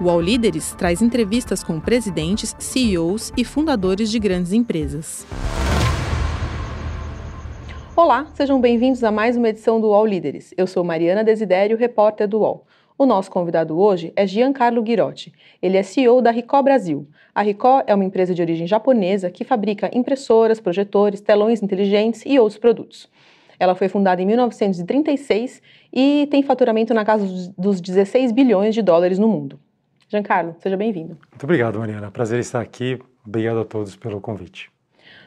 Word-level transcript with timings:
O 0.00 0.08
All 0.08 0.20
Líderes 0.20 0.76
traz 0.76 1.02
entrevistas 1.02 1.64
com 1.64 1.80
presidentes, 1.80 2.54
CEOs 2.56 3.32
e 3.36 3.44
fundadores 3.44 4.12
de 4.12 4.20
grandes 4.20 4.52
empresas. 4.52 5.26
Olá, 7.96 8.28
sejam 8.32 8.60
bem-vindos 8.60 9.02
a 9.02 9.10
mais 9.10 9.36
uma 9.36 9.48
edição 9.48 9.80
do 9.80 9.92
All 9.92 10.06
Líderes. 10.06 10.54
Eu 10.56 10.68
sou 10.68 10.84
Mariana 10.84 11.24
Desidério, 11.24 11.76
repórter 11.76 12.28
do 12.28 12.38
UOL. 12.38 12.64
O 12.96 13.04
nosso 13.04 13.28
convidado 13.28 13.76
hoje 13.76 14.12
é 14.14 14.24
Giancarlo 14.24 14.86
Girotti. 14.86 15.32
Ele 15.60 15.76
é 15.76 15.82
CEO 15.82 16.22
da 16.22 16.30
Ricó 16.30 16.62
Brasil. 16.62 17.08
A 17.34 17.42
Ricó 17.42 17.82
é 17.84 17.92
uma 17.92 18.04
empresa 18.04 18.32
de 18.32 18.40
origem 18.40 18.68
japonesa 18.68 19.32
que 19.32 19.42
fabrica 19.42 19.90
impressoras, 19.92 20.60
projetores, 20.60 21.20
telões 21.20 21.60
inteligentes 21.60 22.22
e 22.24 22.38
outros 22.38 22.56
produtos. 22.56 23.08
Ela 23.58 23.74
foi 23.74 23.88
fundada 23.88 24.22
em 24.22 24.26
1936 24.26 25.60
e 25.92 26.28
tem 26.30 26.44
faturamento 26.44 26.94
na 26.94 27.04
casa 27.04 27.26
dos 27.58 27.80
16 27.80 28.30
bilhões 28.30 28.76
de 28.76 28.80
dólares 28.80 29.18
no 29.18 29.26
mundo. 29.26 29.58
Giancarlo, 30.08 30.56
seja 30.60 30.76
bem-vindo. 30.76 31.18
Muito 31.30 31.44
obrigado, 31.44 31.78
Mariana. 31.78 32.10
Prazer 32.10 32.40
estar 32.40 32.60
aqui. 32.60 32.98
Obrigado 33.26 33.60
a 33.60 33.64
todos 33.64 33.94
pelo 33.94 34.20
convite. 34.20 34.70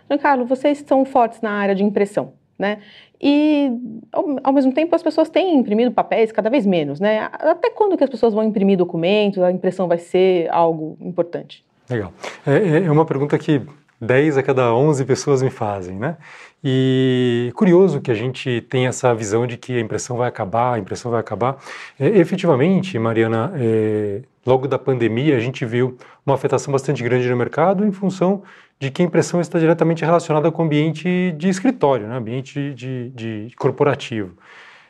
Giancarlo, 0.10 0.46
vocês 0.46 0.84
são 0.88 1.06
fortes 1.06 1.40
na 1.40 1.52
área 1.52 1.76
de 1.76 1.84
impressão, 1.84 2.34
né? 2.58 2.80
E, 3.22 3.72
ao, 4.12 4.26
ao, 4.44 4.52
mesmo 4.52 4.74
tempo, 4.74 4.96
as 4.96 5.04
pessoas 5.04 5.30
têm 5.30 5.56
imprimido 5.56 5.92
papéis 5.92 6.32
cada 6.32 6.50
vez 6.50 6.66
menos, 6.66 7.00
né? 7.00 7.30
Até 7.32 7.70
quando 7.70 7.96
que 7.96 8.04
as 8.04 8.10
pessoas 8.10 8.34
vão 8.34 8.44
imprimir 8.44 8.76
documentos? 8.76 9.44
A 9.44 9.52
impressão 9.52 9.88
vai 9.88 10.00
ser 10.00 10.50
algo 10.50 10.98
importante? 11.00 11.64
Legal. 11.88 12.12
É, 12.46 12.86
é 12.86 12.92
uma 12.92 13.06
pergunta 13.06 13.38
que 13.38 13.62
10 14.02 14.40
a 14.40 14.44
cada 14.44 14.74
11 14.74 15.06
pessoas 15.06 15.44
me 15.44 15.52
fazem, 15.52 16.00
né? 16.00 16.18
E 16.64 17.52
curioso 17.56 18.02
que 18.02 18.10
a 18.10 18.16
gente 18.16 18.62
tem 18.62 18.88
essa 18.88 19.14
visão 19.14 19.46
de 19.46 19.58
que 19.58 19.78
a 19.78 19.80
impressão 19.80 20.18
vai 20.18 20.28
acabar, 20.28 20.74
a 20.74 20.80
impressão 20.80 21.12
vai 21.12 21.20
acabar. 21.20 21.58
É, 22.00 22.08
efetivamente, 22.08 22.98
Mariana, 22.98 23.54
é, 23.56 24.22
logo 24.46 24.68
da 24.68 24.80
pandemia, 24.80 25.36
a 25.36 25.40
gente 25.40 25.66
viu 25.66 25.98
uma 26.26 26.36
afetação 26.36 26.72
bastante 26.72 27.04
grande 27.04 27.30
no 27.30 27.38
mercado 27.38 27.86
em 27.86 27.92
função 27.92 28.44
de 28.80 28.90
que 28.90 29.02
a 29.02 29.06
impressão 29.06 29.40
está 29.40 29.60
diretamente 29.60 30.04
relacionada 30.04 30.52
com 30.52 30.64
o 30.64 30.66
ambiente 30.66 31.34
de 31.38 31.50
escritório, 31.50 32.08
né? 32.08 32.18
ambiente 32.18 32.74
de, 32.74 33.12
de, 33.12 33.46
de 33.48 33.56
corporativo. 33.56 34.36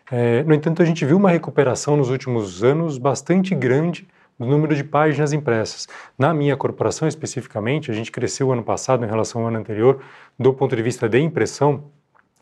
É, 0.10 0.44
no 0.44 0.54
entanto, 0.54 0.82
a 0.82 0.86
gente 0.86 1.06
viu 1.06 1.18
uma 1.18 1.30
recuperação 1.30 1.96
nos 1.96 2.10
últimos 2.10 2.64
anos 2.64 2.98
bastante 2.98 3.54
grande 3.56 4.08
do 4.38 4.46
número 4.46 4.76
de 4.76 4.84
páginas 4.84 5.34
impressas. 5.34 5.88
Na 6.18 6.34
minha 6.34 6.58
corporação, 6.58 7.08
especificamente, 7.08 7.92
a 7.92 7.94
gente 7.94 8.12
cresceu 8.12 8.52
ano 8.52 8.64
passado 8.64 9.06
em 9.06 9.08
relação 9.08 9.42
ao 9.42 9.48
ano 9.48 9.60
anterior, 9.60 10.02
do 10.38 10.54
ponto 10.54 10.76
de 10.76 10.82
vista 10.82 11.08
de 11.08 11.20
impressão, 11.20 11.84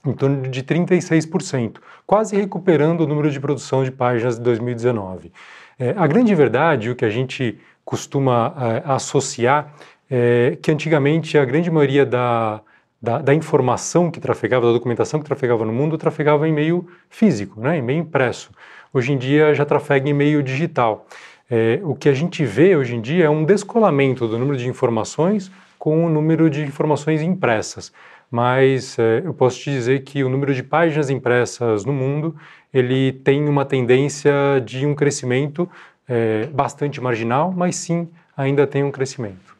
em 0.05 0.13
torno 0.13 0.43
de 0.43 0.63
36%, 0.63 1.77
quase 2.05 2.35
recuperando 2.35 3.01
o 3.01 3.07
número 3.07 3.29
de 3.29 3.39
produção 3.39 3.83
de 3.83 3.91
páginas 3.91 4.37
de 4.37 4.43
2019. 4.43 5.31
É, 5.79 5.93
a 5.95 6.05
grande 6.05 6.35
verdade, 6.35 6.89
o 6.89 6.95
que 6.95 7.05
a 7.05 7.09
gente 7.09 7.57
costuma 7.85 8.53
é, 8.85 8.91
associar, 8.91 9.73
é 10.11 10.57
que 10.61 10.69
antigamente 10.71 11.37
a 11.37 11.45
grande 11.45 11.71
maioria 11.71 12.05
da, 12.05 12.59
da, 13.01 13.19
da, 13.19 13.33
informação 13.33 14.11
que 14.11 14.19
trafegava, 14.19 14.65
da 14.65 14.73
documentação 14.73 15.19
que 15.19 15.25
trafegava 15.25 15.63
no 15.63 15.71
mundo, 15.71 15.97
trafegava 15.97 16.47
em 16.47 16.51
meio 16.51 16.87
físico, 17.09 17.61
né, 17.61 17.77
em 17.77 17.81
meio 17.81 17.99
impresso. 17.99 18.51
Hoje 18.93 19.13
em 19.13 19.17
dia 19.17 19.53
já 19.53 19.65
trafega 19.65 20.09
em 20.09 20.13
meio 20.13 20.43
digital. 20.43 21.07
É, 21.49 21.79
o 21.83 21.95
que 21.95 22.09
a 22.09 22.13
gente 22.13 22.43
vê 22.43 22.75
hoje 22.75 22.95
em 22.95 23.01
dia 23.01 23.25
é 23.25 23.29
um 23.29 23.45
descolamento 23.45 24.27
do 24.27 24.37
número 24.37 24.57
de 24.57 24.67
informações 24.67 25.51
com 25.77 26.05
o 26.05 26.09
número 26.09 26.49
de 26.49 26.63
informações 26.63 27.21
impressas. 27.21 27.91
Mas 28.29 28.99
é, 28.99 29.21
eu 29.23 29.33
posso 29.33 29.59
te 29.59 29.71
dizer 29.71 30.03
que 30.03 30.23
o 30.23 30.29
número 30.29 30.53
de 30.53 30.61
páginas 30.61 31.09
impressas 31.09 31.85
no 31.85 31.93
mundo 31.93 32.35
ele 32.73 33.11
tem 33.11 33.47
uma 33.47 33.65
tendência 33.65 34.31
de 34.63 34.85
um 34.85 34.93
crescimento 34.93 35.69
é, 36.07 36.45
bastante 36.47 37.01
marginal, 37.01 37.51
mas 37.51 37.75
sim 37.75 38.07
ainda 38.35 38.65
tem 38.65 38.83
um 38.83 38.91
crescimento. 38.91 39.57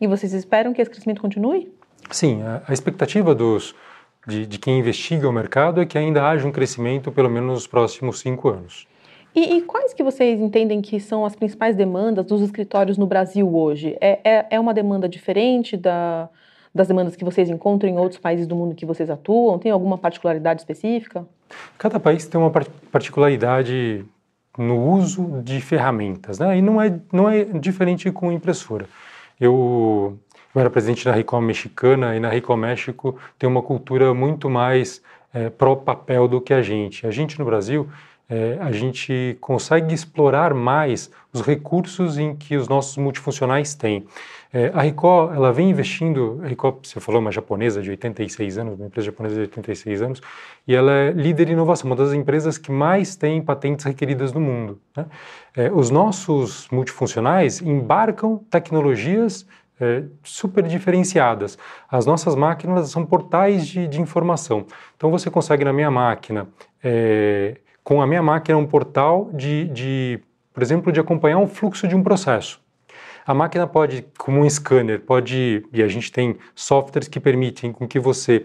E 0.00 0.06
vocês 0.06 0.32
esperam 0.32 0.72
que 0.72 0.80
esse 0.82 0.90
crescimento 0.90 1.20
continue? 1.20 1.72
Sim, 2.10 2.42
a, 2.42 2.62
a 2.66 2.72
expectativa 2.72 3.34
dos, 3.34 3.74
de, 4.26 4.46
de, 4.46 4.58
quem 4.58 4.78
investiga 4.78 5.28
o 5.28 5.32
mercado 5.32 5.80
é 5.80 5.86
que 5.86 5.96
ainda 5.96 6.28
haja 6.28 6.46
um 6.46 6.52
crescimento 6.52 7.12
pelo 7.12 7.30
menos 7.30 7.52
nos 7.52 7.66
próximos 7.66 8.20
cinco 8.20 8.48
anos. 8.48 8.86
E, 9.34 9.56
e 9.56 9.62
quais 9.62 9.94
que 9.94 10.02
vocês 10.02 10.40
entendem 10.40 10.82
que 10.82 11.00
são 11.00 11.24
as 11.24 11.34
principais 11.34 11.74
demandas 11.74 12.24
dos 12.26 12.42
escritórios 12.42 12.98
no 12.98 13.06
Brasil 13.06 13.54
hoje? 13.54 13.96
É, 14.00 14.18
é, 14.24 14.46
é 14.50 14.60
uma 14.60 14.74
demanda 14.74 15.08
diferente 15.08 15.76
da, 15.76 16.28
das 16.74 16.88
demandas 16.88 17.16
que 17.16 17.24
vocês 17.24 17.48
encontram 17.48 17.88
em 17.88 17.98
outros 17.98 18.20
países 18.20 18.46
do 18.46 18.54
mundo 18.54 18.74
que 18.74 18.84
vocês 18.84 19.08
atuam? 19.08 19.58
Tem 19.58 19.70
alguma 19.70 19.96
particularidade 19.96 20.60
específica? 20.60 21.26
Cada 21.78 21.98
país 21.98 22.26
tem 22.26 22.40
uma 22.40 22.50
particularidade 22.50 24.04
no 24.58 24.78
uso 24.78 25.40
de 25.42 25.60
ferramentas, 25.60 26.38
né? 26.38 26.58
E 26.58 26.62
não 26.62 26.80
é, 26.80 26.98
não 27.12 27.28
é 27.28 27.44
diferente 27.44 28.10
com 28.10 28.30
impressora. 28.30 28.86
Eu, 29.40 30.18
eu 30.54 30.60
era 30.60 30.70
presidente 30.70 31.04
da 31.04 31.12
Ricom 31.12 31.40
mexicana 31.40 32.14
e 32.14 32.20
na 32.20 32.28
Ricom 32.28 32.56
México 32.56 33.16
tem 33.38 33.48
uma 33.48 33.62
cultura 33.62 34.12
muito 34.12 34.50
mais 34.50 35.02
é, 35.32 35.48
pró-papel 35.48 36.28
do 36.28 36.40
que 36.40 36.52
a 36.52 36.62
gente. 36.62 37.06
A 37.06 37.10
gente 37.10 37.38
no 37.38 37.44
Brasil 37.44 37.88
é, 38.28 38.58
a 38.60 38.72
gente 38.72 39.36
consegue 39.40 39.94
explorar 39.94 40.54
mais 40.54 41.10
os 41.32 41.42
recursos 41.42 42.18
em 42.18 42.34
que 42.34 42.56
os 42.56 42.68
nossos 42.68 42.96
multifuncionais 42.96 43.74
têm. 43.74 44.06
É, 44.54 44.70
a 44.74 44.82
Ricoh, 44.82 45.32
ela 45.34 45.50
vem 45.50 45.70
investindo, 45.70 46.38
a 46.44 46.46
Ricoh, 46.46 46.78
você 46.82 47.00
falou, 47.00 47.20
uma 47.20 47.32
japonesa 47.32 47.80
de 47.80 47.88
86 47.88 48.58
anos, 48.58 48.74
uma 48.78 48.86
empresa 48.86 49.06
japonesa 49.06 49.34
de 49.36 49.40
86 49.42 50.02
anos, 50.02 50.22
e 50.68 50.74
ela 50.74 50.92
é 50.92 51.10
líder 51.10 51.48
em 51.48 51.52
inovação, 51.52 51.88
uma 51.88 51.96
das 51.96 52.12
empresas 52.12 52.58
que 52.58 52.70
mais 52.70 53.16
tem 53.16 53.40
patentes 53.40 53.84
requeridas 53.84 54.32
no 54.32 54.40
mundo. 54.40 54.78
Né? 54.94 55.06
É, 55.56 55.72
os 55.72 55.88
nossos 55.90 56.68
multifuncionais 56.70 57.62
embarcam 57.62 58.38
tecnologias 58.50 59.46
é, 59.80 60.04
super 60.22 60.64
diferenciadas. 60.64 61.58
As 61.90 62.04
nossas 62.04 62.34
máquinas 62.34 62.90
são 62.90 63.06
portais 63.06 63.66
de, 63.66 63.88
de 63.88 64.00
informação. 64.00 64.66
Então 64.96 65.10
você 65.10 65.30
consegue 65.30 65.64
na 65.64 65.72
minha 65.72 65.90
máquina 65.90 66.46
é, 66.84 67.56
com 67.84 68.00
a 68.00 68.06
minha 68.06 68.22
máquina 68.22 68.56
um 68.56 68.66
portal 68.66 69.30
de, 69.32 69.64
de, 69.68 70.20
por 70.52 70.62
exemplo, 70.62 70.92
de 70.92 71.00
acompanhar 71.00 71.38
um 71.38 71.46
fluxo 71.46 71.86
de 71.88 71.94
um 71.94 72.02
processo. 72.02 72.60
A 73.24 73.32
máquina 73.32 73.66
pode, 73.66 74.04
como 74.18 74.40
um 74.40 74.50
scanner, 74.50 75.00
pode, 75.00 75.64
e 75.72 75.82
a 75.82 75.88
gente 75.88 76.10
tem 76.10 76.36
softwares 76.54 77.06
que 77.06 77.20
permitem 77.20 77.72
com 77.72 77.86
que 77.86 78.00
você 78.00 78.44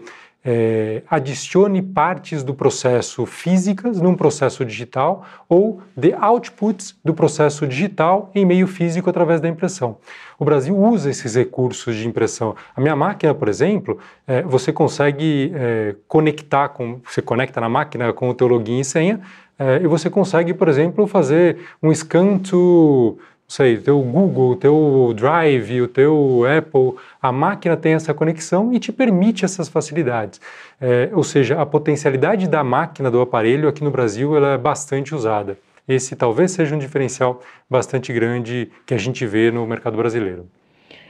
é, 0.50 1.02
adicione 1.10 1.82
partes 1.82 2.42
do 2.42 2.54
processo 2.54 3.26
físicas 3.26 4.00
num 4.00 4.14
processo 4.14 4.64
digital 4.64 5.22
ou 5.46 5.82
de 5.94 6.14
outputs 6.14 6.96
do 7.04 7.12
processo 7.12 7.66
digital 7.66 8.30
em 8.34 8.46
meio 8.46 8.66
físico 8.66 9.10
através 9.10 9.42
da 9.42 9.48
impressão. 9.48 9.98
O 10.38 10.46
Brasil 10.46 10.74
usa 10.74 11.10
esses 11.10 11.34
recursos 11.34 11.94
de 11.94 12.08
impressão. 12.08 12.56
A 12.74 12.80
minha 12.80 12.96
máquina, 12.96 13.34
por 13.34 13.46
exemplo, 13.46 13.98
é, 14.26 14.40
você 14.42 14.72
consegue 14.72 15.52
é, 15.54 15.94
conectar 16.06 16.70
com, 16.70 16.98
você 17.04 17.20
conecta 17.20 17.60
na 17.60 17.68
máquina 17.68 18.10
com 18.14 18.30
o 18.30 18.34
teu 18.34 18.46
login 18.46 18.80
e 18.80 18.84
senha 18.86 19.20
é, 19.58 19.82
e 19.82 19.86
você 19.86 20.08
consegue, 20.08 20.54
por 20.54 20.68
exemplo, 20.68 21.06
fazer 21.06 21.58
um 21.82 21.92
scan 21.92 22.38
to 22.38 23.18
sei, 23.48 23.76
o 23.76 23.82
teu 23.82 24.00
Google, 24.02 24.50
o 24.50 24.56
teu 24.56 25.14
Drive, 25.16 25.80
o 25.80 25.88
teu 25.88 26.42
Apple, 26.44 27.00
a 27.20 27.32
máquina 27.32 27.76
tem 27.76 27.94
essa 27.94 28.12
conexão 28.12 28.72
e 28.74 28.78
te 28.78 28.92
permite 28.92 29.44
essas 29.44 29.68
facilidades. 29.68 30.38
É, 30.78 31.10
ou 31.14 31.24
seja, 31.24 31.60
a 31.60 31.64
potencialidade 31.64 32.46
da 32.46 32.62
máquina, 32.62 33.10
do 33.10 33.20
aparelho, 33.20 33.68
aqui 33.68 33.82
no 33.82 33.90
Brasil, 33.90 34.36
ela 34.36 34.52
é 34.52 34.58
bastante 34.58 35.14
usada. 35.14 35.58
Esse 35.88 36.14
talvez 36.14 36.50
seja 36.50 36.76
um 36.76 36.78
diferencial 36.78 37.40
bastante 37.68 38.12
grande 38.12 38.70
que 38.84 38.92
a 38.92 38.98
gente 38.98 39.24
vê 39.24 39.50
no 39.50 39.66
mercado 39.66 39.96
brasileiro. 39.96 40.46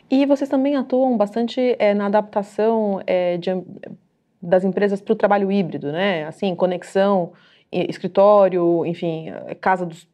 E 0.09 0.25
vocês 0.25 0.49
também 0.49 0.76
atuam 0.76 1.16
bastante 1.16 1.75
é, 1.78 1.93
na 1.93 2.06
adaptação 2.06 3.03
é, 3.05 3.37
de, 3.37 3.50
das 4.41 4.62
empresas 4.62 5.00
para 5.00 5.12
o 5.12 5.16
trabalho 5.16 5.50
híbrido, 5.50 5.91
né? 5.91 6.25
Assim, 6.26 6.55
conexão, 6.55 7.32
escritório, 7.70 8.87
enfim, 8.87 9.26
casa 9.61 9.84
dos, 9.84 10.06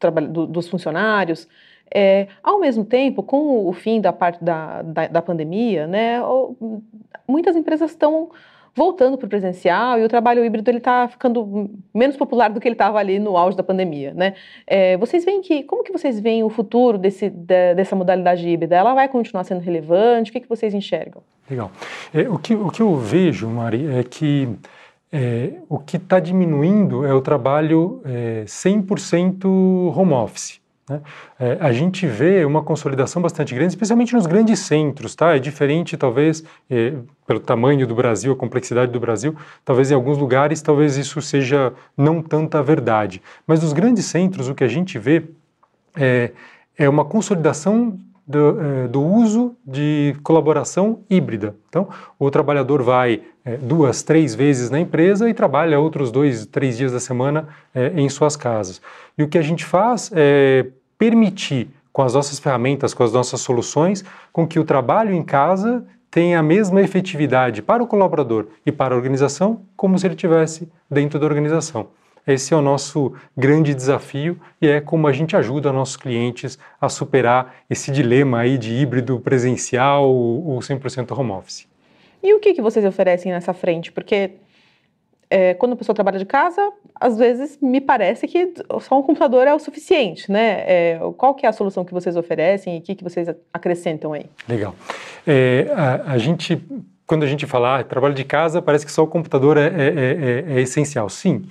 dos 0.49 0.67
funcionários. 0.67 1.47
É, 1.93 2.27
ao 2.43 2.59
mesmo 2.59 2.83
tempo, 2.83 3.23
com 3.23 3.67
o 3.67 3.73
fim 3.73 4.01
da 4.01 4.11
parte 4.11 4.43
da, 4.43 4.81
da, 4.81 5.07
da 5.07 5.21
pandemia, 5.21 5.87
né, 5.87 6.19
muitas 7.27 7.55
empresas 7.55 7.91
estão 7.91 8.29
voltando 8.75 9.17
para 9.17 9.25
o 9.25 9.29
presencial 9.29 9.97
e 9.97 10.03
o 10.03 10.09
trabalho 10.09 10.43
híbrido 10.43 10.69
ele 10.69 10.79
está 10.79 11.07
ficando 11.07 11.71
menos 11.93 12.17
popular 12.17 12.49
do 12.49 12.59
que 12.59 12.67
ele 12.67 12.75
estava 12.75 12.99
ali 12.99 13.17
no 13.19 13.37
auge 13.37 13.55
da 13.55 13.63
pandemia, 13.63 14.13
né? 14.13 14.33
É, 14.67 14.97
vocês 14.97 15.23
veem 15.23 15.41
que 15.41 15.63
como 15.63 15.81
que 15.81 15.93
vocês 15.93 16.19
veem 16.19 16.43
o 16.43 16.49
futuro 16.49 16.97
desse, 16.97 17.29
de, 17.29 17.73
dessa 17.73 17.95
modalidade 17.95 18.45
híbrida? 18.47 18.75
Ela 18.75 18.93
vai 18.93 19.07
continuar 19.07 19.45
sendo 19.45 19.61
relevante? 19.61 20.29
O 20.29 20.33
que, 20.33 20.41
que 20.41 20.49
vocês 20.49 20.73
enxergam? 20.73 21.23
Legal. 21.49 21.71
É, 22.13 22.27
o, 22.27 22.37
que, 22.37 22.53
o 22.53 22.69
que 22.69 22.81
eu 22.81 22.97
vejo, 22.97 23.47
Mari, 23.47 23.87
é 23.87 24.03
que 24.03 24.49
é, 25.09 25.53
o 25.69 25.79
que 25.79 25.95
está 25.95 26.19
diminuindo 26.19 27.05
é 27.05 27.13
o 27.13 27.21
trabalho 27.21 28.01
é, 28.03 28.43
100% 28.45 29.45
home 29.95 30.13
office. 30.13 30.59
Né? 30.89 31.01
É, 31.39 31.57
a 31.59 31.71
gente 31.71 32.05
vê 32.05 32.45
uma 32.45 32.63
consolidação 32.63 33.21
bastante 33.21 33.55
grande, 33.55 33.71
especialmente 33.71 34.13
nos 34.13 34.27
grandes 34.27 34.59
centros, 34.59 35.15
tá? 35.15 35.35
É 35.35 35.39
diferente, 35.39 35.97
talvez, 35.97 36.43
é, 36.69 36.93
pelo 37.25 37.39
tamanho 37.39 37.87
do 37.87 37.95
Brasil, 37.95 38.31
a 38.31 38.35
complexidade 38.35 38.91
do 38.91 38.99
Brasil, 38.99 39.35
talvez 39.63 39.89
em 39.89 39.95
alguns 39.95 40.17
lugares, 40.17 40.61
talvez 40.61 40.95
isso 40.95 41.21
seja 41.21 41.73
não 41.97 42.21
tanta 42.21 42.61
verdade. 42.61 43.21
Mas 43.47 43.63
nos 43.63 43.73
grandes 43.73 44.05
centros, 44.05 44.47
o 44.47 44.53
que 44.53 44.63
a 44.63 44.67
gente 44.67 44.99
vê 44.99 45.23
é, 45.95 46.31
é 46.77 46.87
uma 46.87 47.03
consolidação 47.03 47.97
do, 48.27 48.59
é, 48.59 48.87
do, 48.87 49.03
uso 49.03 49.55
de 49.65 50.15
colaboração 50.23 50.99
híbrida. 51.09 51.55
Então, 51.69 51.87
o 52.17 52.31
trabalhador 52.31 52.81
vai 52.81 53.21
é, 53.43 53.57
duas, 53.57 54.01
três 54.01 54.33
vezes 54.33 54.69
na 54.69 54.79
empresa 54.79 55.29
e 55.29 55.33
trabalha 55.33 55.79
outros 55.79 56.11
dois, 56.11 56.45
três 56.45 56.77
dias 56.77 56.91
da 56.91 56.99
semana 56.99 57.47
é, 57.73 57.93
em 57.95 58.09
suas 58.09 58.35
casas. 58.35 58.81
E 59.17 59.23
o 59.23 59.27
que 59.27 59.37
a 59.37 59.41
gente 59.41 59.63
faz 59.63 60.11
é 60.15 60.67
permitir, 60.97 61.69
com 61.93 62.01
as 62.01 62.13
nossas 62.13 62.39
ferramentas, 62.39 62.93
com 62.93 63.03
as 63.03 63.13
nossas 63.13 63.41
soluções, 63.41 64.03
com 64.33 64.47
que 64.47 64.59
o 64.59 64.63
trabalho 64.63 65.13
em 65.13 65.23
casa 65.23 65.85
tenha 66.09 66.39
a 66.39 66.43
mesma 66.43 66.81
efetividade 66.81 67.61
para 67.61 67.83
o 67.83 67.87
colaborador 67.87 68.47
e 68.65 68.71
para 68.71 68.93
a 68.93 68.97
organização 68.97 69.61
como 69.75 69.99
se 69.99 70.07
ele 70.07 70.15
tivesse 70.15 70.67
dentro 70.89 71.19
da 71.19 71.25
organização. 71.25 71.87
Esse 72.27 72.53
é 72.53 72.57
o 72.57 72.61
nosso 72.61 73.13
grande 73.37 73.73
desafio 73.73 74.39
e 74.61 74.67
é 74.67 74.81
como 74.81 75.07
a 75.07 75.11
gente 75.11 75.35
ajuda 75.35 75.71
nossos 75.71 75.95
clientes 75.95 76.57
a 76.81 76.89
superar 76.89 77.55
esse 77.69 77.91
dilema 77.91 78.39
aí 78.39 78.57
de 78.57 78.73
híbrido 78.73 79.19
presencial 79.19 80.09
ou 80.09 80.59
100% 80.59 81.17
home 81.17 81.31
office. 81.31 81.67
E 82.23 82.33
o 82.33 82.39
que, 82.39 82.53
que 82.53 82.61
vocês 82.61 82.83
oferecem 82.83 83.31
nessa 83.31 83.53
frente? 83.53 83.91
Porque 83.91 84.31
é, 85.29 85.53
quando 85.53 85.73
a 85.73 85.75
pessoa 85.75 85.93
trabalha 85.93 86.17
de 86.17 86.25
casa, 86.25 86.71
às 86.99 87.17
vezes 87.17 87.57
me 87.61 87.81
parece 87.81 88.27
que 88.27 88.53
só 88.79 88.97
um 88.97 89.03
computador 89.03 89.47
é 89.47 89.53
o 89.53 89.59
suficiente, 89.59 90.31
né? 90.31 90.63
É, 90.65 90.99
qual 91.17 91.35
que 91.35 91.45
é 91.45 91.49
a 91.49 91.53
solução 91.53 91.83
que 91.83 91.93
vocês 91.93 92.15
oferecem 92.15 92.77
e 92.77 92.79
o 92.79 92.81
que, 92.81 92.95
que 92.95 93.03
vocês 93.03 93.27
acrescentam 93.53 94.13
aí? 94.13 94.25
Legal. 94.47 94.75
É, 95.25 95.67
a, 95.75 96.13
a, 96.13 96.17
gente, 96.17 96.61
quando 97.05 97.23
a 97.23 97.27
gente 97.27 97.45
fala 97.45 97.79
ah, 97.79 97.83
trabalho 97.83 98.13
de 98.13 98.23
casa, 98.23 98.61
parece 98.61 98.85
que 98.85 98.91
só 98.91 99.03
o 99.03 99.07
computador 99.07 99.57
é, 99.57 99.67
é, 99.67 99.67
é, 99.67 100.57
é 100.57 100.61
essencial. 100.61 101.09
Sim, 101.09 101.45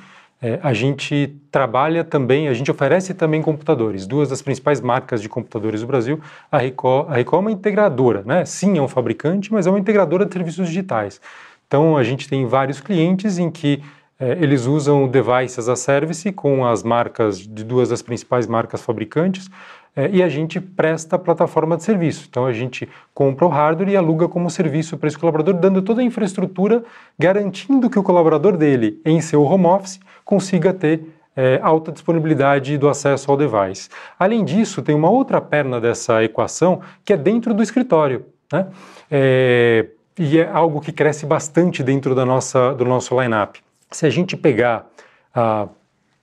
é, 0.44 0.60
a 0.62 0.74
gente 0.74 1.34
trabalha 1.50 2.04
também, 2.04 2.48
a 2.48 2.52
gente 2.52 2.70
oferece 2.70 3.14
também 3.14 3.40
computadores. 3.40 4.06
Duas 4.06 4.28
das 4.28 4.42
principais 4.42 4.78
marcas 4.78 5.22
de 5.22 5.26
computadores 5.26 5.80
do 5.80 5.86
Brasil, 5.86 6.20
a 6.52 6.58
Ricoh, 6.58 7.06
a 7.08 7.14
Ricoh 7.14 7.36
é 7.36 7.38
uma 7.38 7.50
integradora, 7.50 8.22
né? 8.26 8.44
Sim, 8.44 8.76
é 8.76 8.82
um 8.82 8.86
fabricante, 8.86 9.50
mas 9.50 9.66
é 9.66 9.70
uma 9.70 9.78
integradora 9.78 10.26
de 10.26 10.34
serviços 10.34 10.68
digitais. 10.68 11.18
Então, 11.66 11.96
a 11.96 12.04
gente 12.04 12.28
tem 12.28 12.46
vários 12.46 12.78
clientes 12.78 13.38
em 13.38 13.50
que 13.50 13.82
é, 14.20 14.32
eles 14.32 14.66
usam 14.66 15.08
devices 15.08 15.60
as 15.60 15.68
a 15.70 15.76
service 15.76 16.30
com 16.32 16.66
as 16.66 16.82
marcas 16.82 17.38
de 17.38 17.64
duas 17.64 17.88
das 17.88 18.02
principais 18.02 18.46
marcas 18.46 18.82
fabricantes 18.82 19.48
é, 19.96 20.10
e 20.10 20.22
a 20.22 20.28
gente 20.28 20.60
presta 20.60 21.16
a 21.16 21.18
plataforma 21.18 21.76
de 21.76 21.84
serviço. 21.84 22.26
Então 22.28 22.44
a 22.44 22.52
gente 22.52 22.88
compra 23.12 23.46
o 23.46 23.48
hardware 23.48 23.88
e 23.88 23.96
aluga 23.96 24.28
como 24.28 24.50
serviço 24.50 24.98
para 24.98 25.08
esse 25.08 25.18
colaborador, 25.18 25.54
dando 25.54 25.80
toda 25.82 26.00
a 26.00 26.04
infraestrutura, 26.04 26.84
garantindo 27.18 27.88
que 27.88 27.98
o 27.98 28.02
colaborador 28.02 28.56
dele, 28.56 29.00
em 29.04 29.20
seu 29.20 29.42
home 29.42 29.66
office, 29.66 30.00
consiga 30.24 30.72
ter 30.72 31.14
é, 31.36 31.58
alta 31.62 31.90
disponibilidade 31.90 32.78
do 32.78 32.88
acesso 32.88 33.30
ao 33.30 33.36
device. 33.36 33.88
Além 34.18 34.44
disso, 34.44 34.82
tem 34.82 34.94
uma 34.94 35.10
outra 35.10 35.40
perna 35.40 35.80
dessa 35.80 36.22
equação 36.22 36.80
que 37.04 37.12
é 37.12 37.16
dentro 37.16 37.52
do 37.52 37.62
escritório. 37.62 38.24
Né? 38.52 38.66
É, 39.10 39.86
e 40.18 40.38
é 40.38 40.48
algo 40.48 40.80
que 40.80 40.92
cresce 40.92 41.26
bastante 41.26 41.82
dentro 41.82 42.14
da 42.14 42.24
nossa, 42.24 42.72
do 42.74 42.84
nosso 42.84 43.20
line-up. 43.20 43.60
Se 43.90 44.06
a 44.06 44.10
gente 44.10 44.36
pegar 44.36 44.86
há 45.34 45.68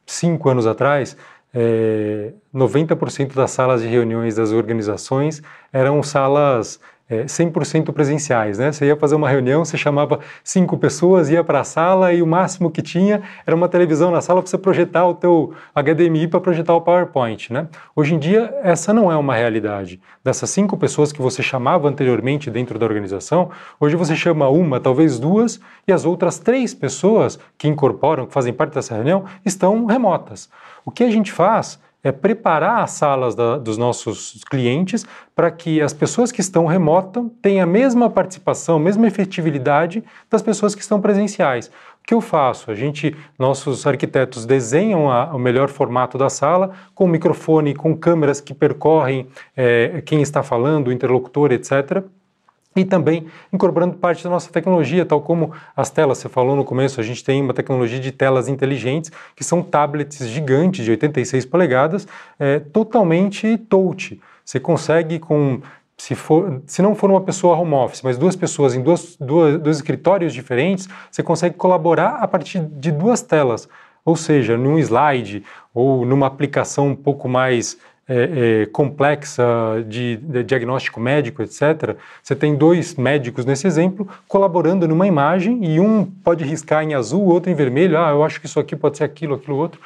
cinco 0.06 0.50
anos 0.50 0.66
atrás, 0.66 1.18
é, 1.54 2.32
90% 2.56 3.34
das 3.34 3.52
salas 3.52 3.82
de 3.82 3.88
reuniões 3.88 4.36
das 4.36 4.52
organizações 4.54 5.42
eram 5.74 6.02
salas 6.02 6.80
é, 7.12 7.26
100% 7.26 7.92
presenciais, 7.92 8.58
né? 8.58 8.72
Você 8.72 8.86
ia 8.86 8.96
fazer 8.96 9.16
uma 9.16 9.28
reunião, 9.28 9.66
você 9.66 9.78
chamava 9.78 10.22
cinco 10.44 10.78
pessoas, 10.78 11.30
ia 11.30 11.44
para 11.44 11.60
a 11.60 11.64
sala 11.66 12.14
e 12.14 12.22
o 12.22 12.28
máximo 12.28 12.72
que 12.72 12.82
tinha 12.82 13.22
era 13.46 13.54
uma 13.54 13.68
televisão 13.68 14.10
na 14.10 14.22
sala 14.22 14.42
para 14.42 14.50
você 14.50 14.58
projetar 14.58 15.06
o 15.06 15.14
teu 15.14 15.54
HDMI 15.76 16.28
para 16.30 16.40
projetar 16.40 16.74
o 16.74 16.80
PowerPoint, 16.80 17.52
né? 17.52 17.68
Hoje 17.94 18.16
em 18.16 18.20
dia 18.20 18.58
essa 18.64 18.94
não 18.94 19.12
é 19.12 19.18
uma 19.18 19.36
realidade. 19.36 20.00
Dessas 20.24 20.50
cinco 20.50 20.78
pessoas 20.78 21.12
que 21.12 21.22
você 21.22 21.44
chamava 21.44 21.90
anteriormente 21.90 22.50
dentro 22.50 22.80
da 22.80 22.86
organização, 22.86 23.50
hoje 23.78 23.98
você 23.98 24.16
chama 24.16 24.48
uma, 24.48 24.80
talvez 24.80 25.20
duas, 25.20 25.60
e 25.86 25.92
as 25.92 26.06
outras 26.06 26.40
três 26.40 26.74
pessoas 26.74 27.38
que 27.58 27.68
incorporam, 27.68 28.26
que 28.26 28.34
fazem 28.34 28.54
parte 28.54 28.76
dessa 28.76 28.96
reunião, 28.96 29.26
estão 29.46 29.86
remotas. 29.86 30.50
O 30.86 30.92
que 30.92 31.04
a 31.04 31.12
gente 31.12 31.32
faz 31.32 31.78
é 32.04 32.12
preparar 32.12 32.84
as 32.84 32.92
salas 32.92 33.36
da, 33.36 33.58
dos 33.58 33.78
nossos 33.78 34.44
clientes 34.50 35.06
para 35.36 35.52
que 35.52 35.82
as 35.82 35.94
pessoas 35.94 36.32
que 36.32 36.42
estão 36.42 36.66
remotas 36.66 37.26
tenham 37.42 37.64
a 37.64 37.72
mesma 37.72 38.10
participação, 38.10 38.78
a 38.78 38.80
mesma 38.80 39.08
efetividade 39.08 40.04
das 40.30 40.42
pessoas 40.42 40.74
que 40.74 40.82
estão 40.82 41.00
presenciais. 41.00 41.68
O 41.68 42.08
que 42.08 42.14
eu 42.14 42.22
faço? 42.22 42.72
A 42.72 42.76
gente, 42.76 43.16
nossos 43.38 43.86
arquitetos 43.86 44.46
desenham 44.46 45.12
a, 45.12 45.34
o 45.36 45.40
melhor 45.40 45.70
formato 45.70 46.18
da 46.18 46.30
sala 46.30 46.72
com 46.96 47.08
microfone, 47.08 47.76
com 47.76 47.96
câmeras 47.96 48.42
que 48.42 48.54
percorrem 48.54 49.28
é, 49.56 50.02
quem 50.06 50.22
está 50.22 50.42
falando, 50.42 50.88
o 50.88 50.92
interlocutor, 50.92 51.52
etc 51.52 52.04
e 52.76 52.86
também 52.86 53.26
incorporando 53.52 53.96
parte 53.96 54.24
da 54.24 54.30
nossa 54.30 54.52
tecnologia, 54.52 55.06
tal 55.06 55.22
como 55.22 55.52
as 55.76 55.90
telas, 55.90 56.20
você 56.20 56.30
falou 56.30 56.56
no 56.56 56.64
começo, 56.64 57.00
a 57.02 57.04
gente 57.04 57.24
tem 57.24 57.42
uma 57.42 57.54
tecnologia 57.54 58.00
de 58.00 58.12
telas 58.12 58.48
inteligentes, 58.48 59.12
que 59.36 59.44
são 59.44 59.62
tablets 59.62 60.28
gigantes 60.30 60.86
de 60.86 60.92
86 60.92 61.46
polegadas, 61.46 62.08
é, 62.40 62.60
totalmente 62.60 63.58
touch. 63.58 64.20
Você 64.46 64.60
consegue 64.60 65.20
com 65.20 65.62
se, 65.98 66.16
for, 66.16 66.64
se 66.66 66.82
não 66.82 66.96
for 66.96 67.12
uma 67.12 67.22
pessoa 67.22 67.56
home 67.56 67.74
office, 67.76 68.02
mas 68.02 68.18
duas 68.18 68.36
pessoas 68.36 68.74
em 68.74 68.82
duas, 68.82 69.16
duas, 69.20 69.60
dois 69.60 69.78
escritórios 69.78 70.34
diferentes, 70.34 70.90
você 71.12 71.22
consegue 71.22 71.56
colaborar 71.56 72.16
a 72.16 72.28
partir 72.28 72.60
de 72.60 72.92
duas 72.92 73.22
telas. 73.22 73.70
Ou 74.04 74.16
seja, 74.16 74.58
num 74.58 74.80
slide 74.80 75.44
ou 75.74 76.04
numa 76.04 76.26
aplicação 76.26 76.88
um 76.88 76.96
pouco 76.96 77.30
mais 77.30 77.78
é, 78.12 78.64
é, 78.64 78.66
complexa 78.66 79.46
de, 79.88 80.18
de, 80.18 80.44
diagnóstico 80.44 81.00
médico, 81.00 81.42
etc., 81.42 81.96
você 82.22 82.36
tem 82.36 82.58
dois 82.58 82.96
médicos 82.96 83.46
nesse 83.46 83.66
exemplo 83.66 84.06
colaborando 84.28 84.86
numa 84.86 85.08
imagem 85.08 85.64
e 85.64 85.80
um 85.80 86.04
pode 86.06 86.44
riscar 86.44 86.84
em 86.84 86.94
azul, 86.94 87.24
outro 87.26 87.50
em 87.50 87.56
vermelho. 87.56 87.98
Ah, 87.98 88.10
eu 88.10 88.22
acho 88.22 88.42
que 88.42 88.48
isso 88.48 88.60
aqui 88.60 88.76
pode 88.76 88.98
ser 88.98 89.06
aquilo, 89.06 89.36
aquilo 89.36 89.56
outro. 89.56 89.80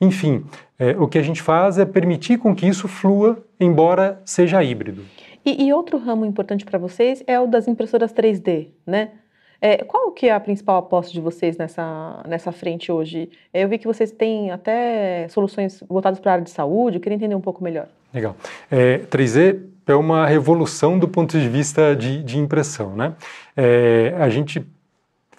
Enfim, 0.00 0.44
é, 0.78 0.92
o 0.96 1.08
que 1.08 1.18
a 1.18 1.22
gente 1.22 1.42
faz 1.42 1.76
é 1.76 1.84
permitir 1.84 2.38
com 2.38 2.54
que 2.54 2.66
isso 2.68 2.86
flua, 2.86 3.38
embora 3.58 4.20
seja 4.24 4.62
híbrido. 4.62 5.02
E, 5.44 5.66
e 5.66 5.72
outro 5.72 5.98
ramo 5.98 6.24
importante 6.24 6.64
para 6.64 6.78
vocês 6.78 7.24
é 7.26 7.40
o 7.40 7.48
das 7.48 7.66
impressoras 7.66 8.12
3D, 8.12 8.68
né? 8.86 9.10
É, 9.64 9.76
qual 9.84 10.10
que 10.10 10.26
é 10.26 10.32
a 10.32 10.40
principal 10.40 10.78
aposta 10.78 11.12
de 11.12 11.20
vocês 11.20 11.56
nessa, 11.56 12.20
nessa 12.26 12.50
frente 12.50 12.90
hoje? 12.90 13.30
Eu 13.54 13.68
vi 13.68 13.78
que 13.78 13.86
vocês 13.86 14.10
têm 14.10 14.50
até 14.50 15.28
soluções 15.28 15.84
voltadas 15.88 16.18
para 16.18 16.32
a 16.32 16.34
área 16.34 16.44
de 16.44 16.50
saúde, 16.50 16.96
eu 16.96 17.00
queria 17.00 17.14
entender 17.14 17.36
um 17.36 17.40
pouco 17.40 17.62
melhor. 17.62 17.86
Legal. 18.12 18.34
É, 18.68 18.98
3D 18.98 19.60
é 19.86 19.94
uma 19.94 20.26
revolução 20.26 20.98
do 20.98 21.06
ponto 21.06 21.38
de 21.38 21.48
vista 21.48 21.94
de, 21.94 22.24
de 22.24 22.40
impressão, 22.40 22.96
né? 22.96 23.14
É, 23.56 24.12
a 24.18 24.28
gente 24.28 24.66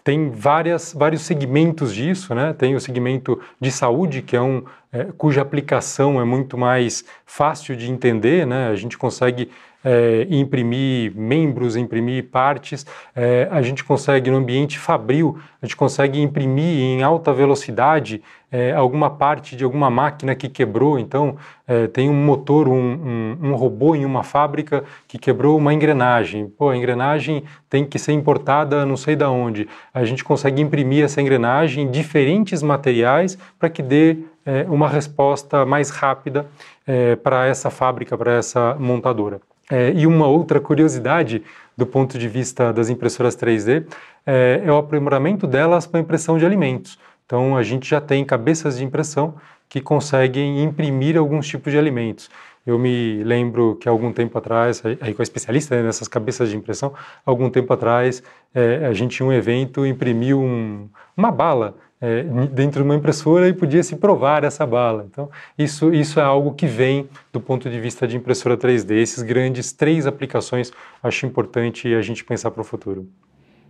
tem 0.06 0.30
várias, 0.30 0.94
vários 0.94 1.24
segmentos 1.24 1.94
disso, 1.94 2.34
né? 2.34 2.54
Tem 2.54 2.76
o 2.76 2.80
segmento 2.80 3.42
de 3.60 3.72
saúde, 3.72 4.22
que 4.22 4.38
é 4.38 4.42
um 4.42 4.64
é, 4.90 5.06
cuja 5.18 5.42
aplicação 5.42 6.22
é 6.22 6.24
muito 6.24 6.58
mais 6.58 7.04
fácil 7.26 7.76
de 7.76 7.92
entender, 7.92 8.48
né? 8.48 8.70
A 8.70 8.76
gente 8.76 8.98
consegue 8.98 9.50
é, 9.84 10.28
imprimir 10.30 11.14
membros, 11.16 11.76
imprimir 11.76 12.30
partes, 12.30 12.86
é, 13.16 13.48
a 13.52 13.62
gente 13.62 13.84
consegue 13.84 14.32
no 14.32 14.38
ambiente 14.38 14.80
fabril, 14.80 15.38
a 15.62 15.66
gente 15.66 15.76
consegue 15.76 16.22
imprimir 16.22 16.80
em 16.80 17.04
alta 17.04 17.34
velocidade 17.34 18.22
é, 18.52 18.72
alguma 18.72 19.10
parte 19.10 19.56
de 19.56 19.64
alguma 19.64 19.90
máquina 19.90 20.36
que 20.36 20.48
quebrou. 20.48 21.00
Então, 21.00 21.36
é, 21.68 21.88
tem 21.88 22.08
um 22.08 22.14
motor, 22.14 22.68
um, 22.68 22.74
um, 22.74 23.38
um, 23.50 23.56
robô 23.56 23.96
em 23.96 24.06
uma 24.06 24.24
fábrica 24.24 24.84
que 25.08 25.18
quebrou 25.18 25.58
uma 25.58 25.74
engrenagem. 25.74 26.48
Pô, 26.48 26.70
a 26.70 26.78
engrenagem 26.78 27.44
tem 27.68 27.84
que 27.84 27.98
ser 27.98 28.12
importada 28.12 28.86
não 28.86 28.96
sei 28.96 29.16
da 29.16 29.32
onde. 29.32 29.68
A 29.92 30.06
gente 30.06 30.24
consegue 30.24 30.62
imprimir 30.62 31.04
essa 31.04 31.20
engrenagem 31.20 31.86
em 31.86 31.90
diferentes 31.90 32.62
materiais 32.62 33.38
para 33.58 33.70
que 33.70 33.82
dê 33.82 34.18
é, 34.46 34.66
uma 34.70 34.88
resposta 34.88 35.66
mais 35.66 35.90
rápida 35.90 36.46
é, 36.86 37.16
para 37.16 37.48
essa 37.48 37.72
fábrica, 37.72 38.16
para 38.16 38.34
essa 38.34 38.76
montadora. 38.76 39.42
É, 39.72 39.92
e 39.94 40.06
uma 40.06 40.28
outra 40.28 40.60
curiosidade 40.60 41.42
do 41.76 41.86
ponto 41.86 42.18
de 42.18 42.28
vista 42.28 42.72
das 42.72 42.90
impressoras 42.90 43.36
3D 43.36 43.86
é, 44.26 44.62
é 44.64 44.72
o 44.72 44.78
aprimoramento 44.78 45.48
delas 45.48 45.88
para 45.88 46.00
impressão 46.00 46.38
de 46.38 46.46
alimentos. 46.46 47.00
Então, 47.26 47.56
a 47.56 47.64
gente 47.64 47.90
já 47.90 48.02
tem 48.02 48.24
cabeças 48.24 48.78
de 48.78 48.84
impressão 48.84 49.36
que 49.70 49.82
conseguem 49.82 50.62
imprimir 50.62 51.18
alguns 51.18 51.48
tipos 51.48 51.72
de 51.72 51.80
alimentos. 51.80 52.30
Eu 52.66 52.80
me 52.80 53.24
lembro 53.24 53.76
que 53.76 53.90
algum 53.90 54.14
tempo 54.14 54.38
atrás, 54.38 54.82
aí 55.02 55.14
com 55.14 55.22
a 55.22 55.24
especialista 55.24 55.76
né, 55.76 55.84
nessas 55.84 56.08
cabeças 56.08 56.50
de 56.50 56.56
impressão, 56.56 56.94
algum 57.26 57.50
tempo 57.50 57.74
atrás 57.74 58.24
é, 58.54 58.86
a 58.86 58.94
gente 58.94 59.18
tinha 59.18 59.28
um 59.28 59.34
evento, 59.34 59.86
imprimiu 59.86 60.40
um, 60.40 60.88
uma 61.16 61.32
bala 61.32 61.76
é, 62.04 62.24
dentro 62.48 62.82
de 62.82 62.86
uma 62.86 62.96
impressora 62.96 63.48
e 63.48 63.54
podia 63.54 63.82
se 63.82 63.96
provar 63.96 64.44
essa 64.44 64.66
bala. 64.66 65.06
Então, 65.10 65.32
isso, 65.58 65.94
isso 65.94 66.20
é 66.20 66.24
algo 66.24 66.54
que 66.54 66.68
vem 66.68 67.08
do 67.32 67.40
ponto 67.40 67.70
de 67.70 67.80
vista 67.80 68.06
de 68.06 68.18
impressora 68.18 68.58
3D. 68.58 68.92
Esses 68.96 69.24
grandes 69.24 69.72
três 69.72 70.06
aplicações 70.06 70.74
acho 71.02 71.26
importante 71.26 71.94
a 71.96 72.02
gente 72.02 72.26
pensar 72.26 72.52
para 72.52 72.60
o 72.60 72.64
futuro. 72.66 73.08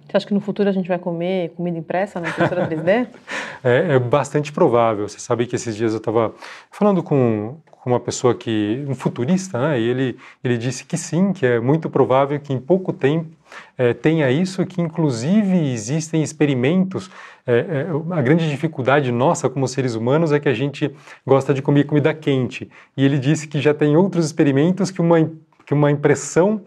Você 0.07 0.17
acha 0.17 0.25
que 0.25 0.33
no 0.33 0.39
futuro 0.39 0.67
a 0.67 0.71
gente 0.71 0.87
vai 0.87 0.97
comer 0.97 1.51
comida 1.55 1.77
impressa 1.77 2.19
na 2.19 2.29
impressora 2.29 2.67
3D? 2.67 3.07
é, 3.63 3.95
é, 3.95 3.99
bastante 3.99 4.51
provável. 4.51 5.07
Você 5.07 5.19
sabe 5.19 5.45
que 5.45 5.55
esses 5.55 5.75
dias 5.75 5.91
eu 5.91 5.99
estava 5.99 6.33
falando 6.71 7.03
com, 7.03 7.57
com 7.69 7.89
uma 7.91 7.99
pessoa 7.99 8.33
que 8.33 8.83
um 8.87 8.95
futurista, 8.95 9.59
né? 9.59 9.79
E 9.79 9.87
ele 9.87 10.17
ele 10.43 10.57
disse 10.57 10.85
que 10.85 10.97
sim, 10.97 11.33
que 11.33 11.45
é 11.45 11.59
muito 11.59 11.87
provável 11.87 12.39
que 12.39 12.51
em 12.51 12.59
pouco 12.59 12.91
tempo 12.91 13.29
é, 13.77 13.93
tenha 13.93 14.29
isso, 14.31 14.65
que 14.65 14.81
inclusive 14.81 15.71
existem 15.71 16.21
experimentos. 16.23 17.09
É, 17.45 17.53
é, 17.53 17.87
a 18.11 18.21
grande 18.21 18.49
dificuldade 18.49 19.11
nossa 19.11 19.49
como 19.49 19.67
seres 19.67 19.95
humanos 19.95 20.31
é 20.31 20.39
que 20.39 20.49
a 20.49 20.53
gente 20.53 20.91
gosta 21.25 21.53
de 21.53 21.61
comer 21.61 21.85
comida 21.85 22.13
quente. 22.13 22.69
E 22.95 23.03
ele 23.03 23.17
disse 23.17 23.47
que 23.47 23.59
já 23.59 23.73
tem 23.73 23.97
outros 23.97 24.25
experimentos 24.25 24.91
que 24.91 25.01
uma, 25.01 25.29
que 25.65 25.73
uma 25.73 25.91
impressão 25.91 26.61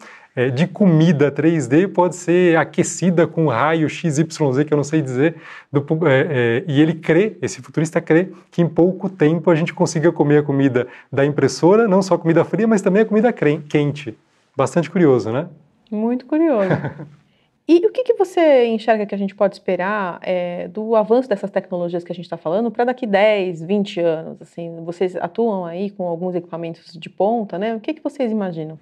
de 0.55 0.67
comida 0.67 1.33
3D 1.33 1.89
pode 1.89 2.15
ser 2.15 2.59
aquecida 2.59 3.27
com 3.27 3.49
raio 3.49 3.89
XYZ, 3.89 4.27
que 4.67 4.73
eu 4.73 4.77
não 4.77 4.85
sei 4.85 5.01
dizer, 5.01 5.37
do, 5.73 5.83
é, 6.07 6.21
é, 6.21 6.65
e 6.69 6.79
ele 6.79 6.93
crê, 6.93 7.39
esse 7.41 7.63
futurista 7.63 8.03
crê, 8.03 8.29
que 8.51 8.61
em 8.61 8.69
pouco 8.69 9.09
tempo 9.09 9.51
a 9.51 9.55
gente 9.55 9.73
consiga 9.73 10.13
comer 10.13 10.39
a 10.39 10.43
comida 10.43 10.87
da 11.11 11.25
impressora, 11.25 11.89
não 11.89 12.03
só 12.03 12.17
a 12.17 12.19
comida 12.19 12.45
fria, 12.45 12.69
mas 12.69 12.83
também 12.83 13.01
a 13.01 13.07
comida 13.07 13.33
quente. 13.33 14.15
Bastante 14.55 14.91
curioso, 14.91 15.33
né? 15.33 15.49
Muito 15.91 16.27
curioso. 16.27 16.71
E 17.69 17.85
o 17.85 17.91
que, 17.91 18.05
que, 18.05 18.15
você 18.15 18.67
enxerga 18.67 19.05
que 19.05 19.15
a 19.15 19.19
gente 19.19 19.35
pode 19.35 19.57
esperar 19.57 20.21
é, 20.23 20.69
do 20.69 20.95
avanço 20.95 21.29
dessas 21.29 21.51
tecnologias 21.51 22.05
que 22.05 22.13
a 22.13 22.15
gente 22.15 22.25
está 22.25 22.37
falando 22.37 22.71
para 22.71 22.85
daqui 22.85 23.09
10, 23.09 23.61
20 23.61 24.01
anos? 24.01 24.41
Assim, 24.41 24.85
vocês 24.85 25.17
atuam 25.17 25.65
aí 25.65 25.91
com 25.91 26.07
alguns 26.07 26.37
equipamentos 26.37 26.93
de 26.93 27.11
ponta, 27.11 27.59
né? 27.59 27.75
O 27.75 27.81
que, 27.81 27.95
que 27.95 28.03
vocês 28.05 28.31
imaginam? 28.31 28.79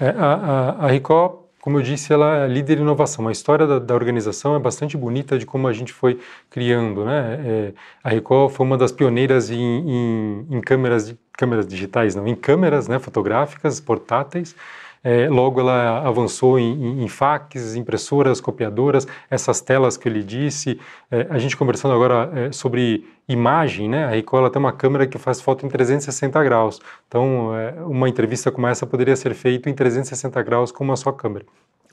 É, 0.00 0.08
a, 0.08 0.34
a, 0.34 0.86
a 0.86 0.88
Ricó, 0.88 1.44
como 1.60 1.76
eu 1.76 1.82
disse, 1.82 2.10
ela 2.10 2.46
é 2.46 2.48
líder 2.48 2.78
em 2.78 2.80
inovação. 2.80 3.28
A 3.28 3.32
história 3.32 3.66
da, 3.66 3.78
da, 3.78 3.94
organização 3.94 4.56
é 4.56 4.58
bastante 4.58 4.96
bonita 4.96 5.38
de 5.38 5.44
como 5.44 5.68
a 5.68 5.72
gente 5.74 5.92
foi 5.92 6.18
criando, 6.48 7.04
né? 7.04 7.38
É, 7.44 7.72
a 8.02 8.08
Ricó 8.08 8.48
foi 8.48 8.64
uma 8.64 8.78
das 8.78 8.92
pioneiras 8.92 9.50
em, 9.50 9.60
em, 9.60 10.46
em 10.52 10.60
câmeras, 10.62 11.14
câmeras 11.34 11.66
digitais, 11.66 12.14
não, 12.14 12.26
em 12.26 12.34
câmeras 12.34 12.88
né, 12.88 12.98
fotográficas 12.98 13.78
portáteis. 13.78 14.56
É, 15.04 15.28
logo 15.28 15.60
ela 15.60 16.06
avançou 16.06 16.58
em, 16.58 17.02
em, 17.02 17.08
fax, 17.08 17.74
impressoras, 17.74 18.40
copiadoras, 18.40 19.06
essas 19.28 19.60
telas 19.60 19.96
que 19.96 20.08
ele 20.08 20.22
disse. 20.22 20.78
É, 21.10 21.26
a 21.28 21.38
gente 21.38 21.56
conversando 21.56 21.92
agora 21.92 22.30
é, 22.34 22.52
sobre 22.52 23.04
imagem, 23.28 23.88
né? 23.88 24.04
A 24.04 24.10
Ricoh 24.10 24.48
tem 24.48 24.60
uma 24.60 24.72
câmera 24.72 25.06
que 25.06 25.18
faz 25.18 25.40
foto 25.40 25.66
em 25.66 25.68
360 25.68 26.42
graus. 26.44 26.80
Então, 27.08 27.54
é, 27.56 27.74
uma 27.84 28.08
entrevista 28.08 28.50
como 28.52 28.66
essa 28.66 28.86
poderia 28.86 29.16
ser 29.16 29.34
feita 29.34 29.68
em 29.68 29.74
360 29.74 30.40
graus 30.42 30.70
com 30.70 30.84
uma 30.84 30.96
só 30.96 31.10
câmera. 31.10 31.44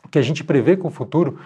O 0.06 0.10
que 0.10 0.20
a 0.20 0.24
gente 0.24 0.44
prevê 0.44 0.78
com 0.78 0.88
o 0.88 0.92
futuro 0.92 1.40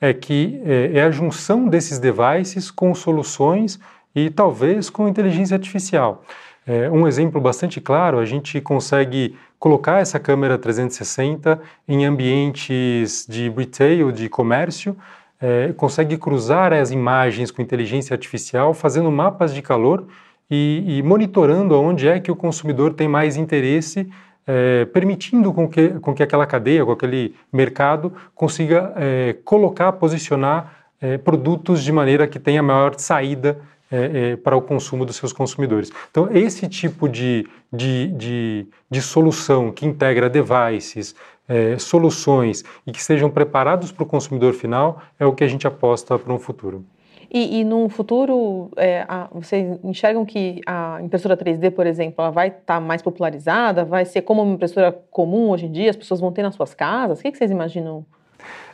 é 0.00 0.14
que 0.14 0.60
é, 0.64 0.98
é 0.98 1.02
a 1.02 1.10
junção 1.10 1.68
desses 1.68 1.98
devices 1.98 2.70
com 2.70 2.94
soluções 2.94 3.78
e 4.14 4.30
talvez 4.30 4.88
com 4.88 5.06
inteligência 5.06 5.54
artificial. 5.54 6.24
É, 6.66 6.90
um 6.90 7.08
exemplo 7.08 7.40
bastante 7.40 7.80
claro, 7.80 8.18
a 8.18 8.24
gente 8.24 8.60
consegue 8.60 9.36
colocar 9.58 10.00
essa 10.00 10.18
câmera 10.18 10.58
360 10.58 11.60
em 11.88 12.04
ambientes 12.04 13.26
de 13.28 13.48
retail, 13.50 14.12
de 14.12 14.28
comércio, 14.28 14.96
é, 15.40 15.72
consegue 15.72 16.18
cruzar 16.18 16.72
as 16.72 16.90
imagens 16.90 17.50
com 17.50 17.62
inteligência 17.62 18.14
artificial, 18.14 18.74
fazendo 18.74 19.10
mapas 19.10 19.54
de 19.54 19.62
calor 19.62 20.06
e, 20.50 20.98
e 20.98 21.02
monitorando 21.02 21.80
onde 21.80 22.06
é 22.06 22.20
que 22.20 22.30
o 22.30 22.36
consumidor 22.36 22.92
tem 22.92 23.08
mais 23.08 23.36
interesse, 23.36 24.08
é, 24.46 24.84
permitindo 24.86 25.52
com 25.52 25.68
que, 25.68 25.90
com 26.00 26.14
que 26.14 26.22
aquela 26.22 26.46
cadeia, 26.46 26.84
com 26.84 26.92
aquele 26.92 27.34
mercado, 27.52 28.12
consiga 28.34 28.92
é, 28.96 29.36
colocar, 29.44 29.92
posicionar 29.92 30.74
é, 31.00 31.16
produtos 31.16 31.82
de 31.82 31.92
maneira 31.92 32.26
que 32.26 32.38
tenha 32.38 32.62
maior 32.62 32.94
saída 32.98 33.60
é, 33.90 34.30
é, 34.32 34.36
para 34.36 34.56
o 34.56 34.62
consumo 34.62 35.04
dos 35.04 35.16
seus 35.16 35.32
consumidores. 35.32 35.90
Então, 36.10 36.28
esse 36.30 36.68
tipo 36.68 37.08
de, 37.08 37.46
de, 37.72 38.08
de, 38.08 38.66
de 38.90 39.02
solução 39.02 39.72
que 39.72 39.86
integra 39.86 40.30
devices, 40.30 41.14
é, 41.48 41.76
soluções 41.78 42.62
e 42.86 42.92
que 42.92 43.02
sejam 43.02 43.28
preparados 43.28 43.90
para 43.90 44.04
o 44.04 44.06
consumidor 44.06 44.52
final 44.52 45.02
é 45.18 45.26
o 45.26 45.32
que 45.32 45.42
a 45.42 45.48
gente 45.48 45.66
aposta 45.66 46.16
para 46.18 46.32
um 46.32 46.38
futuro. 46.38 46.84
E, 47.32 47.60
e 47.60 47.64
no 47.64 47.88
futuro, 47.88 48.70
é, 48.76 49.04
a, 49.08 49.28
vocês 49.32 49.78
enxergam 49.84 50.24
que 50.24 50.60
a 50.66 50.98
impressora 51.00 51.36
3D, 51.36 51.70
por 51.70 51.86
exemplo, 51.86 52.16
ela 52.18 52.30
vai 52.30 52.48
estar 52.48 52.62
tá 52.64 52.80
mais 52.80 53.02
popularizada? 53.02 53.84
Vai 53.84 54.04
ser 54.04 54.22
como 54.22 54.42
uma 54.42 54.54
impressora 54.54 54.90
comum 55.10 55.50
hoje 55.50 55.66
em 55.66 55.72
dia? 55.72 55.90
As 55.90 55.96
pessoas 55.96 56.20
vão 56.20 56.32
ter 56.32 56.42
nas 56.42 56.56
suas 56.56 56.74
casas? 56.74 57.20
O 57.20 57.22
que, 57.22 57.30
que 57.30 57.38
vocês 57.38 57.50
imaginam? 57.50 58.04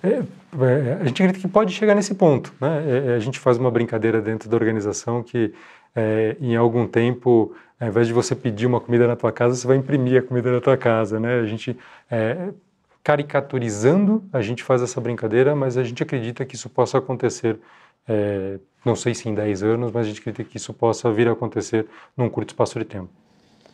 É, 0.02 0.08
é, 0.08 0.98
a 1.00 1.04
gente 1.04 1.22
acredita 1.22 1.40
que 1.40 1.48
pode 1.48 1.72
chegar 1.72 1.94
nesse 1.94 2.14
ponto. 2.14 2.52
Né? 2.60 2.84
É, 2.86 3.12
é, 3.12 3.14
a 3.14 3.18
gente 3.18 3.38
faz 3.38 3.58
uma 3.58 3.70
brincadeira 3.70 4.20
dentro 4.20 4.48
da 4.48 4.56
organização 4.56 5.22
que, 5.22 5.52
é, 5.94 6.36
em 6.40 6.56
algum 6.56 6.86
tempo, 6.86 7.54
ao 7.80 7.88
invés 7.88 8.06
de 8.06 8.12
você 8.12 8.34
pedir 8.34 8.66
uma 8.66 8.80
comida 8.80 9.06
na 9.06 9.16
tua 9.16 9.32
casa, 9.32 9.54
você 9.54 9.66
vai 9.66 9.76
imprimir 9.76 10.20
a 10.20 10.22
comida 10.22 10.50
na 10.52 10.60
tua 10.60 10.76
casa. 10.76 11.18
Né? 11.18 11.40
A 11.40 11.44
gente, 11.44 11.76
é, 12.10 12.50
caricaturizando, 13.02 14.24
a 14.32 14.40
gente 14.40 14.62
faz 14.62 14.82
essa 14.82 15.00
brincadeira, 15.00 15.54
mas 15.54 15.76
a 15.76 15.84
gente 15.84 16.02
acredita 16.02 16.44
que 16.44 16.54
isso 16.54 16.68
possa 16.68 16.98
acontecer, 16.98 17.58
não 18.84 18.96
sei 18.96 19.14
se 19.14 19.28
em 19.28 19.34
10 19.34 19.62
anos, 19.62 19.92
mas 19.92 20.06
a 20.06 20.08
gente 20.08 20.20
acredita 20.20 20.44
que 20.44 20.56
isso 20.56 20.72
possa 20.74 21.10
vir 21.12 21.28
a 21.28 21.32
acontecer 21.32 21.86
num 22.16 22.28
curto 22.28 22.50
espaço 22.50 22.78
de 22.78 22.84
tempo. 22.84 23.08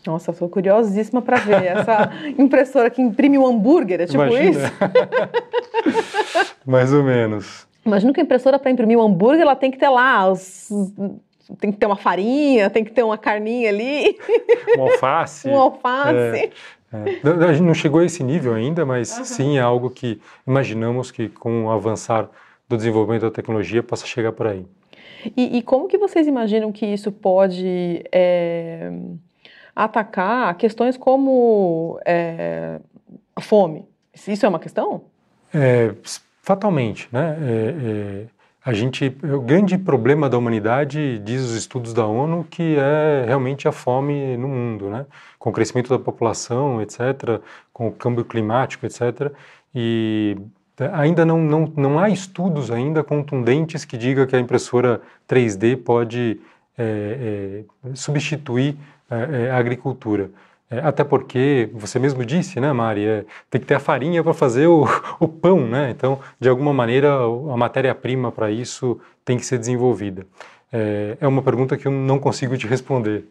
Nossa, 0.07 0.35
eu 0.39 0.49
curiosíssima 0.49 1.23
para 1.23 1.39
ver 1.39 1.65
essa 1.65 2.11
impressora 2.39 2.91
que 2.91 3.01
imprime 3.01 3.39
um 3.39 3.47
hambúrguer, 3.47 4.01
é 4.01 4.07
tipo 4.07 4.23
Imagina. 4.25 4.51
isso? 4.51 4.73
Mais 6.67 6.93
ou 6.93 7.03
menos. 7.03 7.67
Imagina 7.85 8.13
que 8.13 8.21
a 8.21 8.23
impressora 8.23 8.59
para 8.59 8.71
imprimir 8.71 8.99
um 8.99 9.03
hambúrguer, 9.03 9.43
ela 9.43 9.57
tem 9.57 9.71
que 9.71 9.79
ter 9.79 9.89
lá 9.89 10.31
os 10.31 10.69
tem 11.59 11.71
que 11.73 11.79
ter 11.79 11.87
uma 11.87 11.97
farinha, 11.97 12.71
tem 12.71 12.85
que 12.85 12.93
ter 12.93 13.03
uma 13.03 13.19
carninha 13.19 13.69
ali. 13.69 14.17
Um 14.79 14.83
alface. 14.83 15.49
um 15.51 15.57
alface. 15.57 16.17
É, 16.17 16.51
é. 16.93 17.45
A 17.49 17.53
gente 17.53 17.67
não 17.67 17.75
chegou 17.75 18.01
a 18.01 18.05
esse 18.05 18.23
nível 18.23 18.55
ainda, 18.55 18.87
mas 18.87 19.19
uhum. 19.19 19.25
sim 19.25 19.59
é 19.59 19.61
algo 19.61 19.91
que 19.91 20.21
imaginamos 20.47 21.11
que 21.11 21.29
com 21.29 21.67
o 21.67 21.71
avançar 21.71 22.29
do 22.69 22.77
desenvolvimento 22.77 23.23
da 23.23 23.31
tecnologia 23.31 23.83
possa 23.83 24.07
chegar 24.07 24.33
por 24.33 24.47
aí. 24.47 24.65
E, 25.37 25.59
e 25.59 25.63
como 25.63 25.89
que 25.89 25.99
vocês 25.99 26.27
imaginam 26.27 26.73
que 26.73 26.87
isso 26.87 27.13
pode 27.13 28.05
é 28.11 28.91
atacar 29.75 30.55
questões 30.57 30.97
como 30.97 31.99
é, 32.05 32.79
a 33.35 33.41
fome. 33.41 33.87
Isso 34.27 34.45
é 34.45 34.49
uma 34.49 34.59
questão? 34.59 35.03
É, 35.53 35.95
fatalmente, 36.43 37.09
né? 37.13 37.37
É, 37.41 38.25
é, 38.25 38.27
a 38.65 38.73
gente, 38.73 39.17
o 39.25 39.41
grande 39.41 39.77
problema 39.77 40.29
da 40.29 40.39
humanidade, 40.39 41.19
diz 41.19 41.43
os 41.43 41.57
estudos 41.57 41.93
da 41.93 42.07
ONU, 42.07 42.47
que 42.49 42.77
é 42.77 43.25
realmente 43.27 43.67
a 43.67 43.73
fome 43.73 44.37
no 44.37 44.47
mundo, 44.47 44.89
né? 44.89 45.05
Com 45.39 45.51
o 45.51 45.53
crescimento 45.53 45.89
da 45.89 45.99
população, 45.99 46.81
etc., 46.81 47.41
com 47.73 47.89
o 47.89 47.93
câmbio 47.93 48.25
climático, 48.25 48.87
etc. 48.87 49.33
E 49.75 50.37
ainda 50.93 51.25
não, 51.25 51.39
não, 51.39 51.73
não 51.77 51.99
há 51.99 52.09
estudos 52.09 52.71
ainda 52.71 53.03
contundentes 53.03 53.85
que 53.85 53.99
digam 53.99 54.27
que 54.27 54.37
a 54.37 54.41
impressora 54.41 55.01
3D 55.29 55.77
pode 55.83 56.41
é, 56.79 57.65
é, 57.85 57.95
substituir 57.95 58.77
é, 59.13 59.43
é, 59.45 59.51
a 59.51 59.59
agricultura. 59.59 60.31
É, 60.71 60.79
até 60.79 61.05
porque, 61.05 61.69
você 61.75 61.99
mesmo 61.99 62.25
disse, 62.25 62.59
né, 62.59 62.73
Mari, 62.73 63.05
é, 63.05 63.25
tem 63.51 63.61
que 63.61 63.67
ter 63.67 63.75
a 63.75 63.79
farinha 63.79 64.25
para 64.25 64.33
fazer 64.33 64.67
o, 64.67 64.87
o, 65.21 65.29
pão, 65.29 65.67
né? 65.67 65.91
Então, 65.91 66.19
de 66.41 66.49
alguma 66.49 66.73
maneira, 66.73 67.13
a 67.13 67.57
matéria-prima 67.57 68.33
para 68.33 68.51
isso 68.51 68.99
tem 69.23 69.37
que 69.37 69.45
ser 69.45 69.59
desenvolvida. 69.59 70.27
É, 70.73 71.19
é, 71.21 71.29
uma 71.29 71.43
pergunta 71.43 71.77
que 71.77 71.87
eu 71.87 71.93
não 71.93 72.19
consigo 72.19 72.57
te 72.57 72.67
responder. 72.67 73.27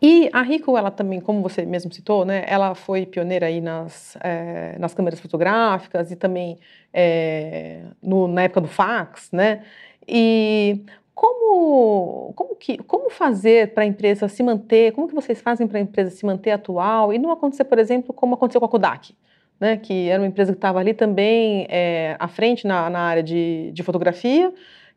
E 0.00 0.30
a 0.32 0.42
Rico, 0.42 0.76
ela 0.78 0.90
também, 0.90 1.20
como 1.20 1.42
você 1.42 1.66
mesmo 1.66 1.92
citou, 1.92 2.24
né, 2.24 2.44
ela 2.46 2.74
foi 2.76 3.04
pioneira 3.04 3.46
aí 3.46 3.60
nas, 3.60 4.16
é, 4.22 4.76
nas 4.78 4.94
câmeras 4.94 5.18
fotográficas 5.18 6.12
e 6.12 6.16
também 6.16 6.58
é, 6.92 7.82
no, 8.00 8.28
na 8.28 8.42
época 8.42 8.60
do 8.60 8.68
fax, 8.68 9.30
né? 9.32 9.64
E 10.06 10.84
como, 11.16 12.34
como, 12.36 12.54
que, 12.54 12.76
como 12.76 13.08
fazer 13.08 13.72
para 13.72 13.84
a 13.84 13.86
empresa 13.86 14.28
se 14.28 14.42
manter, 14.42 14.92
como 14.92 15.08
que 15.08 15.14
vocês 15.14 15.40
fazem 15.40 15.66
para 15.66 15.78
a 15.78 15.80
empresa 15.80 16.10
se 16.10 16.26
manter 16.26 16.50
atual 16.50 17.10
e 17.10 17.18
não 17.18 17.32
acontecer, 17.32 17.64
por 17.64 17.78
exemplo, 17.78 18.12
como 18.12 18.34
aconteceu 18.34 18.60
com 18.60 18.66
a 18.66 18.68
Kodak, 18.68 19.16
né, 19.58 19.78
que 19.78 20.10
era 20.10 20.22
uma 20.22 20.28
empresa 20.28 20.52
que 20.52 20.58
estava 20.58 20.78
ali 20.78 20.92
também 20.92 21.66
é, 21.70 22.16
à 22.18 22.28
frente 22.28 22.66
na, 22.66 22.90
na 22.90 23.00
área 23.00 23.22
de, 23.22 23.70
de 23.72 23.82
fotografia, 23.82 24.52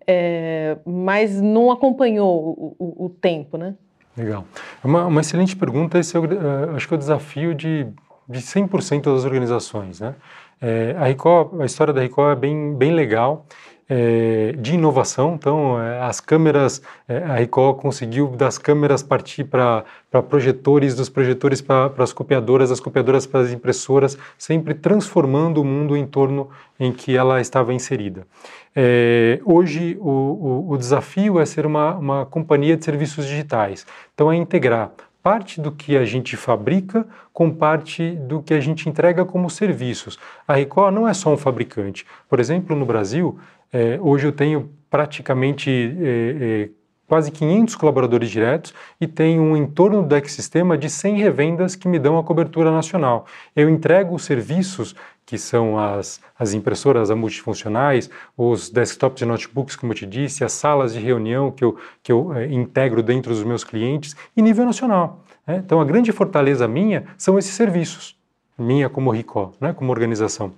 é, 0.05 0.77
mas 0.85 1.39
não 1.39 1.71
acompanhou 1.71 2.37
o, 2.37 2.75
o, 2.77 3.05
o, 3.05 3.09
tempo, 3.09 3.57
né? 3.57 3.75
Legal. 4.17 4.43
Uma, 4.83 5.05
uma 5.05 5.21
excelente 5.21 5.55
pergunta, 5.55 5.97
esse 5.97 6.17
é 6.17 6.19
uh, 6.19 6.75
acho 6.75 6.85
que 6.85 6.93
é 6.93 6.97
o 6.97 6.99
desafio 6.99 7.55
de, 7.55 7.87
de 8.27 8.39
100% 8.39 9.03
das 9.03 9.23
organizações, 9.23 10.01
né? 10.01 10.15
É, 10.61 10.95
a, 10.99 11.05
Ricoh, 11.05 11.61
a 11.61 11.65
história 11.65 11.93
da 11.93 12.01
Ricoh 12.01 12.29
é 12.29 12.35
bem, 12.35 12.75
bem 12.75 12.91
legal 12.91 13.45
é, 13.89 14.53
de 14.57 14.75
inovação. 14.75 15.33
Então, 15.33 15.81
é, 15.81 15.99
as 16.01 16.21
câmeras, 16.21 16.81
é, 17.07 17.17
a 17.23 17.35
Ricoh 17.37 17.73
conseguiu 17.73 18.27
das 18.27 18.59
câmeras 18.59 19.01
partir 19.01 19.45
para 19.45 19.83
projetores, 20.29 20.95
dos 20.95 21.09
projetores 21.09 21.59
para 21.59 21.91
as 21.97 22.13
copiadoras, 22.13 22.69
das 22.69 22.79
copiadoras 22.79 23.25
para 23.25 23.39
as 23.39 23.51
impressoras, 23.51 24.17
sempre 24.37 24.75
transformando 24.75 25.59
o 25.59 25.65
mundo 25.65 25.97
em 25.97 26.05
torno 26.05 26.49
em 26.79 26.91
que 26.91 27.17
ela 27.17 27.41
estava 27.41 27.73
inserida. 27.73 28.27
É, 28.75 29.41
hoje, 29.43 29.97
o, 29.99 30.09
o, 30.09 30.71
o, 30.71 30.77
desafio 30.77 31.39
é 31.39 31.45
ser 31.45 31.65
uma, 31.65 31.95
uma 31.95 32.25
companhia 32.25 32.77
de 32.77 32.85
serviços 32.85 33.25
digitais. 33.25 33.85
Então, 34.13 34.31
é 34.31 34.35
integrar 34.35 34.91
parte 35.21 35.59
do 35.59 35.71
que 35.71 35.97
a 35.97 36.05
gente 36.05 36.37
fabrica 36.37 37.05
com 37.33 37.51
parte 37.51 38.11
do 38.11 38.41
que 38.41 38.53
a 38.53 38.59
gente 38.59 38.87
entrega 38.87 39.25
como 39.25 39.49
serviços. 39.49 40.17
A 40.47 40.53
Record 40.53 40.93
não 40.93 41.07
é 41.07 41.13
só 41.13 41.33
um 41.33 41.37
fabricante. 41.37 42.05
Por 42.29 42.39
exemplo, 42.39 42.75
no 42.75 42.85
Brasil, 42.85 43.37
é, 43.71 43.99
hoje 44.01 44.27
eu 44.27 44.31
tenho 44.31 44.69
praticamente 44.89 45.69
é, 45.69 46.63
é, 46.65 46.69
quase 47.07 47.31
500 47.31 47.75
colaboradores 47.75 48.29
diretos 48.29 48.73
e 49.01 49.07
tenho 49.07 49.41
um 49.41 49.57
entorno 49.57 50.03
do 50.03 50.15
ecossistema 50.15 50.77
de 50.77 50.89
100 50.89 51.17
revendas 51.17 51.75
que 51.75 51.87
me 51.87 51.99
dão 51.99 52.17
a 52.17 52.23
cobertura 52.23 52.71
nacional. 52.71 53.25
Eu 53.55 53.69
entrego 53.69 54.15
os 54.15 54.23
serviços 54.23 54.95
que 55.25 55.37
são 55.37 55.77
as, 55.77 56.19
as 56.37 56.53
impressoras 56.53 57.11
multifuncionais, 57.11 58.09
os 58.35 58.69
desktops 58.69 59.21
e 59.21 59.25
notebooks, 59.25 59.75
como 59.75 59.91
eu 59.91 59.95
te 59.95 60.05
disse, 60.05 60.43
as 60.43 60.53
salas 60.53 60.93
de 60.93 60.99
reunião 60.99 61.51
que 61.51 61.63
eu, 61.63 61.77
que 62.01 62.11
eu 62.11 62.33
é, 62.33 62.47
integro 62.47 63.03
dentro 63.03 63.31
dos 63.31 63.43
meus 63.43 63.63
clientes, 63.63 64.15
em 64.35 64.41
nível 64.41 64.65
nacional. 64.65 65.23
Né? 65.45 65.61
Então, 65.63 65.79
a 65.79 65.85
grande 65.85 66.11
fortaleza 66.11 66.67
minha 66.67 67.05
são 67.15 67.37
esses 67.37 67.53
serviços, 67.53 68.15
minha 68.57 68.89
como 68.89 69.11
RICO, 69.11 69.53
né? 69.61 69.71
como 69.71 69.91
organização. 69.91 70.53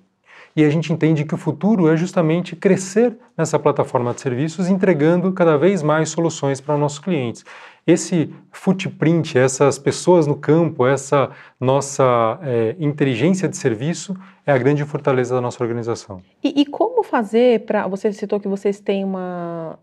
E 0.56 0.64
a 0.64 0.70
gente 0.70 0.92
entende 0.92 1.24
que 1.24 1.34
o 1.34 1.38
futuro 1.38 1.88
é 1.88 1.96
justamente 1.96 2.56
crescer 2.56 3.18
nessa 3.38 3.58
plataforma 3.58 4.14
de 4.14 4.22
serviços, 4.22 4.68
entregando 4.68 5.32
cada 5.32 5.58
vez 5.58 5.82
mais 5.82 6.10
soluções 6.10 6.60
para 6.60 6.78
nossos 6.78 7.00
clientes 7.00 7.46
esse 7.86 8.34
footprint, 8.52 9.38
essas 9.38 9.80
pessoas 9.80 10.28
no 10.28 10.36
campo, 10.36 10.86
essa 10.86 11.32
nossa 11.60 12.40
é, 12.44 12.76
inteligência 12.80 13.50
de 13.50 13.58
serviço 13.58 14.16
é 14.46 14.52
a 14.52 14.58
grande 14.58 14.84
fortaleza 14.86 15.36
da 15.36 15.42
nossa 15.42 15.64
organização. 15.64 16.22
E, 16.44 16.62
e 16.62 16.66
como 16.66 17.04
fazer 17.04 17.66
para. 17.66 17.88
Você 17.88 18.12
citou 18.14 18.40
que 18.40 18.48
vocês 18.48 18.80
têm 18.80 19.04
uma, 19.04 19.80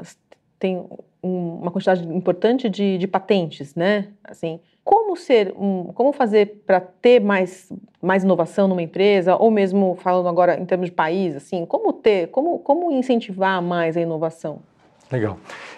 têm 0.58 0.84
uma 1.22 1.70
quantidade 1.70 2.06
importante 2.06 2.68
de, 2.68 2.98
de 2.98 3.06
patentes, 3.06 3.74
né? 3.74 4.08
Assim, 4.22 4.60
como 4.88 5.14
ser 5.18 5.54
um, 5.54 5.92
como 5.92 6.14
fazer 6.14 6.62
para 6.66 6.80
ter 6.80 7.20
mais, 7.20 7.70
mais 8.00 8.24
inovação 8.24 8.66
numa 8.66 8.80
empresa 8.80 9.36
ou 9.36 9.50
mesmo 9.50 9.98
falando 10.00 10.30
agora 10.30 10.58
em 10.58 10.64
termos 10.64 10.86
de 10.86 10.92
país 10.92 11.36
assim 11.36 11.66
como 11.66 11.92
ter 11.92 12.28
como, 12.28 12.58
como 12.60 12.90
incentivar 12.90 13.60
mais 13.60 13.98
a 13.98 14.00
inovação 14.00 14.60
legal 15.12 15.36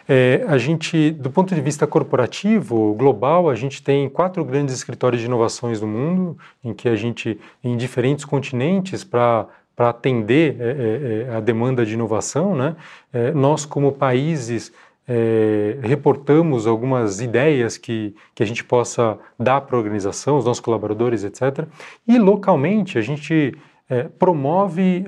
é, 0.08 0.44
a 0.46 0.58
gente, 0.58 1.10
do 1.10 1.30
ponto 1.30 1.54
de 1.54 1.60
vista 1.60 1.86
corporativo, 1.86 2.94
global, 2.94 3.48
a 3.48 3.54
gente 3.54 3.80
tem 3.80 4.08
quatro 4.08 4.44
grandes 4.44 4.74
escritórios 4.74 5.20
de 5.20 5.28
inovações 5.28 5.80
no 5.80 5.86
mundo, 5.86 6.36
em 6.64 6.74
que 6.74 6.88
a 6.88 6.96
gente, 6.96 7.38
em 7.62 7.76
diferentes 7.76 8.24
continentes, 8.24 9.04
para 9.04 9.46
atender 9.76 10.56
é, 10.58 10.64
é, 10.64 11.28
é, 11.28 11.36
a 11.36 11.38
demanda 11.38 11.86
de 11.86 11.94
inovação, 11.94 12.56
né? 12.56 12.74
É, 13.12 13.30
nós, 13.30 13.64
como 13.64 13.92
países, 13.92 14.72
é, 15.12 15.78
reportamos 15.82 16.68
algumas 16.68 17.20
ideias 17.20 17.76
que, 17.76 18.14
que 18.32 18.44
a 18.44 18.46
gente 18.46 18.62
possa 18.62 19.18
dar 19.36 19.60
para 19.62 19.74
a 19.74 19.78
organização, 19.78 20.38
os 20.38 20.44
nossos 20.44 20.60
colaboradores, 20.60 21.24
etc. 21.24 21.66
E 22.06 22.16
localmente 22.16 22.96
a 22.96 23.00
gente 23.02 23.54
promove 24.20 25.04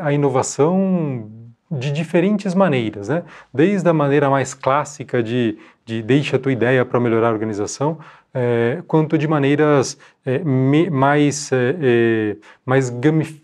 a 0.00 0.12
inovação 0.12 1.28
de 1.72 1.90
diferentes 1.90 2.54
maneiras, 2.54 3.08
né? 3.08 3.22
desde 3.52 3.88
a 3.88 3.94
maneira 3.94 4.28
mais 4.28 4.52
clássica 4.52 5.22
de, 5.22 5.56
de 5.86 6.02
deixa 6.02 6.36
a 6.36 6.38
tua 6.38 6.52
ideia 6.52 6.84
para 6.84 7.00
melhorar 7.00 7.30
a 7.30 7.32
organização, 7.32 7.98
é, 8.34 8.82
quanto 8.86 9.16
de 9.16 9.26
maneiras 9.26 9.96
é, 10.24 10.38
me, 10.40 10.90
mais, 10.90 11.50
é, 11.52 12.36
mais 12.64 12.92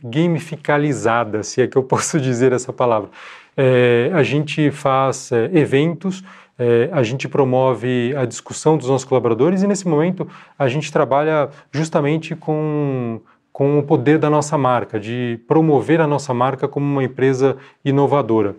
gamificalizadas, 0.02 1.48
se 1.48 1.62
é 1.62 1.66
que 1.66 1.76
eu 1.76 1.82
posso 1.84 2.20
dizer 2.20 2.52
essa 2.52 2.72
palavra. 2.72 3.08
A 4.14 4.22
gente 4.22 4.70
faz 4.70 5.30
eventos, 5.52 6.22
a 6.92 7.02
gente 7.02 7.28
promove 7.28 8.14
a 8.16 8.24
discussão 8.24 8.76
dos 8.76 8.88
nossos 8.88 9.04
colaboradores 9.04 9.62
e 9.62 9.66
nesse 9.66 9.86
momento 9.86 10.26
a 10.58 10.68
gente 10.68 10.92
trabalha 10.92 11.50
justamente 11.72 12.34
com 12.36 13.20
com 13.58 13.76
o 13.76 13.82
poder 13.82 14.18
da 14.18 14.30
nossa 14.30 14.56
marca, 14.56 15.00
de 15.00 15.40
promover 15.48 16.00
a 16.00 16.06
nossa 16.06 16.32
marca 16.32 16.68
como 16.68 16.86
uma 16.86 17.02
empresa 17.02 17.56
inovadora. 17.84 18.54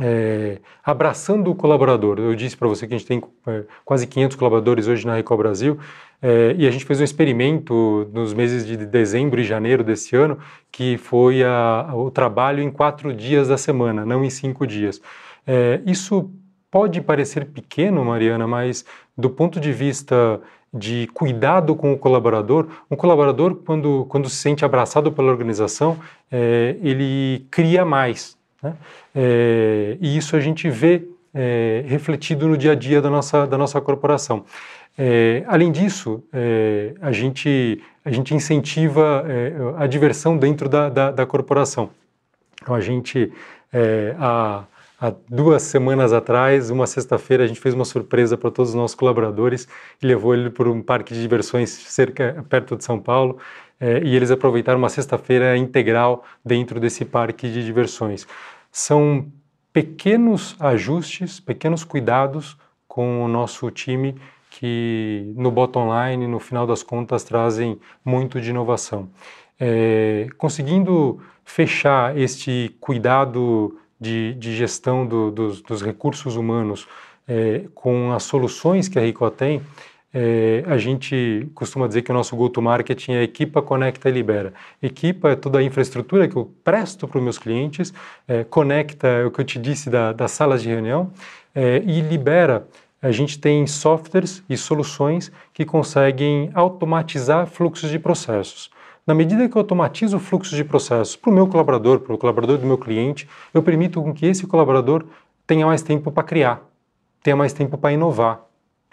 É, 0.00 0.58
abraçando 0.82 1.50
o 1.50 1.54
colaborador. 1.54 2.18
Eu 2.18 2.34
disse 2.34 2.56
para 2.56 2.66
você 2.66 2.86
que 2.86 2.94
a 2.94 2.98
gente 2.98 3.06
tem 3.06 3.22
é, 3.46 3.62
quase 3.84 4.06
500 4.06 4.36
colaboradores 4.36 4.88
hoje 4.88 5.06
na 5.06 5.14
Record 5.14 5.38
Brasil 5.38 5.78
é, 6.20 6.54
e 6.58 6.66
a 6.66 6.70
gente 6.70 6.84
fez 6.84 7.00
um 7.00 7.04
experimento 7.04 8.10
nos 8.12 8.34
meses 8.34 8.66
de 8.66 8.76
dezembro 8.76 9.40
e 9.40 9.44
janeiro 9.44 9.84
desse 9.84 10.16
ano 10.16 10.38
que 10.72 10.96
foi 10.98 11.44
a, 11.44 11.92
o 11.94 12.10
trabalho 12.10 12.62
em 12.62 12.70
quatro 12.70 13.14
dias 13.14 13.48
da 13.48 13.56
semana, 13.56 14.04
não 14.04 14.24
em 14.24 14.30
cinco 14.30 14.66
dias. 14.66 15.00
É, 15.46 15.80
isso 15.86 16.30
pode 16.70 17.00
parecer 17.00 17.46
pequeno, 17.46 18.04
Mariana, 18.04 18.48
mas 18.48 18.84
do 19.16 19.30
ponto 19.30 19.60
de 19.60 19.72
vista 19.72 20.40
de 20.74 21.06
cuidado 21.14 21.76
com 21.76 21.92
o 21.92 21.98
colaborador. 21.98 22.66
Um 22.90 22.96
colaborador, 22.96 23.54
quando, 23.56 24.04
quando 24.08 24.28
se 24.28 24.36
sente 24.36 24.64
abraçado 24.64 25.12
pela 25.12 25.30
organização, 25.30 25.96
é, 26.30 26.76
ele 26.82 27.46
cria 27.50 27.84
mais. 27.84 28.36
Né? 28.64 28.74
É, 29.14 29.98
e 30.00 30.16
isso 30.16 30.34
a 30.34 30.40
gente 30.40 30.70
vê 30.70 31.06
é, 31.34 31.84
refletido 31.86 32.48
no 32.48 32.56
dia 32.56 32.72
a 32.72 32.74
dia 32.74 33.02
da 33.02 33.10
nossa, 33.10 33.46
da 33.46 33.58
nossa 33.58 33.78
corporação. 33.80 34.44
É, 34.96 35.44
além 35.46 35.70
disso, 35.70 36.22
é, 36.32 36.94
a, 37.02 37.12
gente, 37.12 37.82
a 38.04 38.10
gente 38.10 38.34
incentiva 38.34 39.24
a 39.76 39.86
diversão 39.86 40.38
dentro 40.38 40.68
da, 40.68 40.88
da, 40.88 41.10
da 41.10 41.26
corporação. 41.26 41.90
Então, 42.62 42.74
a 42.74 42.80
gente, 42.80 43.30
a, 44.18 44.64
há 44.98 45.12
duas 45.28 45.62
semanas 45.64 46.14
atrás, 46.14 46.70
uma 46.70 46.86
sexta-feira, 46.86 47.44
a 47.44 47.46
gente 47.46 47.60
fez 47.60 47.74
uma 47.74 47.84
surpresa 47.84 48.38
para 48.38 48.50
todos 48.50 48.70
os 48.70 48.74
nossos 48.74 48.94
colaboradores 48.94 49.68
e 50.00 50.06
levou 50.06 50.32
ele 50.32 50.48
para 50.48 50.70
um 50.70 50.80
parque 50.80 51.12
de 51.12 51.20
diversões 51.20 51.68
cerca, 51.68 52.42
perto 52.48 52.74
de 52.76 52.84
São 52.84 52.98
Paulo. 52.98 53.36
E 53.80 54.16
eles 54.16 54.30
aproveitaram 54.30 54.78
uma 54.78 54.88
sexta-feira 54.88 55.58
integral 55.58 56.24
dentro 56.42 56.80
desse 56.80 57.04
parque 57.04 57.50
de 57.50 57.62
diversões. 57.62 58.26
São 58.76 59.30
pequenos 59.72 60.56
ajustes, 60.58 61.38
pequenos 61.38 61.84
cuidados 61.84 62.56
com 62.88 63.24
o 63.24 63.28
nosso 63.28 63.70
time 63.70 64.16
que 64.50 65.32
no 65.36 65.52
bottom 65.52 65.88
line, 65.94 66.26
no 66.26 66.40
final 66.40 66.66
das 66.66 66.82
contas, 66.82 67.22
trazem 67.22 67.78
muito 68.04 68.40
de 68.40 68.50
inovação. 68.50 69.08
É, 69.60 70.26
conseguindo 70.36 71.20
fechar 71.44 72.18
este 72.18 72.74
cuidado 72.80 73.78
de, 74.00 74.34
de 74.34 74.56
gestão 74.56 75.06
do, 75.06 75.30
dos, 75.30 75.62
dos, 75.62 75.80
recursos 75.80 76.34
humanos 76.34 76.88
é, 77.28 77.66
com 77.76 78.10
as 78.12 78.24
soluções 78.24 78.88
que 78.88 78.98
a 78.98 79.02
Rico 79.02 79.30
tem, 79.30 79.62
é, 80.16 80.62
a 80.68 80.78
gente 80.78 81.50
costuma 81.54 81.88
dizer 81.88 82.02
que 82.02 82.12
o 82.12 82.14
nosso 82.14 82.36
go-to-market 82.36 83.08
é 83.08 83.24
equipa, 83.24 83.60
conecta 83.60 84.08
e 84.08 84.12
libera. 84.12 84.54
Equipa 84.80 85.30
é 85.30 85.34
toda 85.34 85.58
a 85.58 85.62
infraestrutura 85.62 86.28
que 86.28 86.36
eu 86.36 86.52
presto 86.62 87.08
para 87.08 87.18
os 87.18 87.24
meus 87.24 87.36
clientes, 87.36 87.92
é, 88.28 88.44
conecta 88.44 89.08
é 89.08 89.24
o 89.24 89.30
que 89.32 89.40
eu 89.40 89.44
te 89.44 89.58
disse 89.58 89.90
da, 89.90 90.12
das 90.12 90.30
salas 90.30 90.62
de 90.62 90.68
reunião 90.68 91.10
é, 91.52 91.82
e 91.84 92.00
libera. 92.00 92.64
A 93.02 93.10
gente 93.10 93.40
tem 93.40 93.66
softwares 93.66 94.42
e 94.48 94.56
soluções 94.56 95.32
que 95.52 95.64
conseguem 95.64 96.48
automatizar 96.54 97.46
fluxos 97.48 97.90
de 97.90 97.98
processos. 97.98 98.70
Na 99.04 99.14
medida 99.14 99.48
que 99.48 99.56
eu 99.56 99.60
automatizo 99.60 100.16
o 100.16 100.20
fluxo 100.20 100.54
de 100.54 100.64
processos 100.64 101.16
para 101.16 101.28
o 101.28 101.34
meu 101.34 101.48
colaborador, 101.48 101.98
para 101.98 102.14
o 102.14 102.18
colaborador 102.18 102.56
do 102.56 102.66
meu 102.66 102.78
cliente, 102.78 103.28
eu 103.52 103.62
permito 103.62 104.00
que 104.14 104.26
esse 104.26 104.46
colaborador 104.46 105.04
tenha 105.44 105.66
mais 105.66 105.82
tempo 105.82 106.10
para 106.12 106.22
criar, 106.22 106.62
tenha 107.22 107.36
mais 107.36 107.52
tempo 107.52 107.76
para 107.76 107.92
inovar. 107.92 108.43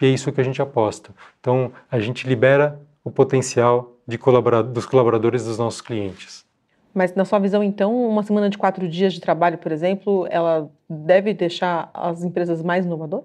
E 0.02 0.06
é 0.06 0.08
isso 0.08 0.32
que 0.32 0.40
a 0.40 0.44
gente 0.44 0.60
aposta. 0.60 1.10
Então, 1.40 1.70
a 1.90 2.00
gente 2.00 2.26
libera 2.26 2.80
o 3.04 3.10
potencial 3.10 3.92
colaborador, 4.18 4.72
dos 4.72 4.84
colaboradores 4.84 5.44
dos 5.44 5.56
nossos 5.56 5.80
clientes. 5.80 6.44
Mas 6.92 7.14
na 7.14 7.24
sua 7.24 7.38
visão, 7.38 7.62
então, 7.62 7.94
uma 8.06 8.22
semana 8.22 8.50
de 8.50 8.58
quatro 8.58 8.86
dias 8.88 9.14
de 9.14 9.20
trabalho, 9.20 9.56
por 9.56 9.72
exemplo, 9.72 10.26
ela 10.28 10.68
deve 10.90 11.32
deixar 11.32 11.88
as 11.94 12.22
empresas 12.22 12.62
mais 12.62 12.84
inovadoras? 12.84 13.24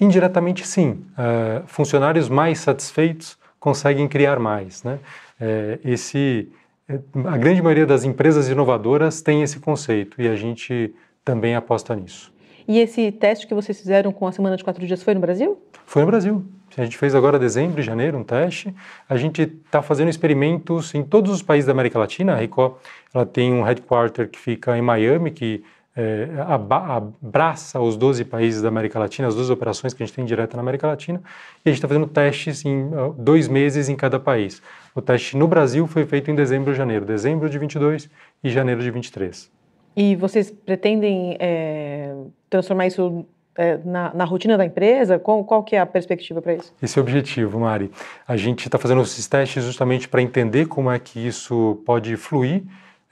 Indiretamente, 0.00 0.66
sim. 0.66 1.04
Uh, 1.12 1.66
funcionários 1.66 2.28
mais 2.28 2.58
satisfeitos 2.60 3.38
conseguem 3.60 4.08
criar 4.08 4.38
mais, 4.38 4.82
né? 4.82 4.98
É, 5.38 5.78
esse, 5.84 6.50
é, 6.88 6.98
a 7.26 7.36
grande 7.36 7.60
maioria 7.60 7.86
das 7.86 8.04
empresas 8.04 8.48
inovadoras 8.48 9.20
tem 9.20 9.42
esse 9.42 9.60
conceito 9.60 10.20
e 10.20 10.28
a 10.28 10.34
gente 10.34 10.94
também 11.24 11.54
aposta 11.54 11.94
nisso. 11.94 12.32
E 12.68 12.78
esse 12.78 13.12
teste 13.12 13.46
que 13.46 13.54
vocês 13.54 13.78
fizeram 13.78 14.12
com 14.12 14.26
a 14.26 14.32
semana 14.32 14.56
de 14.56 14.64
quatro 14.64 14.84
dias 14.86 15.02
foi 15.02 15.14
no 15.14 15.20
Brasil? 15.20 15.58
Foi 15.84 16.02
no 16.02 16.08
Brasil. 16.08 16.44
A 16.76 16.84
gente 16.84 16.98
fez 16.98 17.14
agora 17.14 17.38
dezembro 17.38 17.80
e 17.80 17.82
janeiro 17.82 18.18
um 18.18 18.24
teste. 18.24 18.74
A 19.08 19.16
gente 19.16 19.42
está 19.42 19.80
fazendo 19.80 20.08
experimentos 20.08 20.94
em 20.94 21.02
todos 21.02 21.32
os 21.32 21.42
países 21.42 21.66
da 21.66 21.72
América 21.72 21.98
Latina. 21.98 22.34
A 22.34 22.36
Rico 22.36 22.78
ela 23.14 23.24
tem 23.24 23.52
um 23.52 23.62
headquarter 23.62 24.28
que 24.28 24.38
fica 24.38 24.76
em 24.76 24.82
Miami, 24.82 25.30
que 25.30 25.64
é, 25.96 26.28
abraça 26.46 27.80
os 27.80 27.96
12 27.96 28.24
países 28.26 28.60
da 28.60 28.68
América 28.68 28.98
Latina, 28.98 29.28
as 29.28 29.34
duas 29.34 29.48
operações 29.48 29.94
que 29.94 30.02
a 30.02 30.06
gente 30.06 30.14
tem 30.14 30.26
direta 30.26 30.54
na 30.54 30.62
América 30.62 30.86
Latina, 30.86 31.22
e 31.64 31.68
a 31.68 31.72
gente 31.72 31.78
está 31.78 31.88
fazendo 31.88 32.06
testes 32.06 32.66
em 32.66 32.90
dois 33.16 33.48
meses 33.48 33.88
em 33.88 33.96
cada 33.96 34.20
país. 34.20 34.60
O 34.94 35.00
teste 35.00 35.38
no 35.38 35.48
Brasil 35.48 35.86
foi 35.86 36.04
feito 36.04 36.30
em 36.30 36.34
dezembro 36.34 36.72
e 36.72 36.74
janeiro, 36.74 37.06
dezembro 37.06 37.48
de 37.48 37.58
22 37.58 38.10
e 38.44 38.50
janeiro 38.50 38.82
de 38.82 38.90
23. 38.90 39.50
E 39.96 40.14
vocês 40.14 40.50
pretendem 40.50 41.38
é, 41.40 42.14
transformar 42.48 42.86
isso 42.86 43.26
é, 43.56 43.78
na, 43.84 44.12
na, 44.14 44.24
rotina 44.24 44.56
da 44.56 44.64
empresa? 44.64 45.18
Qual, 45.18 45.44
qual 45.44 45.62
que 45.62 45.76
é 45.76 45.80
a 45.80 45.86
perspectiva 45.86 46.40
para 46.42 46.54
isso? 46.54 46.72
Esse 46.82 46.98
é 46.98 47.00
o 47.00 47.02
objetivo, 47.02 47.58
Mari. 47.60 47.90
A 48.26 48.36
gente 48.36 48.66
está 48.66 48.78
fazendo 48.78 49.02
esses 49.02 49.26
testes 49.26 49.64
justamente 49.64 50.08
para 50.08 50.22
entender 50.22 50.66
como 50.66 50.90
é 50.90 50.98
que 50.98 51.26
isso 51.26 51.80
pode 51.84 52.16
fluir 52.16 52.62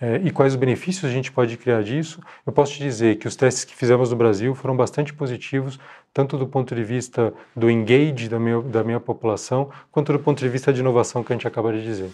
é, 0.01 0.21
e 0.23 0.31
quais 0.31 0.53
os 0.53 0.59
benefícios 0.59 1.05
a 1.05 1.13
gente 1.13 1.33
pode 1.33 1.57
criar 1.57 1.83
disso. 1.83 2.21
Eu 2.47 2.53
posso 2.53 2.73
te 2.73 2.83
dizer 2.83 3.17
que 3.17 3.27
os 3.27 3.37
testes 3.37 3.65
que 3.65 3.75
fizemos 3.75 4.11
no 4.11 4.17
Brasil 4.17 4.55
foram 4.55 4.77
bastante 4.77 5.15
positivos, 5.15 5.79
tanto 6.13 6.37
do 6.37 6.47
ponto 6.47 6.75
de 6.75 6.85
vista 6.85 7.33
do 7.57 7.71
engage 7.71 8.29
da 8.29 8.39
minha, 8.39 8.61
da 8.61 8.85
minha 8.85 9.01
população, 9.01 9.71
quanto 9.91 10.13
do 10.13 10.19
ponto 10.19 10.39
de 10.39 10.49
vista 10.49 10.73
de 10.73 10.81
inovação 10.81 11.23
que 11.23 11.33
a 11.33 11.37
gente 11.37 11.49
acaba 11.49 11.73
de 11.73 11.83
dizer. 11.83 12.11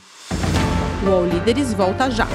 O 1.04 1.10
All 1.10 1.24
Líderes 1.24 1.72
volta 1.72 2.10
já. 2.10 2.26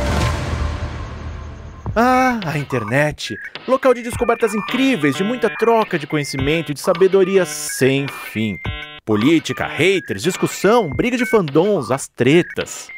Ah, 1.97 2.41
a 2.45 2.57
internet! 2.57 3.37
Local 3.65 3.93
de 3.93 4.01
descobertas 4.01 4.53
incríveis, 4.53 5.15
de 5.15 5.23
muita 5.23 5.49
troca 5.49 5.97
de 5.97 6.05
conhecimento 6.05 6.71
e 6.71 6.73
de 6.73 6.81
sabedoria 6.81 7.45
sem 7.45 8.05
fim. 8.05 8.59
Política, 9.05 9.65
haters, 9.65 10.21
discussão, 10.21 10.89
briga 10.89 11.15
de 11.15 11.25
fandoms, 11.25 11.91
as 11.91 12.09
tretas. 12.09 12.89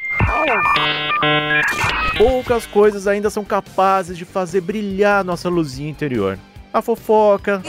Poucas 2.17 2.65
coisas 2.65 3.05
ainda 3.05 3.29
são 3.29 3.45
capazes 3.45 4.17
de 4.17 4.25
fazer 4.25 4.61
brilhar 4.61 5.23
nossa 5.23 5.47
luzinha 5.47 5.91
interior. 5.91 6.39
A 6.73 6.81
fofoca, 6.81 7.61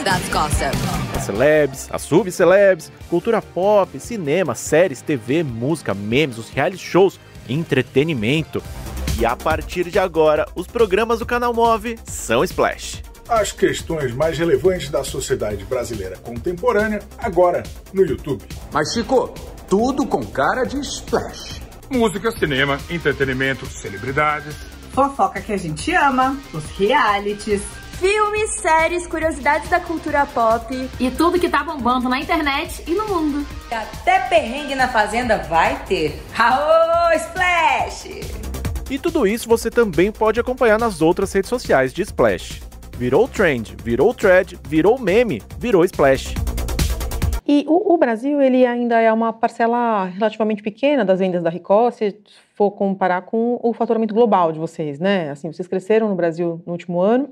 as 1.15 1.25
celebs, 1.25 1.91
as 1.93 2.01
subcelebs, 2.01 2.91
cultura 3.11 3.43
pop, 3.43 4.01
cinema, 4.01 4.55
séries, 4.55 5.03
TV, 5.03 5.43
música, 5.43 5.93
memes, 5.93 6.39
os 6.39 6.49
reality 6.49 6.83
shows, 6.83 7.21
entretenimento. 7.47 8.63
E 9.19 9.27
a 9.27 9.35
partir 9.35 9.91
de 9.91 9.99
agora, 9.99 10.47
os 10.55 10.69
programas 10.69 11.19
do 11.19 11.27
canal 11.27 11.53
Move 11.53 11.99
são 12.05 12.45
Splash. 12.45 13.03
As 13.29 13.51
questões 13.51 14.15
mais 14.15 14.39
relevantes 14.39 14.91
da 14.91 15.03
sociedade 15.03 15.65
brasileira 15.65 16.17
contemporânea, 16.19 17.01
agora 17.19 17.65
no 17.93 18.07
YouTube. 18.07 18.45
Mas, 18.73 18.93
Chico, 18.93 19.35
tudo 19.69 20.07
com 20.07 20.25
cara 20.25 20.63
de 20.63 20.79
Splash. 20.79 21.61
Música, 21.91 22.31
cinema, 22.31 22.79
entretenimento, 22.89 23.67
celebridades. 23.67 24.55
Fofoca 24.93 25.41
que 25.41 25.53
a 25.53 25.57
gente 25.57 25.93
ama, 25.93 26.39
os 26.55 26.65
realities. 26.79 27.63
Filmes, 27.99 28.55
séries, 28.61 29.05
curiosidades 29.09 29.69
da 29.69 29.81
cultura 29.81 30.25
pop. 30.27 30.89
E 31.01 31.11
tudo 31.11 31.41
que 31.41 31.49
tá 31.49 31.65
bombando 31.65 32.09
na 32.09 32.21
internet 32.21 32.85
e 32.87 32.93
no 32.93 33.09
mundo. 33.09 33.45
Até 33.69 34.21
perrengue 34.29 34.77
na 34.77 34.87
fazenda 34.87 35.39
vai 35.39 35.85
ter. 35.87 36.23
Aô, 36.39 37.13
Splash! 37.17 38.48
E 38.91 38.99
tudo 38.99 39.27
isso 39.27 39.47
você 39.47 39.71
também 39.71 40.11
pode 40.11 40.41
acompanhar 40.41 40.79
nas 40.79 41.03
outras 41.03 41.31
redes 41.33 41.51
sociais 41.51 41.93
de 41.93 42.01
Splash. 42.01 42.63
Virou 42.97 43.29
trend, 43.29 43.77
virou 43.85 44.15
thread, 44.15 44.59
virou 44.67 44.99
meme, 44.99 45.43
virou 45.59 45.85
Splash. 45.85 46.35
E 47.47 47.65
o, 47.69 47.95
o, 47.95 47.99
Brasil 47.99 48.41
ele 48.41 48.65
ainda 48.67 48.99
é 48.99 49.13
uma 49.13 49.33
parcela 49.33 50.07
relativamente 50.07 50.63
pequena 50.63 51.05
das 51.05 51.19
vendas 51.19 51.43
da 51.43 51.51
Ricoh, 51.51 51.91
se 51.91 52.19
for 52.55 52.71
comparar 52.71 53.23
com 53.23 53.59
o 53.63 53.73
faturamento 53.75 54.15
global 54.15 54.53
de 54.53 54.59
vocês, 54.59 54.99
né? 54.99 55.31
Assim, 55.31 55.53
vocês 55.53 55.69
cresceram 55.69 56.09
no 56.09 56.15
Brasil 56.15 56.63
no 56.67 56.73
último 56.73 57.01
ano, 57.01 57.31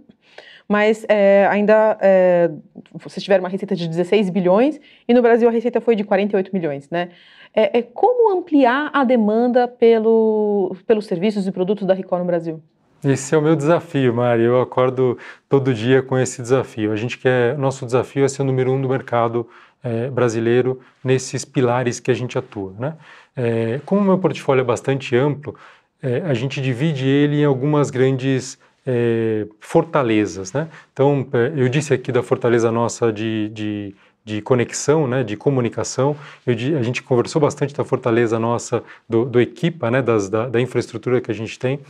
mas 0.68 1.05
é, 1.09 1.46
ainda 1.46 1.96
é, 2.00 2.50
vocês 2.92 3.22
tiveram 3.22 3.44
uma 3.44 3.48
receita 3.48 3.76
de 3.76 3.88
16 3.88 4.31
bilhões 4.31 4.81
e 5.09 5.14
no 5.14 5.22
Brasil 5.22 5.48
a 5.48 5.52
receita 5.52 5.81
foi 5.81 5.94
de 5.94 6.05
48 6.05 6.50
milhões, 6.52 6.90
né? 6.90 7.11
É, 7.55 7.79
é 7.79 7.83
como 7.83 8.37
ampliar 8.37 8.90
a 8.92 9.05
demanda 9.05 9.66
pelo, 9.68 10.76
pelos 10.87 11.07
serviços 11.07 11.46
e 11.46 11.52
produtos 11.52 11.87
da 11.87 11.94
Ricoh 11.94 12.18
no 12.18 12.24
Brasil? 12.24 12.61
Esse 13.05 13.35
é 13.35 13.38
o 13.38 13.42
meu 13.42 13.55
desafio, 13.55 14.12
Mari. 14.12 14.42
Eu 14.42 14.61
acordo 14.61 15.16
todo 15.48 15.72
dia 15.72 16.02
com 16.02 16.18
esse 16.18 16.42
desafio. 16.42 16.92
A 16.92 16.96
gente 16.96 17.18
quer, 17.18 17.57
nosso 17.57 17.87
desafio 17.87 18.24
é 18.24 18.29
ser 18.29 18.42
o 18.42 18.44
número 18.44 18.72
um 18.72 18.81
do 18.81 18.88
mercado 18.88 19.48
é, 19.83 20.11
brasileiro 20.11 20.81
nesses 21.05 21.44
pilares 21.44 22.00
que 22.00 22.11
a 22.11 22.14
gente 22.14 22.37
atua. 22.37 22.74
Né? 22.79 22.94
É, 23.37 23.81
como 23.87 24.00
o 24.00 24.05
meu 24.05 24.18
portfólio 24.18 24.62
é 24.62 24.64
bastante 24.64 25.14
amplo, 25.14 25.55
é, 26.02 26.22
a 26.22 26.35
gente 26.35 26.61
divide 26.61 27.07
ele 27.07 27.42
em 27.42 27.44
algumas 27.44 27.90
grandes 27.90 28.59
é, 28.87 29.46
fortalezas. 29.59 30.53
Né? 30.53 30.68
Então, 30.92 31.27
é, 31.33 31.53
eu 31.57 31.68
disse 31.68 31.92
aqui 31.92 32.12
da 32.12 32.22
fortaleza 32.22 32.70
nossa 32.70 33.12
de, 33.12 33.49
de, 33.49 33.94
de 34.25 34.40
conexão, 34.40 35.07
né, 35.07 35.25
de 35.25 35.37
comunicação. 35.37 36.16
Eu, 36.46 36.55
a 36.79 36.83
gente 36.83 37.03
conversou 37.03 37.40
bastante 37.40 37.75
da 37.75 37.85
fortaleza 37.85 38.38
nossa 38.38 38.83
do, 39.09 39.25
do 39.25 39.40
Equipa, 39.40 39.90
né, 39.90 40.01
das, 40.01 40.29
da, 40.29 40.49
da, 40.49 40.61
infraestrutura 40.61 41.20
que 41.20 41.31
a 41.31 41.35
gente 41.35 41.59
tem. 41.59 41.81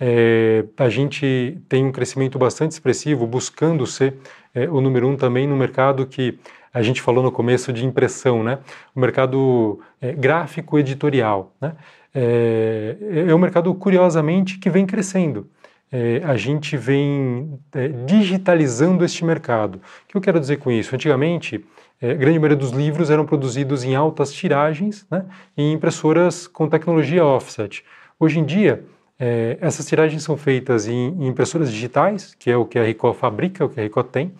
É, 0.00 0.64
a 0.78 0.88
gente 0.88 1.58
tem 1.68 1.84
um 1.84 1.92
crescimento 1.92 2.38
bastante 2.38 2.72
expressivo, 2.72 3.26
buscando 3.26 3.86
ser 3.86 4.14
é, 4.54 4.68
o 4.68 4.80
número 4.80 5.08
um 5.08 5.16
também 5.16 5.46
no 5.46 5.56
mercado 5.56 6.06
que 6.06 6.38
a 6.72 6.82
gente 6.82 7.00
falou 7.00 7.22
no 7.22 7.30
começo 7.30 7.72
de 7.72 7.86
impressão, 7.86 8.42
né? 8.42 8.58
O 8.96 8.98
mercado 8.98 9.78
é, 10.00 10.12
gráfico 10.12 10.76
editorial, 10.76 11.52
né? 11.60 11.76
É, 12.12 12.96
é 13.28 13.34
um 13.34 13.38
mercado 13.38 13.72
curiosamente 13.74 14.58
que 14.58 14.68
vem 14.70 14.84
crescendo 14.84 15.48
é, 15.94 16.20
a 16.24 16.36
gente 16.36 16.76
vem 16.76 17.56
é, 17.72 17.86
digitalizando 17.86 19.04
este 19.04 19.24
mercado. 19.24 19.76
O 19.76 20.08
que 20.08 20.16
eu 20.16 20.20
quero 20.20 20.40
dizer 20.40 20.56
com 20.56 20.68
isso? 20.68 20.92
Antigamente, 20.92 21.64
é, 22.02 22.10
a 22.10 22.14
grande 22.14 22.36
maioria 22.36 22.56
dos 22.56 22.72
livros 22.72 23.10
eram 23.10 23.24
produzidos 23.24 23.84
em 23.84 23.94
altas 23.94 24.32
tiragens, 24.32 25.06
né, 25.08 25.24
em 25.56 25.72
impressoras 25.72 26.48
com 26.48 26.68
tecnologia 26.68 27.24
offset. 27.24 27.84
Hoje 28.18 28.40
em 28.40 28.44
dia, 28.44 28.84
é, 29.20 29.56
essas 29.60 29.86
tiragens 29.86 30.24
são 30.24 30.36
feitas 30.36 30.88
em, 30.88 31.10
em, 31.10 31.28
impressoras 31.28 31.70
digitais, 31.70 32.34
que 32.34 32.50
é 32.50 32.56
o 32.56 32.64
que 32.64 32.76
a 32.76 32.82
Ricoh 32.82 33.14
fabrica, 33.14 33.64
o 33.64 33.68
que 33.68 33.78
a 33.78 33.84
Ricoh 33.84 34.02
tem. 34.02 34.32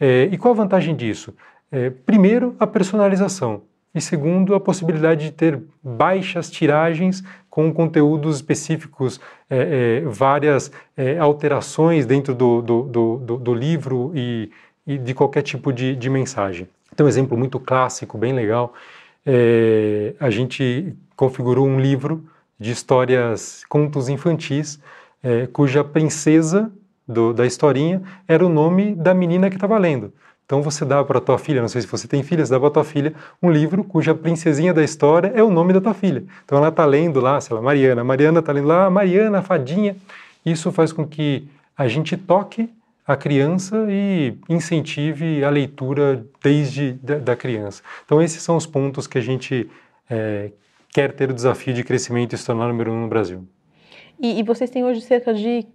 É, 0.00 0.30
e 0.32 0.38
qual 0.38 0.54
a 0.54 0.56
vantagem 0.56 0.96
disso? 0.96 1.34
É, 1.70 1.90
primeiro, 1.90 2.56
a 2.58 2.66
personalização 2.66 3.60
e 3.94 4.00
segundo, 4.00 4.54
a 4.54 4.60
possibilidade 4.60 5.26
de 5.26 5.32
ter 5.32 5.62
baixas 5.82 6.50
tiragens 6.50 7.22
com 7.48 7.72
conteúdos 7.72 8.36
específicos, 8.36 9.20
é, 9.48 10.00
é, 10.02 10.08
várias 10.08 10.72
é, 10.96 11.16
alterações 11.18 12.04
dentro 12.04 12.34
do, 12.34 12.60
do, 12.60 12.82
do, 12.82 13.36
do 13.38 13.54
livro 13.54 14.10
e, 14.12 14.50
e, 14.84 14.98
de 14.98 15.14
qualquer 15.14 15.42
tipo 15.42 15.72
de, 15.72 15.94
de, 15.94 16.10
mensagem. 16.10 16.66
Tem 16.96 17.06
um 17.06 17.08
exemplo 17.08 17.38
muito 17.38 17.60
clássico, 17.60 18.18
bem 18.18 18.32
legal. 18.32 18.74
É, 19.24 20.14
a 20.18 20.30
gente 20.30 20.92
configurou 21.14 21.64
um 21.64 21.78
livro 21.78 22.24
de 22.58 22.72
histórias, 22.72 23.64
contos 23.68 24.08
infantis, 24.08 24.80
é, 25.22 25.46
cuja 25.46 25.84
princesa 25.84 26.72
da 27.36 27.46
historinha 27.46 28.02
era 28.26 28.44
o 28.44 28.48
nome 28.48 28.94
da 28.94 29.14
menina 29.14 29.48
que 29.48 29.56
estava 29.56 29.78
lendo. 29.78 30.12
Então 30.44 30.60
você 30.60 30.84
dá 30.84 31.02
para 31.02 31.20
tua 31.20 31.38
filha, 31.38 31.60
não 31.60 31.68
sei 31.68 31.80
se 31.80 31.86
você 31.86 32.06
tem 32.06 32.22
filha, 32.22 32.44
você 32.44 32.52
dá 32.52 32.60
para 32.60 32.70
tua 32.70 32.84
filha 32.84 33.14
um 33.42 33.50
livro 33.50 33.82
cuja 33.82 34.14
princesinha 34.14 34.74
da 34.74 34.84
história 34.84 35.32
é 35.34 35.42
o 35.42 35.50
nome 35.50 35.72
da 35.72 35.80
tua 35.80 35.94
filha. 35.94 36.22
Então 36.44 36.58
ela 36.58 36.68
está 36.68 36.84
lendo 36.84 37.20
lá, 37.20 37.40
sei 37.40 37.56
lá, 37.56 37.62
Mariana. 37.62 38.04
Mariana 38.04 38.40
está 38.40 38.52
lendo 38.52 38.68
lá, 38.68 38.90
Mariana, 38.90 39.38
a 39.38 39.42
fadinha. 39.42 39.96
Isso 40.44 40.70
faz 40.70 40.92
com 40.92 41.06
que 41.06 41.48
a 41.76 41.88
gente 41.88 42.16
toque 42.16 42.68
a 43.06 43.16
criança 43.16 43.86
e 43.88 44.36
incentive 44.48 45.44
a 45.44 45.50
leitura 45.50 46.24
desde 46.42 46.92
da, 46.92 47.18
da 47.18 47.36
criança. 47.36 47.82
Então 48.04 48.20
esses 48.20 48.42
são 48.42 48.56
os 48.56 48.66
pontos 48.66 49.06
que 49.06 49.18
a 49.18 49.20
gente 49.20 49.68
é, 50.08 50.50
quer 50.92 51.12
ter 51.12 51.30
o 51.30 51.34
desafio 51.34 51.72
de 51.74 51.82
crescimento 51.82 52.34
e 52.34 52.38
se 52.38 52.44
tornar 52.46 52.68
número 52.68 52.92
um 52.92 53.02
no 53.02 53.08
Brasil. 53.08 53.46
E, 54.20 54.38
e 54.38 54.42
vocês 54.42 54.70
têm 54.70 54.84
hoje 54.84 55.00
cerca 55.00 55.34
de 55.34 55.66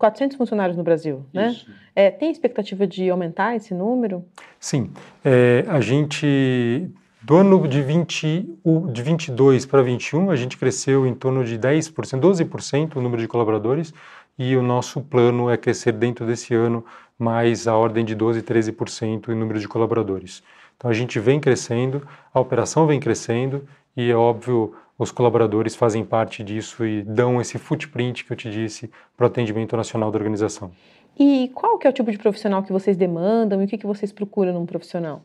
400 0.00 0.38
funcionários 0.38 0.78
no 0.78 0.82
Brasil, 0.82 1.26
né? 1.30 1.54
É, 1.94 2.10
tem 2.10 2.30
expectativa 2.30 2.86
de 2.86 3.10
aumentar 3.10 3.54
esse 3.54 3.74
número? 3.74 4.24
Sim. 4.58 4.90
É, 5.22 5.66
a 5.68 5.78
gente, 5.82 6.90
do 7.20 7.36
ano 7.36 7.68
de, 7.68 7.82
20, 7.82 8.48
de 8.90 9.02
22 9.02 9.66
para 9.66 9.82
21, 9.82 10.30
a 10.30 10.36
gente 10.36 10.56
cresceu 10.56 11.06
em 11.06 11.14
torno 11.14 11.44
de 11.44 11.58
10%, 11.58 12.18
12% 12.18 12.96
o 12.96 13.02
número 13.02 13.20
de 13.20 13.28
colaboradores 13.28 13.92
e 14.38 14.56
o 14.56 14.62
nosso 14.62 15.02
plano 15.02 15.50
é 15.50 15.58
crescer 15.58 15.92
dentro 15.92 16.26
desse 16.26 16.54
ano 16.54 16.82
mais 17.18 17.68
a 17.68 17.76
ordem 17.76 18.02
de 18.02 18.14
12, 18.14 18.40
13% 18.40 19.28
em 19.28 19.34
número 19.34 19.60
de 19.60 19.68
colaboradores. 19.68 20.42
Então 20.78 20.90
a 20.90 20.94
gente 20.94 21.20
vem 21.20 21.38
crescendo, 21.38 22.08
a 22.32 22.40
operação 22.40 22.86
vem 22.86 22.98
crescendo 22.98 23.68
e 23.94 24.10
é 24.10 24.16
óbvio 24.16 24.74
os 25.00 25.10
colaboradores 25.10 25.74
fazem 25.74 26.04
parte 26.04 26.44
disso 26.44 26.84
e 26.84 27.02
dão 27.02 27.40
esse 27.40 27.56
footprint 27.56 28.22
que 28.22 28.32
eu 28.32 28.36
te 28.36 28.50
disse 28.50 28.90
para 29.16 29.24
o 29.24 29.26
atendimento 29.26 29.74
nacional 29.74 30.10
da 30.10 30.18
organização. 30.18 30.70
E 31.18 31.50
qual 31.54 31.78
que 31.78 31.86
é 31.86 31.90
o 31.90 31.92
tipo 31.92 32.12
de 32.12 32.18
profissional 32.18 32.62
que 32.62 32.70
vocês 32.70 32.98
demandam 32.98 33.62
e 33.62 33.64
o 33.64 33.68
que, 33.68 33.78
que 33.78 33.86
vocês 33.86 34.12
procuram 34.12 34.52
num 34.52 34.66
profissional? 34.66 35.22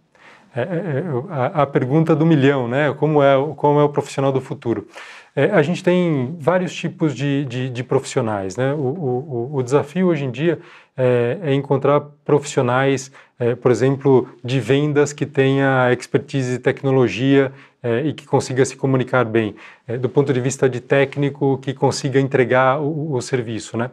É, 0.55 0.61
é, 0.61 0.63
é 0.63 1.03
a, 1.29 1.63
a, 1.63 1.67
pergunta 1.67 2.15
do 2.15 2.25
milhão, 2.25 2.69
né? 2.69 2.93
Como 2.93 3.21
é, 3.21 3.35
como 3.57 3.79
é 3.81 3.83
o 3.83 3.89
profissional 3.89 4.31
do 4.31 4.39
futuro? 4.39 4.87
É, 5.35 5.51
a 5.51 5.61
gente 5.61 5.83
tem 5.83 6.33
vários 6.39 6.73
tipos 6.73 7.13
de, 7.13 7.43
de, 7.43 7.69
de 7.69 7.83
profissionais, 7.83 8.55
né? 8.55 8.73
O, 8.73 8.77
o, 8.77 9.49
o, 9.55 9.61
desafio 9.63 10.07
hoje 10.07 10.23
em 10.23 10.31
dia 10.31 10.59
é, 10.95 11.37
é 11.43 11.53
encontrar 11.53 11.99
profissionais, 12.23 13.11
é, 13.37 13.53
por 13.53 13.69
exemplo, 13.69 14.29
de 14.41 14.61
vendas 14.61 15.11
que 15.11 15.25
tenha 15.25 15.91
expertise 15.91 16.53
de 16.53 16.59
tecnologia 16.59 17.51
e 18.05 18.13
que 18.13 18.25
consiga 18.25 18.65
se 18.65 18.75
comunicar 18.75 19.25
bem, 19.25 19.55
é, 19.87 19.97
do 19.97 20.09
ponto 20.09 20.33
de 20.33 20.39
vista 20.39 20.67
de 20.69 20.79
técnico, 20.79 21.57
que 21.59 21.73
consiga 21.73 22.19
entregar 22.19 22.79
o, 22.81 23.13
o 23.13 23.21
serviço, 23.21 23.77
né? 23.77 23.91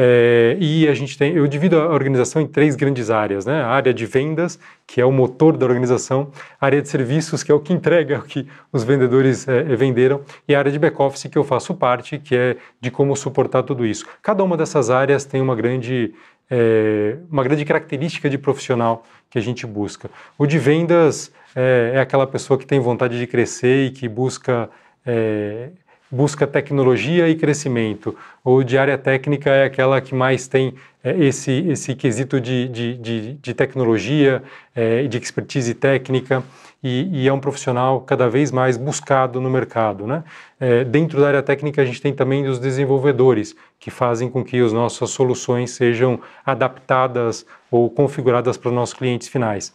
É, 0.00 0.56
e 0.60 0.86
a 0.86 0.94
gente 0.94 1.18
tem, 1.18 1.34
eu 1.34 1.44
divido 1.48 1.76
a 1.76 1.88
organização 1.88 2.40
em 2.40 2.46
três 2.46 2.76
grandes 2.76 3.10
áreas, 3.10 3.44
né? 3.44 3.62
A 3.62 3.66
área 3.66 3.92
de 3.92 4.06
vendas, 4.06 4.56
que 4.86 5.00
é 5.00 5.04
o 5.04 5.10
motor 5.10 5.56
da 5.56 5.66
organização, 5.66 6.30
a 6.60 6.66
área 6.66 6.80
de 6.80 6.88
serviços, 6.88 7.42
que 7.42 7.50
é 7.50 7.54
o 7.54 7.58
que 7.58 7.72
entrega 7.72 8.20
o 8.20 8.22
que 8.22 8.46
os 8.72 8.84
vendedores 8.84 9.48
é, 9.48 9.64
venderam, 9.74 10.20
e 10.46 10.54
a 10.54 10.58
área 10.60 10.70
de 10.70 10.78
back-office, 10.78 11.24
que 11.24 11.36
eu 11.36 11.42
faço 11.42 11.74
parte, 11.74 12.16
que 12.16 12.36
é 12.36 12.56
de 12.80 12.92
como 12.92 13.16
suportar 13.16 13.64
tudo 13.64 13.84
isso. 13.84 14.06
Cada 14.22 14.44
uma 14.44 14.56
dessas 14.56 14.88
áreas 14.88 15.24
tem 15.24 15.40
uma 15.40 15.56
grande, 15.56 16.14
é, 16.48 17.16
uma 17.28 17.42
grande 17.42 17.64
característica 17.64 18.30
de 18.30 18.38
profissional 18.38 19.02
que 19.28 19.36
a 19.36 19.42
gente 19.42 19.66
busca. 19.66 20.08
O 20.38 20.46
de 20.46 20.60
vendas 20.60 21.32
é, 21.54 21.92
é 21.94 22.00
aquela 22.00 22.26
pessoa 22.26 22.58
que 22.58 22.66
tem 22.66 22.80
vontade 22.80 23.18
de 23.18 23.26
crescer 23.26 23.86
e 23.86 23.90
que 23.90 24.08
busca 24.08 24.68
é, 25.06 25.70
busca 26.10 26.46
tecnologia 26.46 27.28
e 27.28 27.34
crescimento. 27.34 28.16
Ou 28.42 28.64
de 28.64 28.78
área 28.78 28.96
técnica 28.96 29.50
é 29.50 29.64
aquela 29.64 30.00
que 30.00 30.14
mais 30.14 30.48
tem 30.48 30.74
é, 31.04 31.16
esse, 31.18 31.52
esse 31.68 31.94
quesito 31.94 32.40
de, 32.40 32.68
de, 32.68 32.94
de, 32.96 33.34
de 33.34 33.54
tecnologia, 33.54 34.42
é, 34.74 35.02
de 35.02 35.18
expertise 35.18 35.74
técnica, 35.74 36.42
e, 36.80 37.24
e, 37.24 37.28
é 37.28 37.32
um 37.32 37.40
profissional 37.40 38.00
cada 38.02 38.28
vez 38.28 38.52
mais 38.52 38.76
buscado 38.76 39.40
no 39.40 39.50
mercado. 39.50 40.06
Né? 40.06 40.22
É, 40.60 40.84
dentro 40.84 41.20
da 41.20 41.26
área 41.26 41.42
técnica, 41.42 41.82
a 41.82 41.84
gente 41.84 42.00
tem 42.00 42.14
também 42.14 42.46
os 42.46 42.60
desenvolvedores, 42.60 43.56
que 43.80 43.90
fazem 43.90 44.30
com 44.30 44.44
que 44.44 44.60
as 44.60 44.72
nossas 44.72 45.10
soluções 45.10 45.72
sejam 45.72 46.20
adaptadas 46.46 47.44
ou 47.68 47.90
configuradas 47.90 48.56
para 48.56 48.68
os 48.68 48.74
nossos 48.74 48.94
clientes 48.94 49.26
finais. 49.26 49.74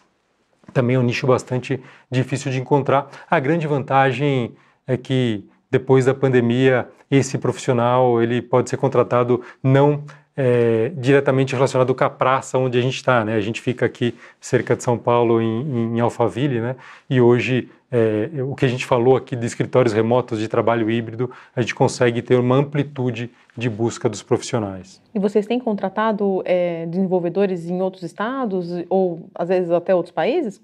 Também 0.71 0.95
é 0.95 0.99
um 0.99 1.03
nicho 1.03 1.27
bastante 1.27 1.81
difícil 2.09 2.51
de 2.51 2.59
encontrar. 2.59 3.09
A 3.29 3.39
grande 3.39 3.67
vantagem 3.67 4.55
é 4.87 4.95
que 4.95 5.43
depois 5.69 6.05
da 6.05 6.13
pandemia, 6.13 6.87
esse 7.09 7.37
profissional 7.37 8.21
ele 8.21 8.41
pode 8.41 8.69
ser 8.69 8.77
contratado 8.77 9.41
não 9.61 10.03
é, 10.35 10.91
diretamente 10.95 11.53
relacionado 11.53 11.93
com 11.93 12.03
a 12.03 12.09
praça 12.09 12.57
onde 12.57 12.77
a 12.77 12.81
gente 12.81 12.95
está, 12.95 13.23
né? 13.23 13.35
A 13.35 13.41
gente 13.41 13.61
fica 13.61 13.85
aqui 13.85 14.15
cerca 14.39 14.75
de 14.75 14.83
São 14.83 14.97
Paulo, 14.97 15.41
em, 15.41 15.95
em 15.95 15.99
Alphaville, 15.99 16.59
né? 16.59 16.75
E 17.09 17.21
hoje 17.21 17.69
é, 17.93 18.41
o 18.41 18.55
que 18.55 18.65
a 18.65 18.67
gente 18.67 18.87
falou 18.87 19.15
aqui 19.15 19.35
de 19.35 19.45
escritórios 19.45 19.93
remotos 19.93 20.39
de 20.39 20.47
trabalho 20.47 20.89
híbrido, 20.89 21.29
a 21.55 21.61
gente 21.61 21.75
consegue 21.75 22.23
ter 22.23 22.39
uma 22.39 22.55
amplitude 22.55 23.29
de 23.55 23.69
busca 23.69 24.09
dos 24.09 24.23
profissionais. 24.23 24.99
E 25.13 25.19
vocês 25.19 25.45
têm 25.45 25.59
contratado 25.59 26.41
é, 26.43 26.87
desenvolvedores 26.87 27.69
em 27.69 27.83
outros 27.83 28.01
estados 28.01 28.71
ou 28.89 29.29
às 29.35 29.47
vezes 29.49 29.69
até 29.69 29.93
outros 29.93 30.11
países? 30.11 30.59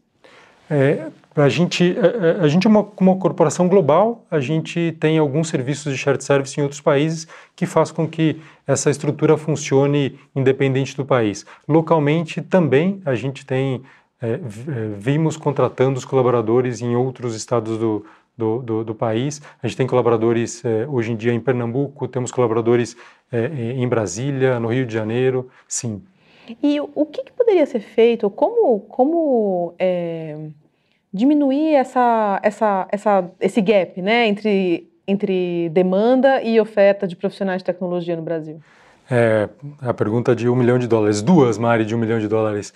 É, 0.72 1.08
a 1.36 1.50
gente, 1.50 1.96
a, 1.98 2.06
é, 2.06 2.38
é, 2.40 2.42
a 2.42 2.48
gente 2.48 2.68
é 2.68 2.70
uma, 2.70 2.88
uma 3.00 3.16
corporação 3.18 3.68
global, 3.68 4.26
a 4.30 4.40
gente 4.40 4.96
tem 5.00 5.18
alguns 5.18 5.50
serviços 5.50 5.92
de 5.92 5.98
shared 5.98 6.24
service 6.24 6.60
em 6.60 6.64
outros 6.64 6.82
países 6.82 7.28
que 7.56 7.66
faz 7.66 7.92
com 7.92 8.08
que 8.08 8.40
essa 8.68 8.92
estrutura 8.92 9.36
funcione 9.36 10.20
independente 10.36 10.96
do 10.96 11.04
país. 11.04 11.46
Localmente 11.68 12.40
também 12.42 13.02
a 13.04 13.16
gente 13.16 13.46
tem, 13.46 13.82
é, 14.22 14.40
vimos 14.98 15.38
contratando 15.38 15.98
os 15.98 16.06
colaboradores 16.06 16.82
em 16.82 16.96
outros 16.96 17.36
estados 17.36 17.78
do, 17.78 18.06
do, 18.38 18.60
do, 18.60 18.84
do, 18.84 18.96
país. 18.96 19.42
A 19.62 19.68
gente 19.68 19.78
tem 19.78 19.88
colaboradores 19.88 20.64
é, 20.64 20.86
hoje 20.88 21.12
em 21.12 21.16
dia 21.16 21.34
em 21.34 21.40
Pernambuco, 21.40 22.08
temos 22.08 22.32
colaboradores 22.32 22.96
é, 23.32 23.46
em 23.48 23.88
Brasília, 23.88 24.60
no 24.60 24.68
Rio 24.68 24.86
de 24.86 24.94
Janeiro, 24.94 25.50
sim. 25.68 26.02
E 26.64 26.80
o 26.82 27.06
que, 27.06 27.24
que 27.24 27.32
poderia 27.32 27.66
ser 27.66 27.80
feito? 27.80 28.30
Como, 28.30 28.80
como 28.82 29.74
é, 29.78 30.36
diminuir 31.14 31.76
essa, 31.76 32.40
essa, 32.42 32.88
essa, 32.92 33.32
esse 33.40 33.62
gap 33.62 34.02
né, 34.02 34.28
entre, 34.28 34.90
entre 35.08 35.70
demanda 35.70 36.42
e 36.42 36.60
oferta 36.60 37.08
de 37.08 37.16
profissionais 37.16 37.62
de 37.62 37.66
tecnologia 37.66 38.16
no 38.16 38.24
Brasil? 38.24 38.60
É, 39.12 39.50
a 39.82 39.94
pergunta 39.94 40.36
de 40.36 40.48
um 40.48 40.56
milhão 40.56 40.78
de 40.78 40.88
dólares, 40.88 41.22
duas, 41.22 41.58
Mari, 41.58 41.84
de 41.84 41.96
um 41.96 41.98
milhão 41.98 42.20
de 42.20 42.28
dólares. 42.28 42.74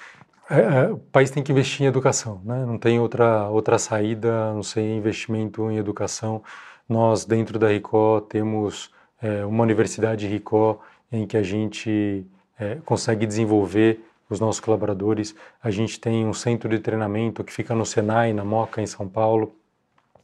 É, 0.49 0.59
é, 0.59 0.91
o 0.91 0.97
país 0.97 1.31
tem 1.31 1.41
que 1.41 1.51
investir 1.51 1.83
em 1.83 1.85
educação, 1.87 2.41
né? 2.43 2.65
não 2.65 2.77
tem 2.77 2.99
outra, 2.99 3.49
outra 3.49 3.79
saída, 3.79 4.53
não 4.53 4.63
sei, 4.63 4.95
investimento 4.97 5.71
em 5.71 5.77
educação. 5.77 6.43
Nós, 6.87 7.23
dentro 7.23 7.57
da 7.57 7.69
RICO, 7.69 8.21
temos 8.27 8.91
é, 9.21 9.45
uma 9.45 9.63
universidade 9.63 10.27
RICO 10.27 10.81
em 11.11 11.25
que 11.25 11.37
a 11.37 11.43
gente 11.43 12.25
é, 12.59 12.75
consegue 12.85 13.25
desenvolver 13.25 14.03
os 14.29 14.39
nossos 14.39 14.59
colaboradores. 14.59 15.35
A 15.61 15.71
gente 15.71 15.99
tem 15.99 16.25
um 16.25 16.33
centro 16.33 16.67
de 16.69 16.79
treinamento 16.79 17.43
que 17.43 17.53
fica 17.53 17.73
no 17.73 17.85
Senai, 17.85 18.33
na 18.33 18.43
Moca, 18.43 18.81
em 18.81 18.87
São 18.87 19.07
Paulo, 19.07 19.55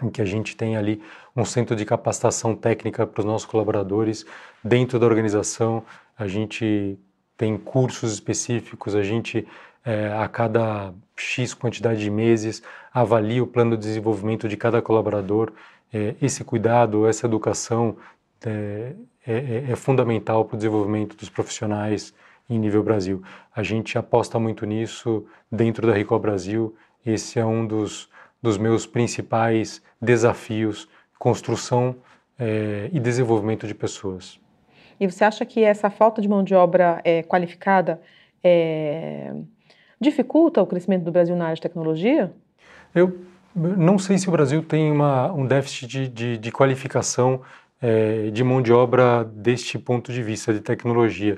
em 0.04 0.10
que 0.10 0.22
a 0.22 0.26
gente 0.26 0.56
tem 0.56 0.76
ali 0.76 1.02
um 1.36 1.46
centro 1.46 1.76
de 1.76 1.86
capacitação 1.86 2.56
técnica 2.56 3.06
para 3.06 3.20
os 3.22 3.26
nossos 3.26 3.46
colaboradores. 3.46 4.26
Dentro 4.64 5.00
da 5.00 5.06
organização, 5.06 5.84
a 6.18 6.28
gente 6.28 6.98
tem 7.38 7.58
cursos 7.58 8.12
específicos, 8.12 8.96
a 8.96 9.04
gente, 9.04 9.48
é, 9.86 10.14
a 10.14 10.28
cada 10.28 10.94
X 11.16 11.54
quantidade 11.54 12.00
de 12.00 12.10
meses, 12.10 12.62
avalia 12.94 13.44
o 13.44 13.48
plano 13.48 13.78
de 13.78 13.84
desenvolvimento 13.84 14.48
de 14.48 14.58
cada 14.58 14.82
colaborador. 14.82 15.52
É, 15.94 16.16
esse 16.22 16.44
cuidado, 16.44 17.08
essa 17.08 17.26
educação 17.26 17.98
é, 18.46 18.94
é, 19.26 19.72
é, 19.72 19.76
fundamental 19.76 20.46
para 20.46 20.56
o 20.56 20.58
desenvolvimento 20.58 21.16
dos 21.16 21.30
profissionais 21.30 22.14
em 22.50 22.58
nível 22.58 22.84
Brasil. 22.84 23.22
A 23.56 23.62
gente 23.62 23.98
aposta 23.98 24.40
muito 24.40 24.66
nisso 24.66 25.26
dentro 25.52 25.86
da 25.88 25.94
Rico 25.94 26.18
Brasil. 26.18 26.76
Esse 27.06 27.40
é 27.40 27.46
um 27.46 27.66
dos, 27.66 28.10
dos 28.42 28.58
meus 28.58 28.86
principais 28.86 29.82
desafios: 30.02 30.88
construção 31.18 31.96
é, 32.38 32.90
e 32.92 33.00
desenvolvimento 33.00 33.68
de 33.68 33.76
pessoas. 33.76 34.40
E 35.00 35.10
você 35.10 35.24
acha 35.24 35.46
que 35.46 35.64
essa 35.64 35.90
falta 35.90 36.22
de 36.22 36.28
mão 36.28 36.44
de 36.44 36.54
obra 36.54 37.02
é, 37.04 37.24
qualificada 37.24 38.02
é, 38.44 39.34
dificulta 40.00 40.62
o 40.62 40.68
crescimento 40.68 41.04
do 41.04 41.12
Brasil 41.12 41.36
na 41.36 41.46
área 41.46 41.56
de 41.56 41.62
tecnologia? 41.62 42.32
Eu 42.94 43.20
não 43.56 43.98
sei 43.98 44.18
se 44.18 44.30
o 44.30 44.32
Brasil 44.32 44.64
tem 44.64 44.92
uma, 44.92 45.32
um 45.32 45.46
déficit 45.46 45.88
de, 45.88 46.08
de, 46.08 46.38
de 46.38 46.52
qualificação 46.52 47.42
é, 47.82 48.30
de 48.30 48.44
mão 48.44 48.62
de 48.62 48.72
obra 48.72 49.24
deste 49.24 49.78
ponto 49.78 50.12
de 50.12 50.22
vista 50.22 50.54
de 50.54 50.60
tecnologia. 50.60 51.38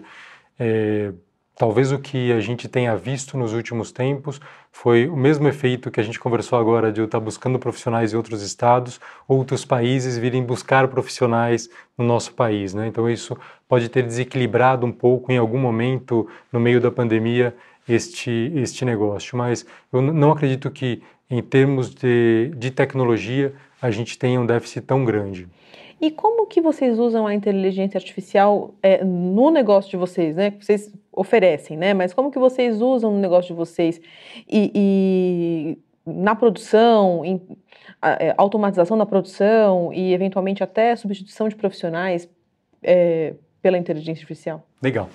É, 0.59 1.11
talvez 1.55 1.91
o 1.91 1.99
que 1.99 2.31
a 2.31 2.39
gente 2.39 2.67
tenha 2.67 2.95
visto 2.95 3.37
nos 3.37 3.53
últimos 3.53 3.91
tempos 3.91 4.39
foi 4.71 5.07
o 5.07 5.15
mesmo 5.15 5.47
efeito 5.47 5.91
que 5.91 5.99
a 5.99 6.03
gente 6.03 6.19
conversou 6.19 6.57
agora 6.57 6.91
de 6.91 6.99
eu 7.01 7.05
estar 7.05 7.19
buscando 7.19 7.59
profissionais 7.59 8.13
em 8.13 8.17
outros 8.17 8.41
estados, 8.41 8.99
outros 9.27 9.63
países 9.63 10.17
virem 10.17 10.43
buscar 10.43 10.87
profissionais 10.87 11.69
no 11.97 12.05
nosso 12.05 12.33
país. 12.33 12.73
Né? 12.73 12.87
Então 12.87 13.09
isso 13.09 13.37
pode 13.67 13.89
ter 13.89 14.03
desequilibrado 14.03 14.85
um 14.85 14.91
pouco 14.91 15.31
em 15.31 15.37
algum 15.37 15.59
momento 15.59 16.27
no 16.51 16.59
meio 16.59 16.81
da 16.81 16.89
pandemia 16.89 17.55
este, 17.87 18.51
este 18.55 18.85
negócio. 18.85 19.37
Mas 19.37 19.65
eu 19.91 20.01
não 20.01 20.31
acredito 20.31 20.69
que 20.69 21.01
em 21.29 21.41
termos 21.41 21.93
de, 21.93 22.51
de 22.57 22.71
tecnologia 22.71 23.53
a 23.81 23.89
gente 23.89 24.17
tenha 24.17 24.39
um 24.39 24.45
déficit 24.45 24.81
tão 24.81 25.03
grande. 25.03 25.47
E 25.99 26.09
como 26.09 26.47
que 26.47 26.59
vocês 26.59 26.97
usam 26.97 27.27
a 27.27 27.33
inteligência 27.33 27.97
artificial 27.97 28.73
é, 28.81 29.03
no 29.03 29.51
negócio 29.51 29.89
de 29.91 29.97
vocês, 29.97 30.35
né? 30.35 30.49
Que 30.51 30.65
vocês 30.65 30.91
oferecem, 31.11 31.77
né? 31.77 31.93
Mas 31.93 32.11
como 32.11 32.31
que 32.31 32.39
vocês 32.39 32.81
usam 32.81 33.11
no 33.11 33.19
negócio 33.19 33.53
de 33.53 33.57
vocês 33.57 34.01
e, 34.49 34.71
e 34.73 35.77
na 36.05 36.33
produção, 36.33 37.23
em 37.23 37.39
é, 38.01 38.33
automatização 38.35 38.97
da 38.97 39.05
produção 39.05 39.93
e 39.93 40.11
eventualmente 40.11 40.63
até 40.63 40.95
substituição 40.95 41.47
de 41.47 41.55
profissionais 41.55 42.27
é, 42.81 43.35
pela 43.61 43.77
inteligência 43.77 44.21
artificial? 44.21 44.65
Legal. 44.81 45.07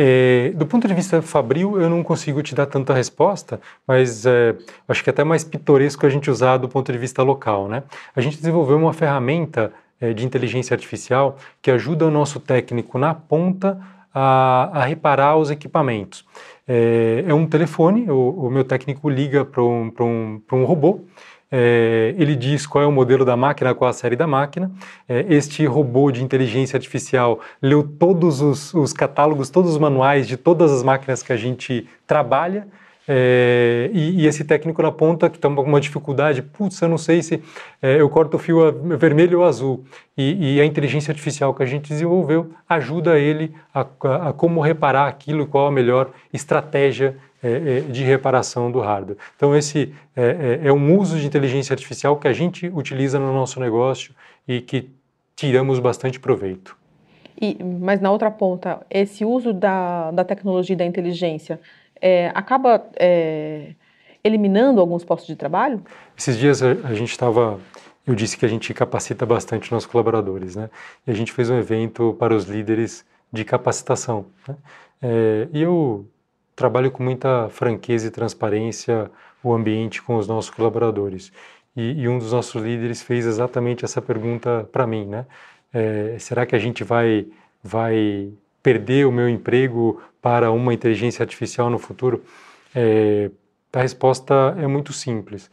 É, 0.00 0.52
do 0.54 0.64
ponto 0.64 0.86
de 0.86 0.94
vista 0.94 1.20
fabril, 1.20 1.80
eu 1.80 1.90
não 1.90 2.04
consigo 2.04 2.40
te 2.40 2.54
dar 2.54 2.66
tanta 2.66 2.94
resposta, 2.94 3.60
mas 3.84 4.24
é, 4.24 4.54
acho 4.86 5.02
que 5.02 5.10
é 5.10 5.12
até 5.12 5.24
mais 5.24 5.42
pitoresco 5.42 6.06
a 6.06 6.08
gente 6.08 6.30
usar 6.30 6.56
do 6.56 6.68
ponto 6.68 6.92
de 6.92 6.96
vista 6.96 7.20
local, 7.24 7.66
né? 7.66 7.82
A 8.14 8.20
gente 8.20 8.36
desenvolveu 8.36 8.76
uma 8.76 8.92
ferramenta 8.92 9.72
é, 10.00 10.12
de 10.12 10.24
inteligência 10.24 10.72
artificial 10.72 11.36
que 11.60 11.68
ajuda 11.68 12.06
o 12.06 12.12
nosso 12.12 12.38
técnico 12.38 12.96
na 12.96 13.12
ponta 13.12 13.76
a, 14.14 14.70
a 14.72 14.84
reparar 14.84 15.36
os 15.36 15.50
equipamentos. 15.50 16.24
É, 16.66 17.24
é 17.26 17.34
um 17.34 17.44
telefone, 17.44 18.08
o, 18.08 18.46
o, 18.46 18.50
meu 18.52 18.62
técnico 18.62 19.10
liga 19.10 19.44
para 19.44 19.64
um, 19.64 19.92
um, 20.00 20.40
um 20.52 20.64
robô, 20.64 21.00
é, 21.50 22.14
ele 22.18 22.36
diz 22.36 22.66
qual 22.66 22.84
é 22.84 22.86
o 22.86 22.92
modelo 22.92 23.24
da 23.24 23.36
máquina, 23.36 23.74
qual 23.74 23.88
a 23.88 23.92
série 23.92 24.16
da 24.16 24.26
máquina. 24.26 24.70
É, 25.08 25.24
este 25.28 25.64
robô 25.66 26.10
de 26.10 26.22
inteligência 26.22 26.76
artificial 26.76 27.40
leu 27.60 27.82
todos 27.82 28.40
os, 28.40 28.74
os, 28.74 28.92
catálogos, 28.92 29.50
todos 29.50 29.72
os 29.72 29.78
manuais 29.78 30.26
de 30.26 30.36
todas 30.36 30.72
as 30.72 30.82
máquinas 30.82 31.22
que 31.22 31.32
a 31.32 31.36
gente 31.36 31.88
trabalha 32.06 32.66
é, 33.10 33.88
e, 33.94 34.20
e, 34.20 34.26
esse 34.26 34.44
técnico 34.44 34.82
na 34.82 34.92
ponta 34.92 35.30
que 35.30 35.38
está 35.38 35.48
com 35.48 35.62
uma 35.62 35.80
dificuldade, 35.80 36.42
putz, 36.42 36.78
eu 36.82 36.90
não 36.90 36.98
sei 36.98 37.22
se 37.22 37.42
é, 37.80 37.98
eu 37.98 38.10
corto 38.10 38.36
o 38.36 38.38
fio 38.38 38.70
vermelho 38.98 39.38
ou 39.38 39.46
azul. 39.46 39.82
E, 40.14 40.56
e, 40.56 40.60
a 40.60 40.64
inteligência 40.66 41.10
artificial 41.10 41.54
que 41.54 41.62
a 41.62 41.66
gente 41.66 41.88
desenvolveu 41.88 42.50
ajuda 42.68 43.18
ele 43.18 43.54
a, 43.72 43.80
a, 43.80 44.28
a 44.28 44.32
como 44.34 44.60
reparar 44.60 45.08
aquilo, 45.08 45.46
qual 45.46 45.68
a 45.68 45.72
melhor 45.72 46.10
estratégia 46.34 47.16
é, 47.42 47.78
é 47.78 47.80
de 47.80 48.02
reparação 48.02 48.70
do 48.70 48.80
hardware. 48.80 49.16
Então 49.36 49.56
esse 49.56 49.94
é, 50.16 50.60
é, 50.64 50.72
um 50.72 50.98
uso 50.98 51.18
de 51.18 51.26
inteligência 51.26 51.72
artificial 51.72 52.16
que 52.16 52.28
a 52.28 52.32
gente 52.32 52.66
utiliza 52.68 53.18
no 53.18 53.32
nosso 53.32 53.60
negócio 53.60 54.14
e 54.46 54.60
que 54.60 54.90
tiramos 55.36 55.78
bastante 55.78 56.18
proveito. 56.18 56.76
E, 57.40 57.56
mas 57.62 58.00
na 58.00 58.10
outra 58.10 58.30
ponta, 58.30 58.80
esse 58.90 59.24
uso 59.24 59.52
da, 59.52 60.10
da 60.10 60.24
tecnologia 60.24 60.74
e 60.74 60.76
da 60.76 60.84
inteligência 60.84 61.60
é, 62.00 62.30
acaba 62.34 62.84
eliminando 64.22 64.80
alguns 64.80 65.04
postos 65.04 65.28
de 65.28 65.36
trabalho? 65.36 65.82
Esses 66.16 66.36
dias 66.36 66.62
a, 66.62 66.72
a 66.84 66.94
gente 66.94 67.10
estava 67.10 67.58
eu 68.08 68.14
disse 68.14 68.38
que 68.38 68.46
a 68.46 68.48
gente 68.48 68.72
capacita 68.72 69.26
bastante 69.26 69.70
nossos 69.70 69.86
colaboradores, 69.86 70.56
né? 70.56 70.70
E 71.06 71.10
a 71.10 71.14
gente 71.14 71.30
fez 71.30 71.50
um 71.50 71.58
evento 71.58 72.16
para 72.18 72.34
os 72.34 72.46
líderes 72.46 73.04
de 73.30 73.44
capacitação. 73.44 74.24
Né? 74.48 74.56
É, 75.02 75.48
e 75.52 75.60
eu 75.60 76.06
trabalho 76.58 76.90
com 76.90 77.02
muita 77.02 77.48
franqueza 77.50 78.08
e 78.08 78.10
transparência 78.10 79.10
o 79.42 79.52
ambiente 79.54 80.02
com 80.02 80.16
os 80.16 80.26
nossos 80.26 80.50
colaboradores. 80.50 81.32
E, 81.76 82.02
e 82.02 82.08
um 82.08 82.18
dos 82.18 82.32
nossos 82.32 82.60
líderes 82.62 83.02
fez 83.02 83.24
exatamente 83.26 83.84
essa 83.84 84.02
pergunta 84.02 84.68
para 84.72 84.86
mim, 84.86 85.06
né? 85.06 85.26
É, 85.72 86.16
será 86.18 86.44
que 86.46 86.56
a 86.56 86.58
gente 86.58 86.82
vai 86.84 87.26
vai 87.62 88.32
perder 88.62 89.06
o 89.06 89.12
meu 89.12 89.28
emprego 89.28 90.02
para 90.22 90.50
uma 90.50 90.74
inteligência 90.74 91.22
artificial 91.22 91.70
no 91.70 91.78
futuro? 91.78 92.22
É, 92.74 93.30
a 93.72 93.82
resposta 93.82 94.56
é 94.58 94.66
muito 94.66 94.92
simples 94.92 95.50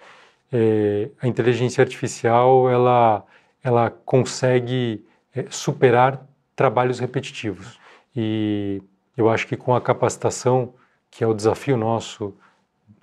é, 0.51 1.09
a 1.21 1.27
inteligência 1.27 1.81
artificial 1.81 2.69
ela, 2.69 3.25
ela 3.63 3.89
consegue 3.89 5.05
é, 5.35 5.45
superar 5.49 6.25
trabalhos 6.55 6.99
repetitivos. 6.99 7.77
E 8.15 8.81
eu 9.17 9.29
acho 9.29 9.47
que 9.47 9.57
com 9.57 9.75
a 9.75 9.81
capacitação, 9.81 10.73
que 11.15 11.23
é 11.23 11.28
o 11.28 11.34
desafio 11.34 11.78
nosso 11.78 12.34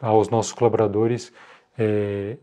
aos 0.00 0.28
nossos 0.28 0.52
colaboradores, 0.52 1.32
é, 1.78 2.36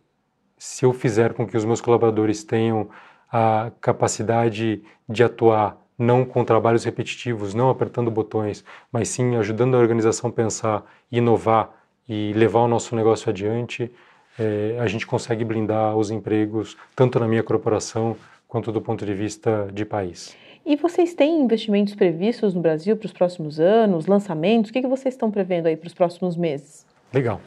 se 0.58 0.84
eu 0.84 0.92
fizer 0.94 1.34
com 1.34 1.46
que 1.46 1.56
os 1.56 1.64
meus 1.64 1.80
colaboradores 1.80 2.44
tenham 2.44 2.90
a 3.32 3.72
capacidade 3.80 4.82
de 5.08 5.24
atuar 5.24 5.78
não 5.98 6.26
com 6.26 6.44
trabalhos 6.44 6.86
repetitivos, 6.86 7.54
não 7.54 7.70
apertando 7.70 8.10
botões, 8.10 8.64
mas 8.92 9.10
sim 9.10 9.36
ajudando 9.36 9.76
a 9.76 9.80
organização 9.80 10.30
a 10.30 10.34
pensar, 10.34 10.86
inovar 11.12 11.70
e 12.08 12.34
levar 12.34 12.62
o 12.62 12.68
nosso 12.68 12.96
negócio 12.96 13.30
adiante, 13.30 13.92
é, 14.40 14.78
a 14.80 14.88
gente 14.88 15.06
consegue 15.06 15.44
blindar 15.44 15.96
os 15.96 16.10
empregos, 16.10 16.78
tanto 16.96 17.20
na 17.20 17.28
minha 17.28 17.44
corporação 17.44 18.16
quanto 18.48 18.72
do 18.72 18.82
ponto 18.82 19.06
de 19.06 19.14
vista 19.14 19.70
de 19.72 19.86
país. 19.86 20.36
E 20.70 20.76
vocês 20.76 21.16
têm 21.16 21.42
investimentos 21.42 21.96
previstos 21.96 22.54
no 22.54 22.62
Brasil 22.62 22.96
para 22.96 23.08
os 23.08 23.12
próximos 23.12 23.60
anos, 23.60 24.06
lançamentos? 24.06 24.70
O 24.70 24.74
que, 24.74 24.82
que 24.84 24.88
vocês 24.88 25.16
estão 25.16 25.32
prevendo 25.32 25.66
aí 25.66 25.76
para 25.76 25.88
os 25.88 25.96
próximos 25.96 26.38
meses? 26.38 26.86
Legal. 27.12 27.42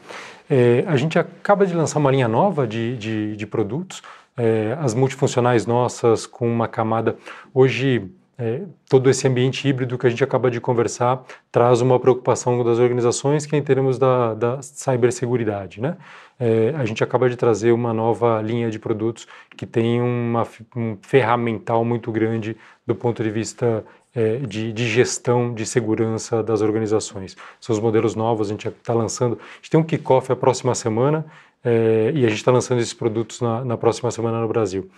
É, 0.49 0.83
a 0.85 0.97
gente 0.97 1.17
acaba 1.17 1.65
de 1.65 1.73
lançar 1.73 1.99
uma 1.99 2.11
linha 2.11 2.27
nova 2.27 2.67
de, 2.67 2.97
de, 2.97 3.37
de 3.37 3.47
produtos, 3.47 4.01
é, 4.35 4.75
as 4.77 4.93
multifuncionais 4.93 5.65
nossas 5.65 6.27
com 6.27 6.45
uma 6.45 6.67
camada. 6.67 7.15
Hoje, 7.53 8.11
é, 8.37 8.63
todo 8.89 9.09
esse 9.09 9.27
ambiente 9.27 9.67
híbrido 9.67 9.97
que 9.97 10.07
a 10.07 10.09
gente 10.09 10.23
acaba 10.23 10.49
de 10.49 10.59
conversar 10.59 11.23
traz 11.51 11.81
uma 11.81 11.99
preocupação 11.99 12.63
das 12.63 12.79
organizações 12.79 13.45
que 13.45 13.55
é 13.55 13.59
em 13.59 13.63
termos 13.63 13.99
da, 13.99 14.33
da 14.33 14.61
ciberseguridade, 14.61 15.79
né? 15.79 15.97
É, 16.39 16.73
a 16.75 16.83
gente 16.83 17.03
acaba 17.03 17.29
de 17.29 17.35
trazer 17.35 17.71
uma 17.71 17.93
nova 17.93 18.41
linha 18.41 18.71
de 18.71 18.79
produtos 18.79 19.27
que 19.55 19.67
tem 19.67 20.01
uma, 20.01 20.47
um 20.75 20.97
ferramental 21.01 21.85
muito 21.85 22.11
grande 22.11 22.57
do 22.87 22.95
ponto 22.95 23.23
de 23.23 23.29
vista 23.29 23.85
é, 24.15 24.37
de, 24.37 24.73
de, 24.73 24.87
gestão 24.87 25.53
de 25.53 25.65
segurança 25.65 26.41
das 26.41 26.61
organizações. 26.61 27.37
São 27.61 27.73
os 27.73 27.79
modelos 27.79 28.15
novos, 28.15 28.47
a 28.47 28.51
gente 28.51 28.67
está 28.67 28.93
lançando. 28.93 29.39
A 29.39 29.55
gente 29.57 29.69
tem 29.69 29.79
um 29.79 29.83
kickoff 29.83 30.31
a 30.31 30.35
próxima 30.35 30.73
semana 30.73 31.25
é, 31.63 32.11
e 32.13 32.25
a 32.25 32.29
gente 32.29 32.39
está 32.39 32.51
lançando 32.51 32.81
esses 32.81 32.93
produtos 32.93 33.39
na, 33.39 33.63
na, 33.63 33.77
próxima 33.77 34.11
semana 34.11 34.41
no 34.41 34.47
Brasil. 34.47 34.89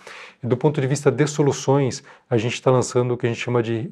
Do 0.42 0.56
ponto 0.56 0.80
de 0.80 0.86
vista 0.86 1.12
de 1.12 1.26
soluções, 1.26 2.02
a 2.28 2.36
gente 2.36 2.54
está 2.54 2.70
lançando 2.70 3.14
o 3.14 3.16
que 3.16 3.26
a 3.26 3.28
gente 3.28 3.40
chama 3.40 3.62
de 3.62 3.88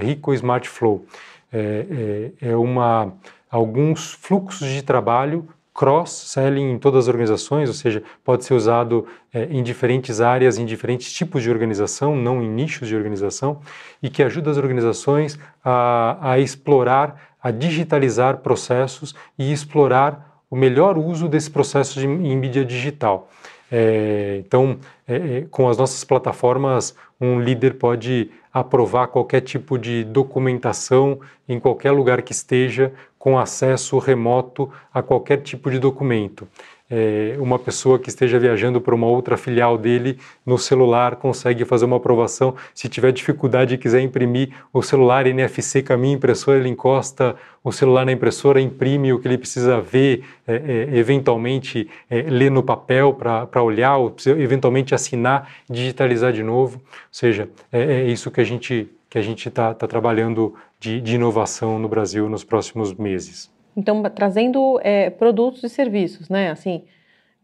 é, 0.00 0.04
Rico 0.04 0.34
Smart 0.34 0.68
Flow. 0.68 1.06
É, 1.50 2.32
é, 2.42 2.56
uma, 2.56 3.14
alguns 3.50 4.12
fluxos 4.12 4.68
de 4.68 4.82
trabalho 4.82 5.48
cross-selling 5.72 6.72
em 6.72 6.78
todas 6.78 7.04
as 7.04 7.08
organizações, 7.08 7.68
ou 7.68 7.74
seja, 7.74 8.02
pode 8.24 8.44
ser 8.44 8.52
usado 8.52 9.06
em 9.32 9.62
diferentes 9.62 10.20
áreas, 10.20 10.58
em 10.58 10.66
diferentes 10.66 11.12
tipos 11.12 11.40
de 11.40 11.48
organização, 11.48 12.16
não 12.16 12.42
em 12.42 12.50
nichos 12.50 12.88
de 12.88 12.96
organização, 12.96 13.60
e 14.02 14.10
que 14.10 14.24
ajuda 14.24 14.50
as 14.50 14.56
organizações 14.56 15.38
a, 15.64 16.18
a 16.32 16.38
explorar, 16.40 17.30
a 17.40 17.52
digitalizar 17.52 18.38
processos 18.38 19.14
e 19.38 19.52
explorar 19.52 20.27
o 20.50 20.56
melhor 20.56 20.96
uso 20.98 21.28
desse 21.28 21.50
processo 21.50 21.98
de, 21.98 22.06
em 22.06 22.36
mídia 22.36 22.64
digital. 22.64 23.28
É, 23.70 24.42
então, 24.44 24.78
é, 25.06 25.16
é, 25.16 25.46
com 25.50 25.68
as 25.68 25.76
nossas 25.76 26.02
plataformas, 26.04 26.94
um 27.20 27.40
líder 27.40 27.74
pode 27.74 28.30
aprovar 28.52 29.08
qualquer 29.08 29.42
tipo 29.42 29.78
de 29.78 30.04
documentação 30.04 31.20
em 31.48 31.60
qualquer 31.60 31.90
lugar 31.90 32.22
que 32.22 32.32
esteja, 32.32 32.92
com 33.18 33.38
acesso 33.38 33.98
remoto 33.98 34.72
a 34.92 35.02
qualquer 35.02 35.38
tipo 35.38 35.70
de 35.70 35.78
documento 35.78 36.48
é, 36.90 37.36
uma 37.38 37.58
pessoa 37.58 37.98
que 37.98 38.08
esteja 38.08 38.38
viajando 38.38 38.80
para 38.80 38.94
uma 38.94 39.06
outra 39.06 39.36
filial 39.36 39.76
dele 39.76 40.18
no 40.44 40.58
celular 40.58 41.16
consegue 41.16 41.64
fazer 41.64 41.84
uma 41.84 41.96
aprovação. 41.96 42.54
Se 42.74 42.88
tiver 42.88 43.12
dificuldade 43.12 43.74
e 43.74 43.78
quiser 43.78 44.00
imprimir 44.00 44.50
o 44.72 44.82
celular 44.82 45.26
NFC 45.26 45.84
minha 45.98 46.14
impressora, 46.14 46.58
ele 46.58 46.68
encosta 46.68 47.36
o 47.62 47.72
celular 47.72 48.06
na 48.06 48.12
impressora, 48.12 48.60
imprime 48.60 49.12
o 49.12 49.18
que 49.18 49.28
ele 49.28 49.38
precisa 49.38 49.80
ver, 49.80 50.24
é, 50.46 50.54
é, 50.54 50.96
eventualmente 50.96 51.88
é, 52.08 52.22
ler 52.22 52.50
no 52.50 52.62
papel 52.62 53.12
para 53.12 53.62
olhar, 53.62 53.96
ou 53.96 54.14
eventualmente 54.38 54.94
assinar, 54.94 55.50
digitalizar 55.68 56.32
de 56.32 56.42
novo. 56.42 56.76
Ou 56.78 56.82
seja, 57.10 57.48
é, 57.70 57.82
é 57.82 58.04
isso 58.04 58.30
que 58.30 58.40
a 58.40 58.44
gente 58.44 58.88
que 59.10 59.16
a 59.16 59.22
gente 59.22 59.48
está 59.48 59.72
tá 59.72 59.86
trabalhando 59.86 60.54
de, 60.78 61.00
de 61.00 61.14
inovação 61.14 61.78
no 61.78 61.88
Brasil 61.88 62.28
nos 62.28 62.44
próximos 62.44 62.92
meses. 62.92 63.50
Então, 63.76 64.02
trazendo 64.04 64.80
é, 64.82 65.10
produtos 65.10 65.62
e 65.62 65.68
serviços, 65.68 66.28
né? 66.28 66.50
Assim, 66.50 66.82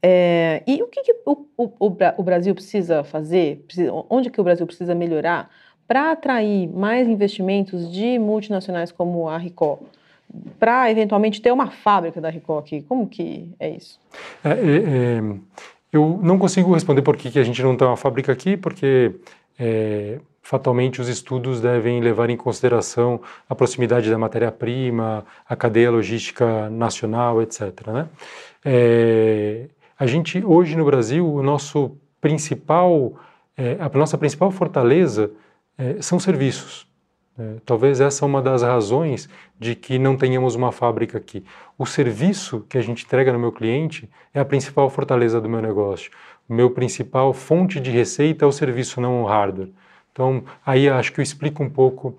é, 0.03 0.63
e 0.67 0.83
o 0.83 0.87
que, 0.87 1.03
que 1.03 1.17
o, 1.25 1.47
o, 1.57 1.73
o, 2.19 2.23
Brasil 2.23 2.55
precisa 2.55 3.03
fazer? 3.03 3.65
Precisa, 3.67 3.91
onde 4.11 4.31
que 4.31 4.41
o 4.41 4.45
Brasil 4.45 4.67
precisa 4.67 4.95
melhorar 4.95 5.49
para 5.87 6.13
atrair 6.13 6.69
mais 6.69 7.09
investimentos 7.09 7.91
de 7.91 8.19
multinacionais 8.19 8.93
como 8.93 9.29
a 9.29 9.39
Ricó? 9.39 9.79
Para 10.59 10.91
eventualmente 10.91 11.41
ter 11.41 11.53
uma 11.53 11.71
fábrica 11.71 12.21
da 12.21 12.29
Ricó 12.29 12.59
aqui? 12.59 12.83
Como 12.83 13.07
que 13.07 13.49
é 13.59 13.71
isso? 13.71 13.99
É, 14.45 14.51
é, 14.51 14.55
é 14.55 15.65
eu 15.95 16.19
não 16.21 16.41
consigo 16.41 16.75
responder 16.75 17.03
por 17.03 17.17
que, 17.17 17.31
que 17.31 17.39
a 17.39 17.45
gente 17.45 17.63
não 17.63 17.77
tem 17.77 17.87
uma 17.87 17.97
fábrica 17.97 18.33
aqui, 18.33 18.57
porque 18.57 19.15
é, 19.59 20.19
fatalmente 20.43 21.01
os 21.01 21.09
estudos 21.09 21.61
devem 21.61 22.01
levar 22.01 22.29
em 22.29 22.37
consideração 22.37 23.21
a 23.49 23.55
proximidade 23.55 24.11
da 24.11 24.19
matéria-prima, 24.19 25.25
a 25.49 25.57
cadeia 25.57 25.91
logística 25.91 26.69
nacional, 26.69 27.41
etc. 27.41 27.87
Né? 27.89 28.09
É, 28.65 29.67
a 29.99 30.07
gente 30.07 30.45
hoje 30.45 30.77
no 30.77 30.85
Brasil, 30.85 31.27
o 31.27 31.43
nosso 31.43 31.97
principal, 32.21 33.15
é, 33.57 33.77
a 33.81 33.89
nossa 33.97 34.19
principal 34.19 34.51
fortaleza 34.51 35.31
é, 35.79 36.01
são 36.03 36.19
serviços. 36.19 36.87
É, 37.37 37.57
talvez 37.67 38.01
essa 38.01 38.25
é 38.25 38.27
uma 38.27 38.41
das 38.41 38.63
razões 38.63 39.29
de 39.59 39.75
que 39.75 39.99
não 39.99 40.17
tenhamos 40.17 40.55
uma 40.55 40.71
fábrica 40.71 41.19
aqui. 41.19 41.45
O 41.77 41.85
serviço 41.85 42.65
que 42.69 42.79
a 42.79 42.83
gente 42.83 43.05
entrega 43.05 43.33
no 43.33 43.39
meu 43.39 43.51
cliente 43.51 44.09
é 44.33 44.39
a 44.41 44.45
principal 44.45 44.89
fortaleza 44.89 45.41
do 45.41 45.49
meu 45.49 45.61
negócio. 45.61 46.11
Meu 46.49 46.71
principal 46.71 47.33
fonte 47.33 47.81
de 47.81 47.91
receita 47.91 48.45
é 48.45 48.49
o 48.49 48.53
serviço, 48.53 49.01
não 49.01 49.23
o 49.23 49.27
hardware. 49.27 49.71
Então, 50.13 50.45
aí 50.65 50.89
acho 50.89 51.13
que 51.13 51.21
eu 51.21 51.23
explico 51.23 51.63
um 51.63 51.71
pouco 51.71 52.17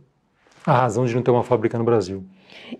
a 0.66 0.74
razão 0.74 1.06
de 1.06 1.14
não 1.14 1.22
ter 1.22 1.32
uma 1.32 1.44
fábrica 1.44 1.78
no 1.78 1.84
Brasil. 1.84 2.26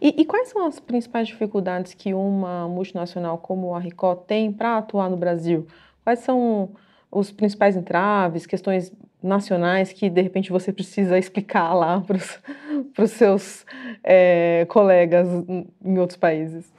E, 0.02 0.22
e 0.22 0.26
quais 0.26 0.50
são 0.50 0.66
as 0.66 0.80
principais 0.80 1.28
dificuldades 1.28 1.94
que 1.94 2.14
uma 2.14 2.68
multinacional 2.68 3.38
como 3.38 3.76
a 3.76 3.80
Ricó 3.80 4.16
tem 4.16 4.52
para 4.52 4.78
atuar 4.78 5.10
no 5.10 5.18
Brasil? 5.18 5.68
Quais 6.04 6.20
são 6.20 6.72
os 7.12 7.32
principais 7.32 7.76
entraves, 7.76 8.46
questões 8.46 8.92
nacionais 9.22 9.92
que 9.92 10.10
de 10.10 10.22
repente 10.22 10.52
você 10.52 10.72
precisa 10.72 11.18
explicar 11.18 11.74
lá 11.74 12.02
para 12.02 13.04
os 13.04 13.12
seus 13.12 13.66
é, 14.04 14.66
colegas 14.68 15.28
em 15.84 15.98
outros 15.98 16.18
países? 16.18 16.72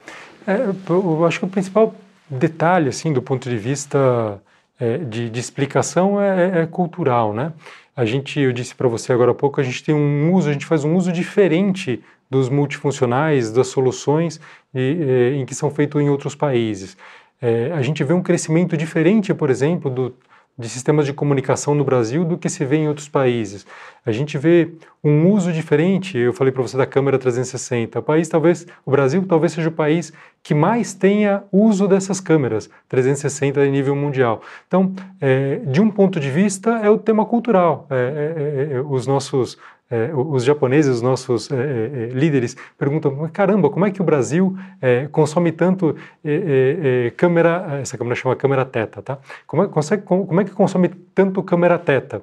É, 0.45 0.57
eu 0.89 1.25
acho 1.25 1.39
que 1.39 1.45
o 1.45 1.49
principal 1.49 1.93
detalhe, 2.29 2.89
assim, 2.89 3.11
do 3.11 3.21
ponto 3.21 3.49
de 3.49 3.57
vista 3.57 4.41
é, 4.79 4.97
de, 4.99 5.29
de, 5.29 5.39
explicação 5.39 6.21
é, 6.21 6.59
é, 6.59 6.61
é 6.61 6.65
cultural, 6.65 7.33
né? 7.33 7.53
a 7.97 8.05
gente, 8.05 8.39
eu 8.39 8.53
disse 8.53 8.75
para 8.75 8.87
você 8.87 9.11
agora 9.11 9.31
há 9.31 9.33
pouco, 9.33 9.59
a 9.59 9.63
gente 9.63 9.83
tem 9.83 9.95
um 9.95 10.31
uso, 10.31 10.47
a 10.47 10.53
gente 10.53 10.67
faz 10.67 10.83
um 10.83 10.95
uso 10.95 11.11
diferente 11.11 11.99
dos 12.29 12.47
multifuncionais, 12.47 13.51
das 13.51 13.69
soluções 13.69 14.39
e, 14.71 15.33
e, 15.33 15.35
em 15.37 15.45
que 15.47 15.55
são 15.55 15.71
feitos 15.71 15.99
em 15.99 16.07
outros 16.07 16.35
países. 16.35 16.95
É, 17.41 17.71
a 17.73 17.81
gente 17.81 18.03
vê 18.03 18.13
um 18.13 18.21
crescimento 18.21 18.77
diferente, 18.77 19.33
por 19.33 19.49
exemplo, 19.49 19.89
do, 19.89 20.15
de 20.57 20.67
sistemas 20.67 21.05
de 21.05 21.13
comunicação 21.13 21.75
no 21.75 21.83
Brasil 21.83 22.25
do 22.25 22.37
que 22.37 22.49
se 22.49 22.65
vê 22.65 22.77
em 22.77 22.87
outros 22.87 23.07
países. 23.07 23.65
A 24.05 24.11
gente 24.11 24.37
vê 24.37 24.71
um 25.03 25.31
uso 25.31 25.53
diferente, 25.53 26.17
eu 26.17 26.33
falei 26.33 26.51
para 26.51 26.63
você 26.63 26.75
da 26.75 26.85
câmera 26.85 27.19
360. 27.19 27.99
O 27.99 28.01
país 28.01 28.27
talvez, 28.27 28.65
o 28.85 28.89
Brasil 28.89 29.23
talvez 29.27 29.51
seja 29.51 29.69
o 29.69 29.71
país 29.71 30.11
que 30.41 30.55
mais 30.55 30.93
tenha 30.93 31.43
uso 31.51 31.87
dessas 31.87 32.19
câmeras 32.19 32.69
360 32.89 33.65
em 33.65 33.71
nível 33.71 33.95
mundial. 33.95 34.41
Então, 34.67 34.93
é, 35.21 35.57
de 35.57 35.81
um 35.81 35.91
ponto 35.91 36.19
de 36.19 36.31
vista, 36.31 36.79
é 36.83 36.89
o 36.89 36.97
tema 36.97 37.25
cultural. 37.25 37.85
É, 37.89 37.95
é, 37.95 38.73
é, 38.73 38.77
é 38.77 38.81
os 38.81 39.05
nossos 39.05 39.57
é, 39.89 40.11
os 40.13 40.43
japoneses, 40.43 40.95
os 40.97 41.01
nossos 41.01 41.49
é, 41.49 41.55
é, 41.55 42.05
líderes, 42.13 42.57
perguntam: 42.77 43.29
caramba, 43.31 43.69
como 43.69 43.85
é 43.85 43.91
que 43.91 44.01
o 44.01 44.03
Brasil 44.03 44.57
é, 44.81 45.07
consome 45.07 45.51
tanto 45.51 45.95
é, 46.23 47.11
câmera? 47.15 47.79
Essa 47.81 47.97
câmera 47.97 48.15
chama 48.15 48.35
câmera 48.35 48.65
teta, 48.65 49.01
tá? 49.01 49.17
Como 49.45 49.63
é, 49.63 49.67
consegue, 49.67 50.03
como 50.03 50.41
é 50.41 50.43
que 50.43 50.51
consome 50.51 50.89
tanto 50.89 51.41
câmera 51.41 51.79
teta? 51.79 52.21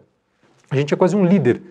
A 0.71 0.77
gente 0.77 0.93
é 0.93 0.97
quase 0.97 1.15
um 1.17 1.25
líder 1.25 1.62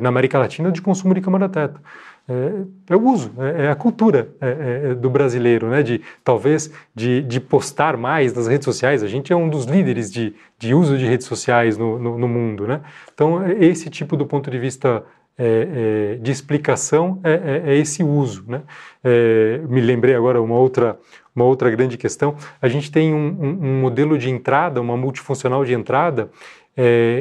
na 0.00 0.08
América 0.08 0.38
Latina 0.38 0.72
de 0.72 0.80
consumo 0.80 1.12
de 1.12 1.20
câmera 1.20 1.46
teta 1.48 1.78
é, 2.26 2.62
é, 2.88 2.96
o 2.96 3.02
uso, 3.02 3.32
é, 3.38 3.66
é 3.66 3.70
a 3.70 3.74
cultura 3.74 4.30
é, 4.40 4.90
é, 4.90 4.94
do 4.94 5.10
brasileiro, 5.10 5.68
né? 5.68 5.82
De 5.82 6.00
talvez 6.22 6.70
de, 6.94 7.20
de, 7.22 7.38
postar 7.38 7.98
mais 7.98 8.32
nas 8.32 8.46
redes 8.46 8.64
sociais. 8.64 9.02
A 9.02 9.06
gente 9.06 9.30
é 9.30 9.36
um 9.36 9.48
dos 9.48 9.66
líderes 9.66 10.10
de, 10.10 10.34
de 10.58 10.74
uso 10.74 10.96
de 10.96 11.04
redes 11.04 11.26
sociais 11.26 11.76
no, 11.76 11.98
no, 11.98 12.18
no 12.18 12.26
mundo, 12.26 12.66
né? 12.66 12.80
Então 13.12 13.46
esse 13.60 13.90
tipo 13.90 14.16
do 14.16 14.24
ponto 14.24 14.50
de 14.50 14.58
vista 14.58 15.04
é, 15.36 16.16
de 16.18 16.30
explicação 16.30 17.20
é, 17.22 17.76
esse 17.76 18.02
uso, 18.02 18.44
né? 18.48 18.62
me 19.68 19.80
lembrei 19.80 20.14
agora 20.14 20.40
uma 20.40 20.54
outra 20.54 20.98
uma 21.36 21.44
outra 21.44 21.68
grande 21.68 21.98
questão. 21.98 22.36
A 22.62 22.68
gente 22.68 22.92
tem 22.92 23.12
um, 23.12 23.18
um, 23.18 23.48
um 23.48 23.80
modelo 23.80 24.16
de 24.16 24.30
entrada, 24.30 24.80
uma 24.80 24.96
multifuncional 24.96 25.64
de 25.64 25.74
entrada, 25.74 26.30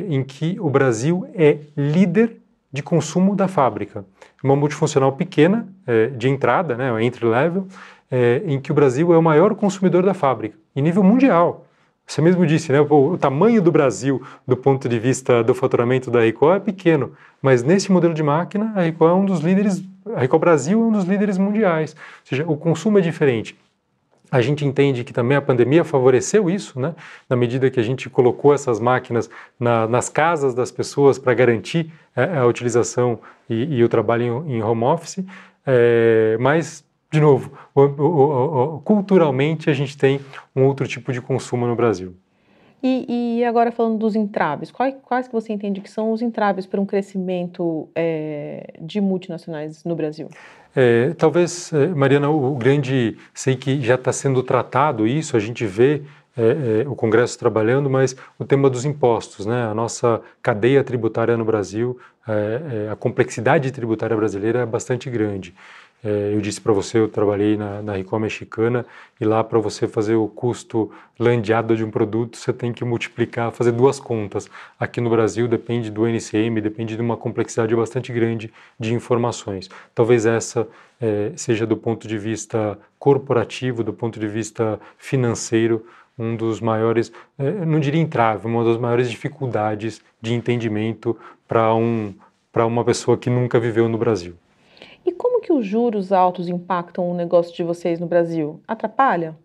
em 0.07 0.23
que 0.23 0.55
o 0.59 0.69
Brasil 0.69 1.27
é 1.33 1.57
líder 1.75 2.37
de 2.71 2.83
consumo 2.83 3.35
da 3.35 3.47
fábrica. 3.47 4.05
Uma 4.43 4.55
multifuncional 4.55 5.13
pequena, 5.13 5.67
é, 5.87 6.07
de 6.07 6.27
entrada, 6.27 6.75
né, 6.75 7.03
entry 7.03 7.25
level, 7.25 7.65
é, 8.11 8.43
em 8.45 8.59
que 8.59 8.71
o 8.71 8.75
Brasil 8.75 9.13
é 9.13 9.17
o 9.17 9.23
maior 9.23 9.55
consumidor 9.55 10.03
da 10.03 10.13
fábrica, 10.13 10.57
em 10.75 10.81
nível 10.81 11.01
mundial. 11.01 11.65
Você 12.05 12.21
mesmo 12.21 12.45
disse, 12.45 12.71
né, 12.71 12.81
o, 12.81 13.13
o 13.13 13.17
tamanho 13.17 13.61
do 13.61 13.71
Brasil, 13.71 14.21
do 14.45 14.57
ponto 14.57 14.89
de 14.89 14.99
vista 14.99 15.43
do 15.43 15.55
faturamento 15.55 16.11
da 16.11 16.19
Ricoh, 16.21 16.53
é 16.53 16.59
pequeno, 16.59 17.13
mas 17.41 17.63
nesse 17.63 17.91
modelo 17.91 18.13
de 18.13 18.21
máquina, 18.21 18.73
a 18.75 18.81
Ricoh 18.81 19.07
é 19.07 19.13
um 19.13 19.25
dos 19.25 19.39
líderes, 19.39 19.83
a 20.13 20.19
Ricoh 20.19 20.37
Brasil 20.37 20.81
é 20.81 20.85
um 20.85 20.91
dos 20.91 21.05
líderes 21.05 21.37
mundiais. 21.37 21.93
Ou 21.93 22.25
seja, 22.25 22.45
o 22.45 22.57
consumo 22.57 22.99
é 22.99 23.01
diferente. 23.01 23.57
A 24.33 24.41
gente 24.41 24.65
entende 24.65 25.03
que 25.03 25.13
também 25.13 25.37
a 25.37 25.41
pandemia 25.43 25.83
favoreceu 25.83 26.49
isso, 26.49 26.79
né? 26.79 26.95
na 27.29 27.35
medida 27.35 27.69
que 27.69 27.79
a 27.79 27.83
gente 27.83 28.09
colocou 28.09 28.51
essas 28.51 28.79
máquinas 28.79 29.29
na, 29.59 29.87
nas 29.87 30.09
casas 30.09 30.55
das 30.55 30.71
pessoas 30.71 31.19
para 31.19 31.35
garantir 31.35 31.93
é, 32.15 32.39
a 32.39 32.43
utilização 32.47 33.19
e, 33.47 33.75
e, 33.75 33.83
o 33.83 33.87
trabalho 33.87 34.43
em, 34.47 34.55
em 34.55 34.63
home 34.63 34.85
office. 34.85 35.23
É, 35.63 36.35
mas, 36.39 36.83
de 37.11 37.19
novo, 37.19 37.53
o, 37.75 37.81
o, 37.81 38.75
o, 38.77 38.79
culturalmente 38.79 39.69
a 39.69 39.73
gente 39.73 39.95
tem 39.95 40.19
um 40.55 40.63
outro 40.63 40.87
tipo 40.87 41.13
de 41.13 41.21
consumo 41.21 41.67
no 41.67 41.75
Brasil. 41.75 42.15
E, 42.83 43.37
e, 43.39 43.45
agora 43.45 43.71
falando 43.71 43.97
dos 43.97 44.13
entraves, 44.13 44.69
quais, 44.69 44.93
quais 45.01 45.25
que 45.25 45.33
você 45.33 45.53
entende 45.53 45.79
que 45.79 45.89
são 45.89 46.11
os 46.11 46.21
entraves 46.21 46.65
para 46.65 46.81
um 46.81 46.85
crescimento 46.85 47.87
é, 47.95 48.73
de 48.81 48.99
multinacionais 48.99 49.85
no 49.85 49.95
Brasil? 49.95 50.27
É, 50.75 51.13
talvez, 51.13 51.71
é, 51.71 51.87
Mariana, 51.87 52.29
o 52.29 52.55
grande, 52.55 53.17
sei 53.33 53.55
que 53.55 53.79
já 53.81 53.95
está 53.95 54.11
sendo 54.11 54.43
tratado 54.43 55.07
isso, 55.07 55.37
a 55.37 55.39
gente 55.39 55.65
vê 55.65 56.03
é, 56.35 56.81
é, 56.81 56.89
o 56.89 56.95
Congresso 56.95 57.37
trabalhando, 57.37 57.89
mas 57.89 58.15
o 58.39 58.43
tema 58.43 58.69
dos 58.69 58.83
impostos, 58.85 59.45
né? 59.45 59.65
A 59.65 59.73
nossa 59.73 60.19
cadeia 60.41 60.83
tributária 60.83 61.37
no 61.37 61.45
Brasil, 61.45 61.99
é, 62.27 62.89
a 62.91 62.95
complexidade 62.95 63.71
tributária 63.71 64.17
brasileira 64.17 64.59
é 64.59 64.65
bastante 64.65 65.09
grande. 65.09 65.53
É, 66.03 66.33
eu 66.33 66.41
disse 66.41 66.59
para 66.59 66.73
você, 66.73 66.99
eu 66.99 67.07
trabalhei 67.07 67.55
na, 67.55 67.81
na 67.81 67.95
Ricom 67.95 68.19
mexicana 68.19 68.85
e 69.21 69.23
lá 69.23 69.41
para 69.41 69.57
você 69.59 69.87
fazer 69.87 70.15
o 70.15 70.27
custo 70.27 70.91
landeado 71.17 71.77
de 71.77 71.83
um 71.83 71.89
produto, 71.89 72.35
você 72.35 72.51
tem 72.51 72.73
que 72.73 72.83
multiplicar, 72.83 73.51
fazer 73.53 73.71
duas 73.71 73.99
contas. 73.99 74.49
Aqui 74.77 74.99
no 74.99 75.09
Brasil 75.09 75.47
depende 75.47 75.89
do 75.89 76.05
NCM, 76.05 76.59
depende 76.59 76.97
de 76.97 77.01
uma 77.01 77.15
complexidade 77.15 77.73
bastante 77.73 78.11
grande 78.11 78.51
de 78.77 78.93
informações. 78.93 79.69
Talvez 79.95 80.25
essa 80.25 80.67
é, 80.99 81.31
seja 81.37 81.65
do 81.65 81.77
ponto 81.77 82.05
de 82.05 82.17
vista 82.17 82.77
corporativo, 82.99 83.83
do 83.83 83.93
ponto 83.93 84.19
de 84.19 84.27
vista 84.27 84.79
financeiro, 84.97 85.85
um 86.19 86.35
dos 86.35 86.59
maiores, 86.59 87.11
é, 87.39 87.65
não 87.65 87.79
diria 87.79 88.01
entrave, 88.01 88.45
uma 88.45 88.63
das 88.63 88.77
maiores 88.77 89.09
dificuldades 89.09 90.01
de 90.21 90.33
entendimento 90.33 91.17
para 91.47 91.73
um, 91.73 92.13
uma 92.55 92.83
pessoa 92.83 93.17
que 93.17 93.29
nunca 93.29 93.59
viveu 93.59 93.87
no 93.87 93.97
Brasil. 93.97 94.35
E 95.05 95.11
como 95.11 95.41
que 95.41 95.51
os 95.51 95.65
juros 95.65 96.11
altos 96.11 96.47
impactam 96.47 97.09
o 97.09 97.13
negócio 97.13 97.53
de 97.55 97.63
vocês 97.63 97.99
no 97.99 98.07
Brasil? 98.07 98.61
Atrapalha? 98.67 99.35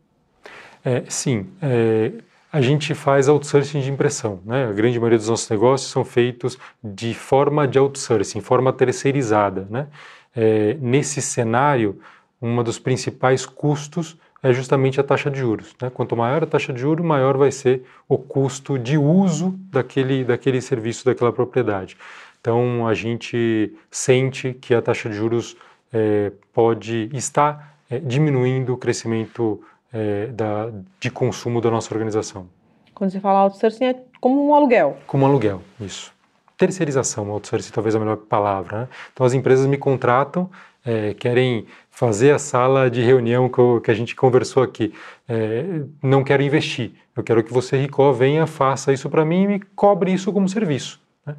É, 0.85 1.03
sim. 1.09 1.47
É, 1.61 2.13
a 2.53 2.61
gente 2.61 2.95
faz 2.95 3.29
outsourcing 3.29 3.81
de 3.81 3.91
impressão. 3.91 4.41
Né? 4.45 4.67
A 4.67 4.73
grande 4.73 4.99
maioria 4.99 5.19
dos 5.19 5.29
nossos 5.29 5.49
negócios 5.49 5.91
são 5.91 6.05
feitos 6.05 6.59
de 6.83 7.13
forma 7.15 7.67
de 7.67 7.79
outsourcing, 7.79 8.41
forma 8.41 8.73
terceirizada. 8.73 9.67
Né? 9.69 9.87
É, 10.35 10.77
nesse 10.81 11.21
cenário, 11.21 12.01
um 12.41 12.63
dos 12.63 12.79
principais 12.79 13.45
custos 13.45 14.17
é 14.43 14.53
justamente 14.53 15.01
a 15.01 15.05
taxa 15.05 15.31
de 15.31 15.39
juros. 15.39 15.75
Né? 15.81 15.91
Quanto 15.91 16.17
maior 16.17 16.43
a 16.43 16.47
taxa 16.47 16.73
de 16.73 16.81
juros, 16.81 17.05
maior 17.05 17.37
vai 17.37 17.51
ser 17.51 17.85
o 18.09 18.17
custo 18.17 18.79
de 18.79 18.97
uso 18.97 19.55
daquele, 19.71 20.25
daquele 20.25 20.61
serviço, 20.61 21.05
daquela 21.05 21.33
propriedade. 21.33 21.97
Então, 22.41 22.87
a 22.87 22.95
gente 22.95 23.73
sente 23.91 24.55
que 24.55 24.75
a 24.75 24.81
taxa 24.81 25.09
de 25.09 25.17
juros 25.17 25.57
é, 25.93 26.33
pode 26.53 27.11
estar 27.13 27.77
é, 27.91 27.99
diminuindo 27.99 28.75
o 28.75 28.77
crescimento 28.77 29.61
é, 29.93 30.27
da, 30.27 30.71
de 31.01 31.11
consumo 31.11 31.61
da 31.61 31.71
nossa 31.71 31.93
organização. 31.93 32.49
Quando 32.95 33.11
você 33.11 33.21
fala 33.21 33.41
outsourcing, 33.41 33.85
é 33.85 33.97
como 34.21 34.49
um 34.49 34.55
aluguel? 34.55 34.97
Como 35.07 35.25
um 35.25 35.29
aluguel, 35.29 35.63
isso. 35.81 36.13
Terceirização, 36.57 37.31
outsourcing 37.31 37.73
talvez 37.73 37.95
a 37.95 37.99
melhor 37.99 38.17
palavra. 38.17 38.81
Né? 38.81 38.89
Então, 39.13 39.25
as 39.25 39.33
empresas 39.33 39.67
me 39.67 39.77
contratam, 39.77 40.51
é, 40.85 41.15
querem 41.15 41.67
fazer 41.91 42.33
a 42.33 42.39
sala 42.39 42.91
de 42.91 43.03
reunião 43.03 43.49
que, 43.49 43.59
eu, 43.59 43.81
que 43.81 43.91
a 43.91 43.95
gente 43.95 44.15
conversou 44.15 44.63
aqui. 44.63 44.93
É, 45.29 45.83
não 46.03 46.25
quero 46.25 46.43
investir, 46.43 46.93
eu 47.17 47.23
quero 47.23 47.43
que 47.43 47.53
você, 47.53 47.77
Ricó, 47.77 48.13
venha, 48.13 48.47
faça 48.47 48.93
isso 48.93 49.11
para 49.11 49.25
mim 49.25 49.43
e 49.43 49.47
me 49.47 49.61
cobre 49.75 50.13
isso 50.13 50.33
como 50.33 50.49
serviço. 50.49 51.01
Né? 51.27 51.35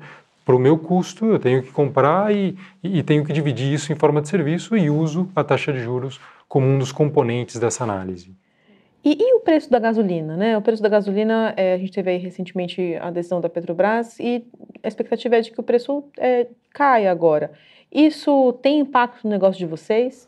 Para 0.50 0.56
o 0.56 0.60
meu 0.60 0.80
custo, 0.80 1.28
eu 1.28 1.38
tenho 1.38 1.62
que 1.62 1.72
comprar 1.72 2.36
e, 2.36 2.58
e, 2.84 3.04
tenho 3.04 3.24
que 3.24 3.32
dividir 3.32 3.72
isso 3.72 3.94
em 3.94 3.96
forma 3.96 4.20
de 4.20 4.30
serviço 4.30 4.76
e 4.76 4.90
uso 4.90 5.30
a 5.36 5.44
taxa 5.44 5.72
de 5.72 5.78
juros 5.78 6.20
como 6.48 6.66
um 6.66 6.80
dos 6.80 6.92
componentes 6.92 7.60
dessa 7.60 7.84
análise. 7.84 8.36
E, 9.06 9.16
e 9.22 9.36
o 9.36 9.42
preço 9.42 9.70
da 9.70 9.78
gasolina, 9.78 10.36
né? 10.36 10.58
O 10.58 10.62
preço 10.64 10.82
da 10.82 10.90
gasolina, 10.90 11.54
é, 11.56 11.76
a 11.76 11.78
gente 11.78 11.92
teve 11.92 12.10
aí 12.10 12.18
recentemente 12.18 12.96
a 13.00 13.12
decisão 13.12 13.40
da 13.40 13.48
Petrobras 13.48 14.20
e 14.20 14.44
a 14.82 14.88
expectativa 14.88 15.36
é 15.36 15.42
de 15.42 15.52
que 15.52 15.60
o 15.60 15.64
preço 15.64 16.04
é, 16.18 16.48
caia 16.74 17.12
agora. 17.12 17.52
Isso 17.92 18.54
tem 18.54 18.80
impacto 18.80 19.26
no 19.26 19.30
negócio 19.30 19.60
de 19.60 19.68
vocês? 19.68 20.28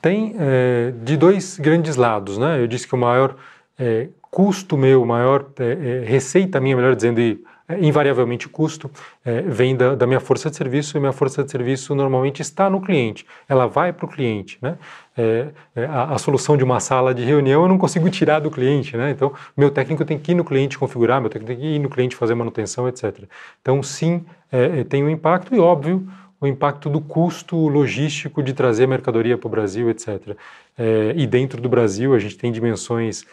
Tem 0.00 0.36
é, 0.38 0.92
de 1.02 1.16
dois 1.16 1.58
grandes 1.58 1.96
lados, 1.96 2.38
né? 2.38 2.60
Eu 2.60 2.68
disse 2.68 2.86
que 2.86 2.94
o 2.94 2.98
maior 2.98 3.34
é, 3.76 4.10
custo 4.30 4.76
meu, 4.76 5.04
maior 5.04 5.50
é, 5.58 5.64
é, 5.64 6.04
receita 6.04 6.60
minha, 6.60 6.76
melhor 6.76 6.94
dizendo, 6.94 7.20
e 7.20 7.42
invariavelmente 7.78 8.46
o 8.46 8.50
custo 8.50 8.90
é, 9.24 9.42
vem 9.42 9.76
da, 9.76 9.94
da, 9.94 10.06
minha 10.06 10.20
força 10.20 10.50
de 10.50 10.56
serviço 10.56 10.96
e 10.96 11.00
minha 11.00 11.12
força 11.12 11.44
de 11.44 11.50
serviço 11.50 11.94
normalmente 11.94 12.42
está 12.42 12.68
no 12.70 12.80
cliente, 12.80 13.26
ela 13.48 13.66
vai 13.66 13.92
para 13.92 14.06
o 14.06 14.08
cliente. 14.08 14.58
Né? 14.60 14.76
É, 15.16 15.48
é, 15.76 15.84
a, 15.84 16.14
a, 16.14 16.18
solução 16.18 16.56
de 16.56 16.64
uma 16.64 16.80
sala 16.80 17.14
de 17.14 17.22
reunião 17.22 17.62
eu 17.62 17.68
não 17.68 17.76
consigo 17.78 18.08
tirar 18.10 18.40
do 18.40 18.50
cliente, 18.50 18.96
né? 18.96 19.10
então 19.10 19.32
meu 19.56 19.70
técnico 19.70 20.04
tem 20.04 20.18
que 20.18 20.32
ir 20.32 20.34
no 20.34 20.44
cliente 20.44 20.78
configurar, 20.78 21.20
meu 21.20 21.28
técnico 21.28 21.52
tem 21.52 21.60
que 21.60 21.74
ir 21.76 21.78
no 21.78 21.90
cliente 21.90 22.16
fazer 22.16 22.34
manutenção, 22.34 22.88
etc. 22.88 23.24
Então 23.60 23.82
sim, 23.82 24.24
é, 24.50 24.80
é, 24.80 24.84
tem 24.84 25.04
um 25.04 25.10
impacto 25.10 25.54
e 25.54 25.58
óbvio 25.58 26.08
o 26.40 26.46
impacto 26.46 26.88
do 26.88 27.02
custo 27.02 27.68
logístico 27.68 28.42
de 28.42 28.54
trazer 28.54 28.86
mercadoria 28.86 29.36
para 29.36 29.46
o 29.46 29.50
Brasil, 29.50 29.90
etc. 29.90 30.34
e 31.14 31.26
dentro 31.26 31.60
do 31.60 31.68
Brasil 31.68 32.14
a 32.14 32.18
gente 32.18 32.38
tem 32.38 32.50
dimensões 32.50 33.26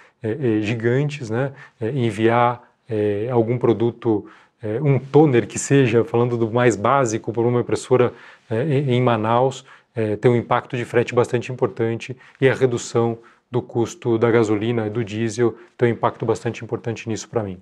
gigantes, 0.62 1.30
né? 1.30 1.54
enviar 1.80 2.67
é, 2.90 3.30
algum 3.32 3.58
produto, 3.58 4.26
é, 4.62 4.82
um 4.82 5.00
toner 5.00 5.48
que 5.48 5.60
seja, 5.60 6.04
falando 6.04 6.38
do 6.38 6.52
mais 6.52 6.76
básico, 6.76 7.32
por 7.34 7.46
uma 7.46 7.62
impressora 7.62 8.14
é, 8.50 8.64
em 8.64 9.02
Manaus, 9.02 9.66
é, 9.96 10.16
tem 10.16 10.30
um 10.30 10.36
impacto 10.36 10.78
de 10.78 10.86
frete 10.86 11.14
bastante 11.14 11.52
importante 11.52 12.16
e 12.40 12.48
a 12.48 12.54
redução 12.54 13.18
do 13.50 13.62
custo 13.62 14.18
da 14.18 14.30
gasolina 14.30 14.88
e 14.88 14.90
do 14.90 15.04
diesel 15.04 15.58
tem 15.78 15.90
um 15.90 15.92
impacto 15.94 16.26
bastante 16.26 16.64
importante 16.64 17.08
nisso 17.08 17.28
para 17.30 17.44
mim. 17.44 17.58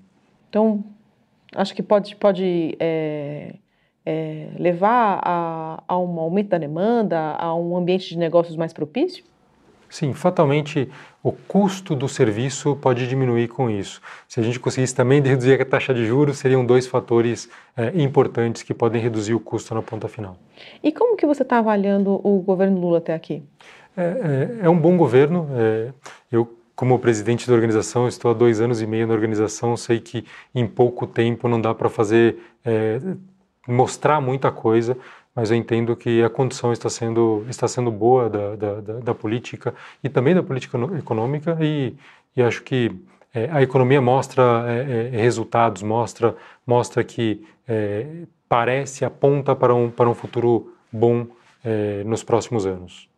Então, 0.49 0.83
acho 1.53 1.73
que 1.73 1.83
pode, 1.83 2.15
pode 2.15 2.75
é, 2.79 3.55
é, 4.05 4.47
levar 4.57 5.21
a, 5.23 5.83
a 5.87 5.97
um 5.97 6.19
aumento 6.19 6.49
da 6.49 6.57
demanda, 6.57 7.35
a 7.37 7.55
um 7.55 7.77
ambiente 7.77 8.09
de 8.09 8.17
negócios 8.17 8.55
mais 8.55 8.73
propício? 8.73 9.23
Sim, 9.89 10.13
fatalmente 10.13 10.89
o 11.25 11.31
custo 11.31 11.95
do 11.95 12.07
serviço 12.07 12.75
pode 12.75 13.07
diminuir 13.07 13.47
com 13.47 13.67
isso. 13.67 13.99
Se 14.27 14.39
a 14.39 14.43
gente 14.43 14.59
conseguisse 14.59 14.93
também 14.93 15.23
reduzir 15.23 15.59
a 15.59 15.65
taxa 15.65 15.91
de 15.91 16.05
juros, 16.05 16.37
seriam 16.37 16.63
dois 16.63 16.85
fatores 16.85 17.49
é, 17.75 17.91
importantes 17.99 18.61
que 18.61 18.75
podem 18.75 19.01
reduzir 19.01 19.33
o 19.33 19.39
custo 19.39 19.73
na 19.73 19.81
ponta 19.81 20.07
final. 20.07 20.37
E 20.83 20.91
como 20.91 21.17
que 21.17 21.25
você 21.25 21.41
está 21.41 21.57
avaliando 21.57 22.21
o 22.23 22.39
governo 22.41 22.79
Lula 22.79 22.99
até 22.99 23.15
aqui? 23.15 23.41
É, 23.97 24.59
é, 24.61 24.65
é 24.67 24.69
um 24.69 24.77
bom 24.77 24.95
governo. 24.95 25.49
É, 25.55 25.91
eu, 26.31 26.55
como 26.75 26.99
presidente 26.99 27.47
da 27.47 27.55
organização, 27.55 28.07
estou 28.07 28.29
há 28.29 28.33
dois 28.35 28.61
anos 28.61 28.79
e 28.79 28.85
meio 28.85 29.07
na 29.07 29.13
organização, 29.15 29.75
sei 29.75 29.99
que 29.99 30.25
em 30.53 30.67
pouco 30.67 31.07
tempo 31.07 31.47
não 31.47 31.59
dá 31.59 31.73
para 31.73 31.89
fazer 31.89 32.37
é, 32.63 32.99
mostrar 33.67 34.21
muita 34.21 34.51
coisa, 34.51 34.95
mas 35.35 35.51
eu 35.51 35.57
entendo 35.57 35.95
que 35.95 36.23
a 36.23 36.29
condição 36.29 36.71
está 36.71 36.89
sendo, 36.89 37.45
está 37.49 37.67
sendo 37.67 37.91
boa 37.91 38.29
da, 38.29 38.55
da, 38.55 38.81
da, 38.81 38.93
da 38.99 39.13
política 39.13 39.75
e 40.01 40.07
também 40.07 40.33
da 40.33 40.41
política 40.41 40.77
econômica 40.97 41.57
e, 41.59 41.93
e 42.35 42.41
acho 42.41 42.63
que 42.63 42.91
é, 43.33 43.49
a 43.51 43.61
economia 43.61 44.01
mostra 44.01 44.63
é, 44.65 45.13
é, 45.13 45.17
resultados, 45.17 45.83
mostra, 45.83 46.37
mostra 46.65 47.03
que 47.03 47.45
é, 47.67 48.05
parece, 48.47 49.03
aponta 49.03 49.53
para 49.53 49.75
um, 49.75 49.91
para 49.91 50.09
um 50.09 50.13
futuro 50.13 50.73
bom 50.89 51.27
é, 51.63 52.01
nos 52.05 52.23
próximos 52.23 52.65
anos. 52.65 53.09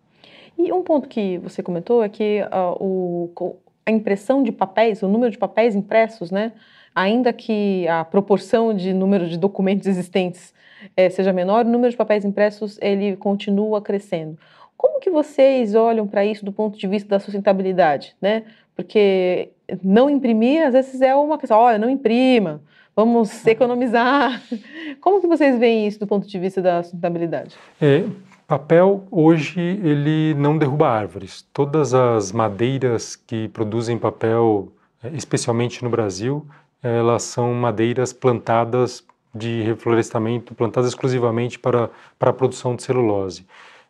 E 0.58 0.74
um 0.74 0.82
ponto 0.82 1.08
que 1.08 1.38
você 1.38 1.62
comentou 1.62 2.04
é 2.04 2.10
que 2.10 2.42
uh, 2.42 2.84
o, 2.84 3.56
a 3.86 3.92
impressão 3.92 4.42
de 4.42 4.52
papéis, 4.52 5.04
o 5.04 5.08
número 5.08 5.32
de 5.32 5.38
papéis 5.38 5.76
impressos, 5.76 6.32
né, 6.32 6.52
ainda 6.98 7.32
que 7.32 7.88
a 7.88 8.04
proporção 8.04 8.74
de 8.74 8.92
número 8.92 9.30
de 9.30 9.38
documentos 9.38 9.86
existentes 9.86 10.52
é, 10.96 11.12
seja 11.12 11.32
menor, 11.32 11.64
o 11.64 11.70
número 11.70 11.92
de 11.92 11.96
papéis 11.96 12.26
impressos 12.26 12.80
ele 12.82 13.16
continua 13.16 13.80
crescendo. 13.80 14.36
Como 14.76 15.00
que 15.00 15.12
vocês 15.12 15.76
olham 15.76 16.08
para 16.08 16.26
isso 16.26 16.44
do 16.44 16.52
ponto 16.52 16.76
de 16.76 16.88
vista 16.88 17.08
da 17.08 17.20
sustentabilidade, 17.20 18.16
né? 18.20 18.46
Porque 18.76 19.50
não 19.84 20.10
imprimir, 20.10 20.66
às 20.66 20.74
vezes 20.74 21.00
é 21.00 21.16
uma 21.16 21.38
questão, 21.38 21.60
olha, 21.60 21.78
não 21.78 21.90
imprima, 21.90 22.62
vamos 22.96 23.46
economizar. 23.46 24.42
Como 25.00 25.22
que 25.22 25.28
vocês 25.28 25.60
veem 25.60 25.88
isso 25.88 26.00
do 26.00 26.08
ponto 26.08 26.28
de 26.28 26.40
vista 26.40 26.64
da 26.64 26.82
sustentabilidade? 26.82 27.56
É, 27.80 28.06
papel 28.48 29.04
hoje 29.12 29.60
ele 29.60 30.34
não 30.34 30.58
derruba 30.58 30.90
árvores. 30.90 31.44
Todas 31.54 31.94
as 31.94 32.32
madeiras 32.32 33.16
que 33.16 33.50
produzem 33.50 34.00
papel, 34.00 34.72
é, 35.04 35.10
especialmente 35.10 35.84
no 35.84 35.92
Brasil, 35.92 36.46
elas 36.82 37.24
são 37.24 37.54
madeiras 37.54 38.14
plantadas 38.14 39.04
de 39.34 39.62
reflorestamento, 39.62 40.56
plantadas 40.56 40.90
exclusivamente 40.90 41.60
para, 41.60 41.90
para 42.18 42.32
a 42.32 42.34
produção 42.34 42.76
de 42.76 42.84
celulose. 42.84 43.46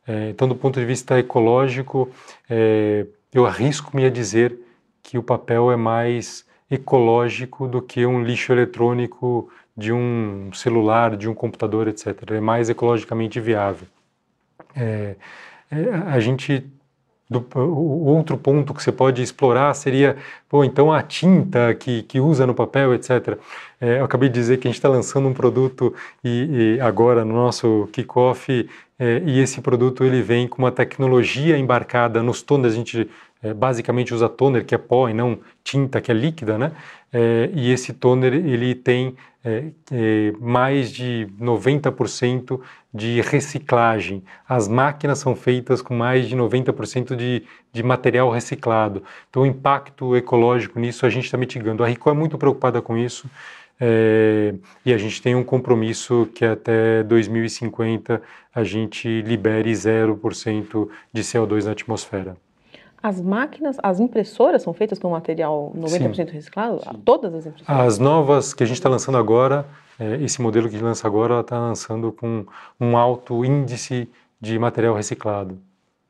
É, 0.05 0.29
então, 0.29 0.47
do 0.47 0.55
ponto 0.55 0.79
de 0.79 0.85
vista 0.85 1.19
ecológico, 1.19 2.09
é, 2.49 3.05
eu 3.33 3.45
arrisco-me 3.45 4.05
a 4.05 4.09
dizer 4.09 4.57
que 5.03 5.17
o 5.17 5.23
papel 5.23 5.71
é 5.71 5.75
mais 5.75 6.45
ecológico 6.69 7.67
do 7.67 7.81
que 7.81 8.05
um 8.05 8.23
lixo 8.23 8.51
eletrônico 8.51 9.49
de 9.75 9.93
um 9.93 10.49
celular, 10.53 11.15
de 11.15 11.29
um 11.29 11.33
computador, 11.33 11.87
etc. 11.87 12.31
É 12.31 12.39
mais 12.39 12.69
ecologicamente 12.69 13.39
viável. 13.39 13.87
É, 14.75 15.15
é, 15.71 15.89
a 16.07 16.19
gente 16.19 16.65
do, 17.29 17.45
o 17.55 18.05
outro 18.05 18.37
ponto 18.37 18.73
que 18.73 18.81
você 18.81 18.91
pode 18.91 19.21
explorar 19.21 19.73
seria, 19.73 20.15
pô, 20.47 20.63
então 20.63 20.91
a 20.91 21.01
tinta 21.01 21.73
que, 21.75 22.03
que 22.03 22.19
usa 22.19 22.47
no 22.47 22.53
papel, 22.53 22.93
etc. 22.93 23.37
É, 23.79 23.99
eu 23.99 24.05
acabei 24.05 24.29
de 24.29 24.35
dizer 24.35 24.57
que 24.57 24.67
a 24.67 24.71
gente 24.71 24.77
está 24.77 24.89
lançando 24.89 25.27
um 25.27 25.33
produto 25.33 25.93
e, 26.23 26.75
e 26.77 26.81
agora 26.81 27.25
no 27.25 27.33
nosso 27.33 27.89
kickoff 27.91 28.67
é, 28.99 29.21
e 29.25 29.39
esse 29.39 29.61
produto 29.61 30.03
ele 30.03 30.21
vem 30.21 30.47
com 30.47 30.57
uma 30.59 30.71
tecnologia 30.71 31.57
embarcada 31.57 32.23
nos 32.23 32.41
toners, 32.41 32.73
a 32.73 32.77
gente 32.77 33.09
é, 33.41 33.53
basicamente 33.53 34.13
usa 34.13 34.27
toner 34.27 34.65
que 34.65 34.75
é 34.75 34.77
pó 34.77 35.09
e 35.09 35.13
não 35.13 35.39
tinta 35.63 36.01
que 36.01 36.11
é 36.11 36.13
líquida, 36.13 36.57
né? 36.57 36.71
É, 37.11 37.49
e 37.53 37.71
esse 37.71 37.93
toner 37.93 38.33
ele 38.33 38.75
tem 38.75 39.15
é, 39.43 39.71
é, 39.91 40.33
mais 40.39 40.91
de 40.91 41.27
90% 41.39 42.59
de 42.93 43.21
reciclagem. 43.21 44.23
As 44.47 44.67
máquinas 44.67 45.19
são 45.19 45.35
feitas 45.35 45.81
com 45.81 45.95
mais 45.95 46.27
de 46.27 46.35
90% 46.35 47.15
de, 47.15 47.43
de 47.71 47.83
material 47.83 48.29
reciclado. 48.29 49.03
Então, 49.29 49.43
o 49.43 49.45
impacto 49.45 50.15
ecológico 50.17 50.79
nisso 50.79 51.05
a 51.05 51.09
gente 51.09 51.25
está 51.25 51.37
mitigando. 51.37 51.83
A 51.83 51.87
Rico 51.87 52.09
é 52.09 52.13
muito 52.13 52.37
preocupada 52.37 52.81
com 52.81 52.97
isso. 52.97 53.29
É, 53.79 54.55
e 54.83 54.91
a 54.91 54.97
gente 54.97 55.21
tem 55.21 55.35
um 55.35 55.43
compromisso 55.43 56.27
que 56.33 56.43
até 56.43 57.03
2050 57.03 58.21
a 58.53 58.63
gente 58.63 59.21
libere 59.21 59.71
0% 59.71 60.89
de 61.13 61.21
CO2 61.21 61.63
na 61.63 61.71
atmosfera. 61.71 62.35
As 63.01 63.21
máquinas, 63.21 63.77
as 63.81 63.99
impressoras 63.99 64.63
são 64.63 64.73
feitas 64.73 64.97
com 64.97 65.09
material 65.09 65.71
90% 65.77 66.15
Sim. 66.15 66.23
reciclado? 66.31 66.79
Sim. 66.79 67.01
Todas 67.05 67.33
as 67.33 67.45
impressoras? 67.45 67.81
As 67.81 67.99
novas 67.99 68.53
que 68.53 68.63
a 68.63 68.65
gente 68.65 68.77
está 68.77 68.89
lançando 68.89 69.17
agora, 69.17 69.65
é, 69.99 70.15
esse 70.15 70.41
modelo 70.41 70.67
que 70.67 70.75
a 70.75 70.77
gente 70.79 70.87
lança 70.87 71.07
agora, 71.07 71.41
está 71.41 71.59
lançando 71.59 72.11
com 72.11 72.45
um 72.79 72.97
alto 72.97 73.45
índice 73.45 74.09
de 74.41 74.57
material 74.57 74.95
reciclado. 74.95 75.59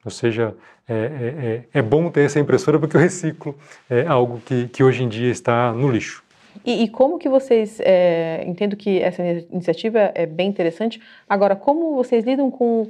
Ou 0.04 0.12
seja, 0.12 0.56
é, 0.88 0.94
é, 0.94 1.46
é, 1.76 1.80
é 1.80 1.82
bom 1.82 2.10
ter 2.10 2.22
essa 2.22 2.40
impressora 2.40 2.80
porque 2.80 2.96
o 2.96 3.00
reciclo 3.00 3.54
é 3.90 4.08
algo 4.08 4.40
que, 4.46 4.70
que 4.70 4.82
hoje 4.84 5.04
em 5.04 5.10
dia 5.10 5.30
está 5.30 5.74
no 5.74 5.92
lixo. 5.92 6.24
E, 6.66 6.84
e 6.84 6.90
como 6.90 7.20
que 7.20 7.30
vocês, 7.30 7.80
é, 7.82 8.44
entendo 8.48 8.76
que 8.76 9.02
essa 9.02 9.22
iniciativa 9.24 10.12
é 10.16 10.26
bem 10.26 10.50
interessante, 10.50 11.02
agora 11.28 11.56
como 11.56 11.96
vocês 11.96 12.24
lidam 12.24 12.50
com 12.50 12.90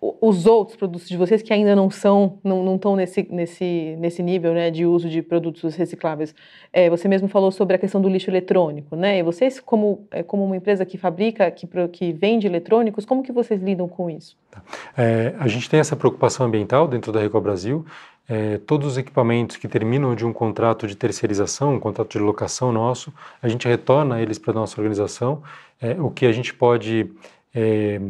os 0.00 0.46
outros 0.46 0.76
produtos 0.78 1.06
de 1.06 1.16
vocês 1.16 1.42
que 1.42 1.52
ainda 1.52 1.76
não 1.76 1.90
são, 1.90 2.38
não, 2.42 2.64
não 2.64 2.76
estão 2.76 2.96
nesse, 2.96 3.26
nesse, 3.30 3.96
nesse 3.98 4.22
nível 4.22 4.54
né, 4.54 4.70
de 4.70 4.86
uso 4.86 5.10
de 5.10 5.20
produtos 5.20 5.74
recicláveis. 5.74 6.34
É, 6.72 6.88
você 6.88 7.06
mesmo 7.06 7.28
falou 7.28 7.50
sobre 7.50 7.76
a 7.76 7.78
questão 7.78 8.00
do 8.00 8.08
lixo 8.08 8.30
eletrônico, 8.30 8.96
né? 8.96 9.18
E 9.18 9.22
vocês, 9.22 9.60
como, 9.60 10.06
é, 10.10 10.22
como 10.22 10.42
uma 10.42 10.56
empresa 10.56 10.86
que 10.86 10.96
fabrica, 10.96 11.50
que, 11.50 11.68
que 11.92 12.12
vende 12.12 12.46
eletrônicos, 12.46 13.04
como 13.04 13.22
que 13.22 13.30
vocês 13.30 13.62
lidam 13.62 13.86
com 13.86 14.08
isso? 14.08 14.38
Tá. 14.50 14.62
É, 14.96 15.34
a 15.38 15.46
gente 15.48 15.68
tem 15.68 15.78
essa 15.78 15.94
preocupação 15.94 16.46
ambiental 16.46 16.88
dentro 16.88 17.12
da 17.12 17.20
Record 17.20 17.44
Brasil. 17.44 17.84
É, 18.26 18.58
todos 18.58 18.92
os 18.92 18.96
equipamentos 18.96 19.56
que 19.56 19.68
terminam 19.68 20.14
de 20.14 20.24
um 20.24 20.32
contrato 20.32 20.86
de 20.86 20.96
terceirização, 20.96 21.74
um 21.74 21.80
contrato 21.80 22.12
de 22.12 22.18
locação 22.20 22.72
nosso, 22.72 23.12
a 23.42 23.48
gente 23.48 23.68
retorna 23.68 24.22
eles 24.22 24.38
para 24.38 24.52
a 24.52 24.54
nossa 24.54 24.80
organização. 24.80 25.42
É, 25.80 26.00
o 26.00 26.10
que 26.10 26.24
a 26.24 26.32
gente 26.32 26.54
pode 26.54 27.10
é, 27.54 28.00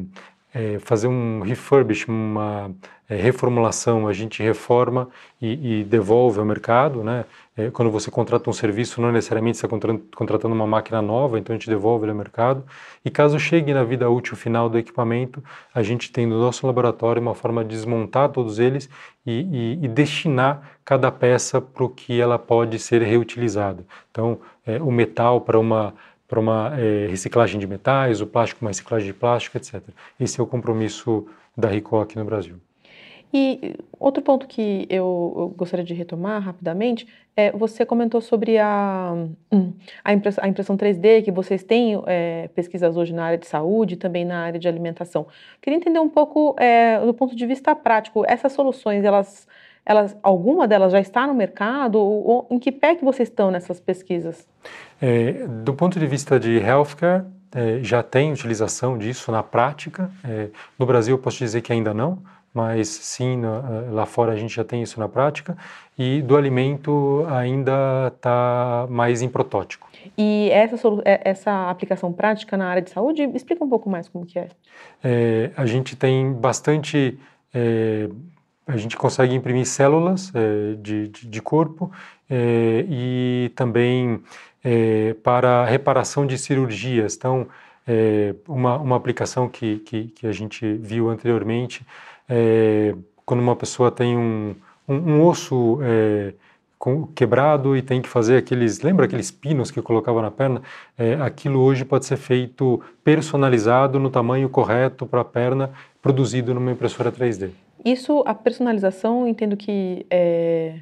é, 0.52 0.78
fazer 0.78 1.06
um 1.06 1.40
refurbish, 1.40 2.06
uma 2.08 2.70
é, 3.08 3.16
reformulação, 3.16 4.06
a 4.06 4.12
gente 4.12 4.42
reforma 4.42 5.08
e, 5.40 5.80
e, 5.80 5.84
devolve 5.84 6.38
ao 6.38 6.44
mercado, 6.44 7.02
né? 7.02 7.24
É, 7.56 7.70
quando 7.70 7.90
você 7.90 8.10
contrata 8.10 8.48
um 8.48 8.52
serviço, 8.52 9.00
não 9.02 9.10
necessariamente 9.12 9.56
está 9.56 9.68
contratando 9.68 10.54
uma 10.54 10.66
máquina 10.66 11.02
nova, 11.02 11.38
então 11.38 11.52
a 11.54 11.58
gente 11.58 11.68
devolve 11.68 12.08
ao 12.08 12.14
mercado. 12.14 12.64
E 13.04 13.10
caso 13.10 13.38
chegue 13.38 13.74
na 13.74 13.84
vida 13.84 14.08
útil 14.08 14.36
final 14.36 14.68
do 14.68 14.78
equipamento, 14.78 15.42
a 15.74 15.82
gente 15.82 16.10
tem 16.12 16.24
no 16.26 16.40
nosso 16.40 16.66
laboratório 16.66 17.20
uma 17.20 17.34
forma 17.34 17.64
de 17.64 17.70
desmontar 17.70 18.28
todos 18.30 18.58
eles 18.58 18.88
e, 19.26 19.76
e, 19.80 19.84
e 19.84 19.88
destinar 19.88 20.78
cada 20.84 21.10
peça 21.10 21.60
para 21.60 21.84
o 21.84 21.88
que 21.88 22.20
ela 22.20 22.38
pode 22.38 22.78
ser 22.78 23.02
reutilizada. 23.02 23.84
Então, 24.10 24.38
é, 24.66 24.80
o 24.80 24.90
metal 24.90 25.40
para 25.40 25.58
uma 25.58 25.94
para 26.30 26.38
uma 26.38 26.72
é, 26.78 27.08
reciclagem 27.08 27.58
de 27.58 27.66
metais, 27.66 28.20
o 28.20 28.26
plástico 28.26 28.64
uma 28.64 28.70
reciclagem 28.70 29.08
de 29.08 29.12
plástico, 29.12 29.56
etc. 29.56 29.82
Esse 30.18 30.40
é 30.40 30.42
o 30.42 30.46
compromisso 30.46 31.26
da 31.56 31.68
RICO 31.68 31.98
aqui 31.98 32.16
no 32.16 32.24
Brasil. 32.24 32.54
E 33.32 33.74
outro 33.98 34.22
ponto 34.22 34.46
que 34.46 34.86
eu, 34.88 35.34
eu, 35.36 35.48
gostaria 35.56 35.84
de 35.84 35.94
retomar 35.94 36.40
rapidamente 36.42 37.06
é 37.36 37.52
você 37.52 37.84
comentou 37.84 38.20
sobre 38.20 38.58
a, 38.58 39.12
hum, 39.52 39.72
a, 40.04 40.12
impressão, 40.12 40.44
a 40.44 40.48
impressão 40.48 40.76
3D, 40.76 41.24
que 41.24 41.30
vocês 41.30 41.62
têm 41.62 42.00
é, 42.06 42.48
pesquisas 42.54 42.96
hoje 42.96 43.12
na 43.12 43.24
área 43.24 43.38
de 43.38 43.46
saúde 43.46 43.94
e 43.94 43.96
também 43.96 44.24
na 44.24 44.40
área 44.40 44.58
de 44.58 44.68
alimentação. 44.68 45.26
Queria 45.60 45.76
entender 45.76 46.00
um 46.00 46.08
pouco 46.08 46.56
é, 46.58 46.98
do 47.04 47.14
ponto 47.14 47.34
de 47.36 47.46
vista 47.46 47.74
prático, 47.74 48.24
essas 48.26 48.52
soluções, 48.52 49.04
elas 49.04 49.46
elas, 49.90 50.16
alguma 50.22 50.68
delas 50.68 50.92
já 50.92 51.00
está 51.00 51.26
no 51.26 51.34
mercado? 51.34 51.96
Ou, 51.96 52.24
ou 52.24 52.46
em 52.48 52.60
que 52.60 52.70
pé 52.70 52.94
que 52.94 53.04
vocês 53.04 53.28
estão 53.28 53.50
nessas 53.50 53.80
pesquisas? 53.80 54.46
É, 55.02 55.32
do 55.48 55.74
ponto 55.74 55.98
de 55.98 56.06
vista 56.06 56.38
de 56.38 56.58
healthcare, 56.58 57.24
é, 57.52 57.80
já 57.82 58.00
tem 58.00 58.32
utilização 58.32 58.96
disso 58.96 59.32
na 59.32 59.42
prática. 59.42 60.08
É, 60.24 60.50
no 60.78 60.86
Brasil, 60.86 61.16
eu 61.16 61.18
posso 61.18 61.38
dizer 61.38 61.60
que 61.62 61.72
ainda 61.72 61.92
não, 61.92 62.22
mas 62.54 62.86
sim, 62.86 63.36
no, 63.36 63.92
lá 63.92 64.06
fora 64.06 64.32
a 64.32 64.36
gente 64.36 64.54
já 64.54 64.62
tem 64.62 64.80
isso 64.80 65.00
na 65.00 65.08
prática. 65.08 65.58
E 65.98 66.22
do 66.22 66.36
alimento 66.36 67.26
ainda 67.28 68.12
está 68.14 68.86
mais 68.88 69.22
em 69.22 69.28
protótipo. 69.28 69.84
E 70.16 70.50
essa, 70.52 70.88
é, 71.04 71.20
essa 71.30 71.68
aplicação 71.68 72.12
prática 72.12 72.56
na 72.56 72.68
área 72.68 72.80
de 72.80 72.90
saúde, 72.90 73.28
explica 73.34 73.64
um 73.64 73.68
pouco 73.68 73.90
mais 73.90 74.08
como 74.08 74.24
que 74.24 74.38
é. 74.38 74.48
é 75.02 75.50
a 75.56 75.66
gente 75.66 75.96
tem 75.96 76.32
bastante 76.32 77.18
é, 77.52 78.08
a 78.72 78.76
gente 78.76 78.96
consegue 78.96 79.34
imprimir 79.34 79.66
células 79.66 80.32
é, 80.34 80.74
de, 80.76 81.08
de, 81.08 81.26
de, 81.26 81.42
corpo 81.42 81.90
é, 82.28 82.84
e 82.88 83.52
também 83.54 84.22
é, 84.64 85.14
para 85.22 85.64
reparação 85.64 86.26
de 86.26 86.38
cirurgias. 86.38 87.16
Então, 87.16 87.46
é, 87.86 88.34
uma, 88.46 88.76
uma 88.78 88.96
aplicação 88.96 89.48
que, 89.48 89.78
que, 89.80 90.04
que, 90.08 90.26
a 90.26 90.32
gente 90.32 90.74
viu 90.74 91.08
anteriormente, 91.08 91.84
é, 92.28 92.94
quando 93.24 93.40
uma 93.40 93.56
pessoa 93.56 93.90
tem 93.90 94.16
um, 94.16 94.54
um, 94.88 94.94
um 94.94 95.26
osso 95.26 95.78
é, 95.82 96.32
quebrado 97.14 97.76
e 97.76 97.82
tem 97.82 98.00
que 98.00 98.08
fazer 98.08 98.36
aqueles, 98.36 98.80
lembra 98.80 99.04
aqueles 99.04 99.30
pinos 99.30 99.70
que 99.70 99.82
colocava 99.82 100.22
na 100.22 100.30
perna? 100.30 100.62
aquilo 101.22 101.60
hoje 101.60 101.84
pode 101.84 102.06
ser 102.06 102.16
feito 102.16 102.80
personalizado 103.04 103.98
no 103.98 104.08
tamanho 104.08 104.48
correto 104.48 105.04
para 105.04 105.20
a 105.20 105.24
perna, 105.24 105.70
produzido 106.00 106.54
numa 106.54 106.72
impressora 106.72 107.12
3D. 107.12 107.50
Isso, 107.84 108.22
a 108.26 108.34
personalização, 108.34 109.26
entendo 109.26 109.56
que 109.56 110.06
é, 110.10 110.80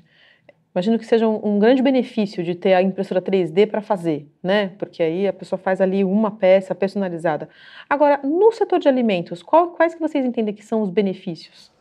Imagino 0.79 0.97
que 0.97 1.07
seja 1.07 1.27
um, 1.27 1.41
um, 1.43 1.59
grande 1.59 1.83
benefício 1.83 2.45
de 2.45 2.55
ter 2.55 2.73
a 2.73 2.81
impressora 2.81 3.21
3D 3.21 3.67
para 3.69 3.81
fazer, 3.81 4.31
né? 4.41 4.69
Porque 4.79 5.03
aí 5.03 5.27
a 5.27 5.33
pessoa 5.33 5.59
faz 5.59 5.81
ali 5.81 6.05
uma 6.05 6.31
peça 6.31 6.73
personalizada. 6.73 7.49
Agora, 7.91 8.21
no 8.23 8.53
setor 8.53 8.79
de 8.79 8.87
alimentos, 8.87 9.43
qual, 9.43 9.69
quais 9.69 9.95
que 9.95 10.01
vocês 10.01 10.25
entendem 10.25 10.55
que 10.55 10.65
são 10.65 10.81
os 10.83 10.91
benefícios? 10.91 11.73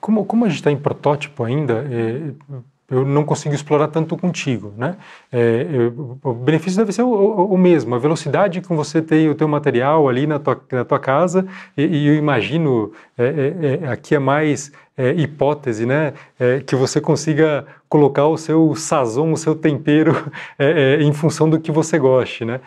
Como, 0.00 0.24
como 0.24 0.44
a 0.44 0.48
gente 0.48 0.58
está 0.58 0.72
em 0.72 0.76
protótipo 0.76 1.44
ainda, 1.44 1.84
é, 1.88 2.56
eu 2.90 3.06
não 3.06 3.24
consigo 3.24 3.54
explorar 3.54 3.88
tanto 3.88 4.16
contigo, 4.16 4.74
né? 4.76 4.96
É, 5.30 5.66
eu, 5.70 6.18
o 6.22 6.32
benefício 6.32 6.76
deve 6.76 6.92
ser 6.92 7.02
o, 7.02 7.08
o, 7.08 7.54
o, 7.54 7.58
mesmo, 7.58 7.94
a 7.94 7.98
velocidade 7.98 8.60
com 8.60 8.76
você 8.76 9.00
tem 9.00 9.28
o 9.28 9.34
teu 9.34 9.46
material 9.46 10.08
ali 10.08 10.26
na 10.26 10.38
tua, 10.38 10.60
na 10.72 10.84
tua 10.84 10.98
casa 10.98 11.46
e, 11.76 11.84
e 11.84 12.08
eu 12.08 12.14
imagino, 12.16 12.92
é, 13.16 13.24
é, 13.24 13.84
é 13.84 13.88
aqui 13.88 14.14
é 14.14 14.18
mais 14.18 14.72
é, 14.96 15.12
hipótese, 15.12 15.86
né? 15.86 16.14
É, 16.38 16.60
que 16.60 16.74
você 16.74 17.00
consiga 17.00 17.64
colocar 17.88 18.26
o 18.26 18.36
seu 18.36 18.74
sazon, 18.74 19.32
o 19.32 19.36
seu 19.36 19.54
tempero 19.54 20.14
em 21.00 21.12
função 21.12 21.48
do 21.48 21.60
que 21.60 21.70
você 21.72 21.98
goste, 21.98 22.44
né? 22.44 22.60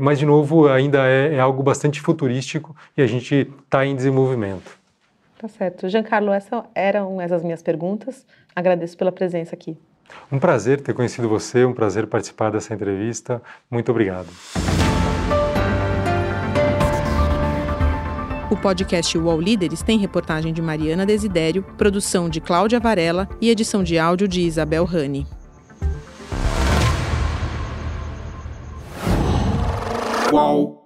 mas, 0.00 0.20
de 0.20 0.24
novo, 0.24 0.68
ainda 0.68 1.04
é 1.04 1.38
algo 1.40 1.64
bastante 1.64 2.00
futurístico 2.00 2.76
e 2.96 3.02
a 3.02 3.06
gente 3.06 3.50
está 3.64 3.84
em 3.84 3.96
desenvolvimento. 3.96 4.81
Tá 5.42 5.48
certo. 5.48 5.88
Giancarlo, 5.88 6.30
essas 6.30 6.62
eram 6.72 7.20
essas 7.20 7.42
minhas 7.42 7.60
perguntas. 7.60 8.24
Agradeço 8.54 8.96
pela 8.96 9.10
presença 9.10 9.56
aqui. 9.56 9.76
Um 10.30 10.38
prazer 10.38 10.80
ter 10.80 10.94
conhecido 10.94 11.28
você, 11.28 11.64
um 11.64 11.72
prazer 11.72 12.06
participar 12.06 12.52
dessa 12.52 12.72
entrevista. 12.72 13.42
Muito 13.68 13.90
obrigado. 13.90 14.28
O 18.48 18.56
podcast 18.56 19.18
UOL 19.18 19.40
Líderes 19.40 19.82
tem 19.82 19.98
reportagem 19.98 20.52
de 20.52 20.62
Mariana 20.62 21.04
Desidério, 21.04 21.64
produção 21.76 22.28
de 22.28 22.40
Cláudia 22.40 22.78
Varela 22.78 23.28
e 23.40 23.50
edição 23.50 23.82
de 23.82 23.98
áudio 23.98 24.28
de 24.28 24.42
Isabel 24.42 24.84
Rani. 24.84 25.26
UOL 30.32 30.81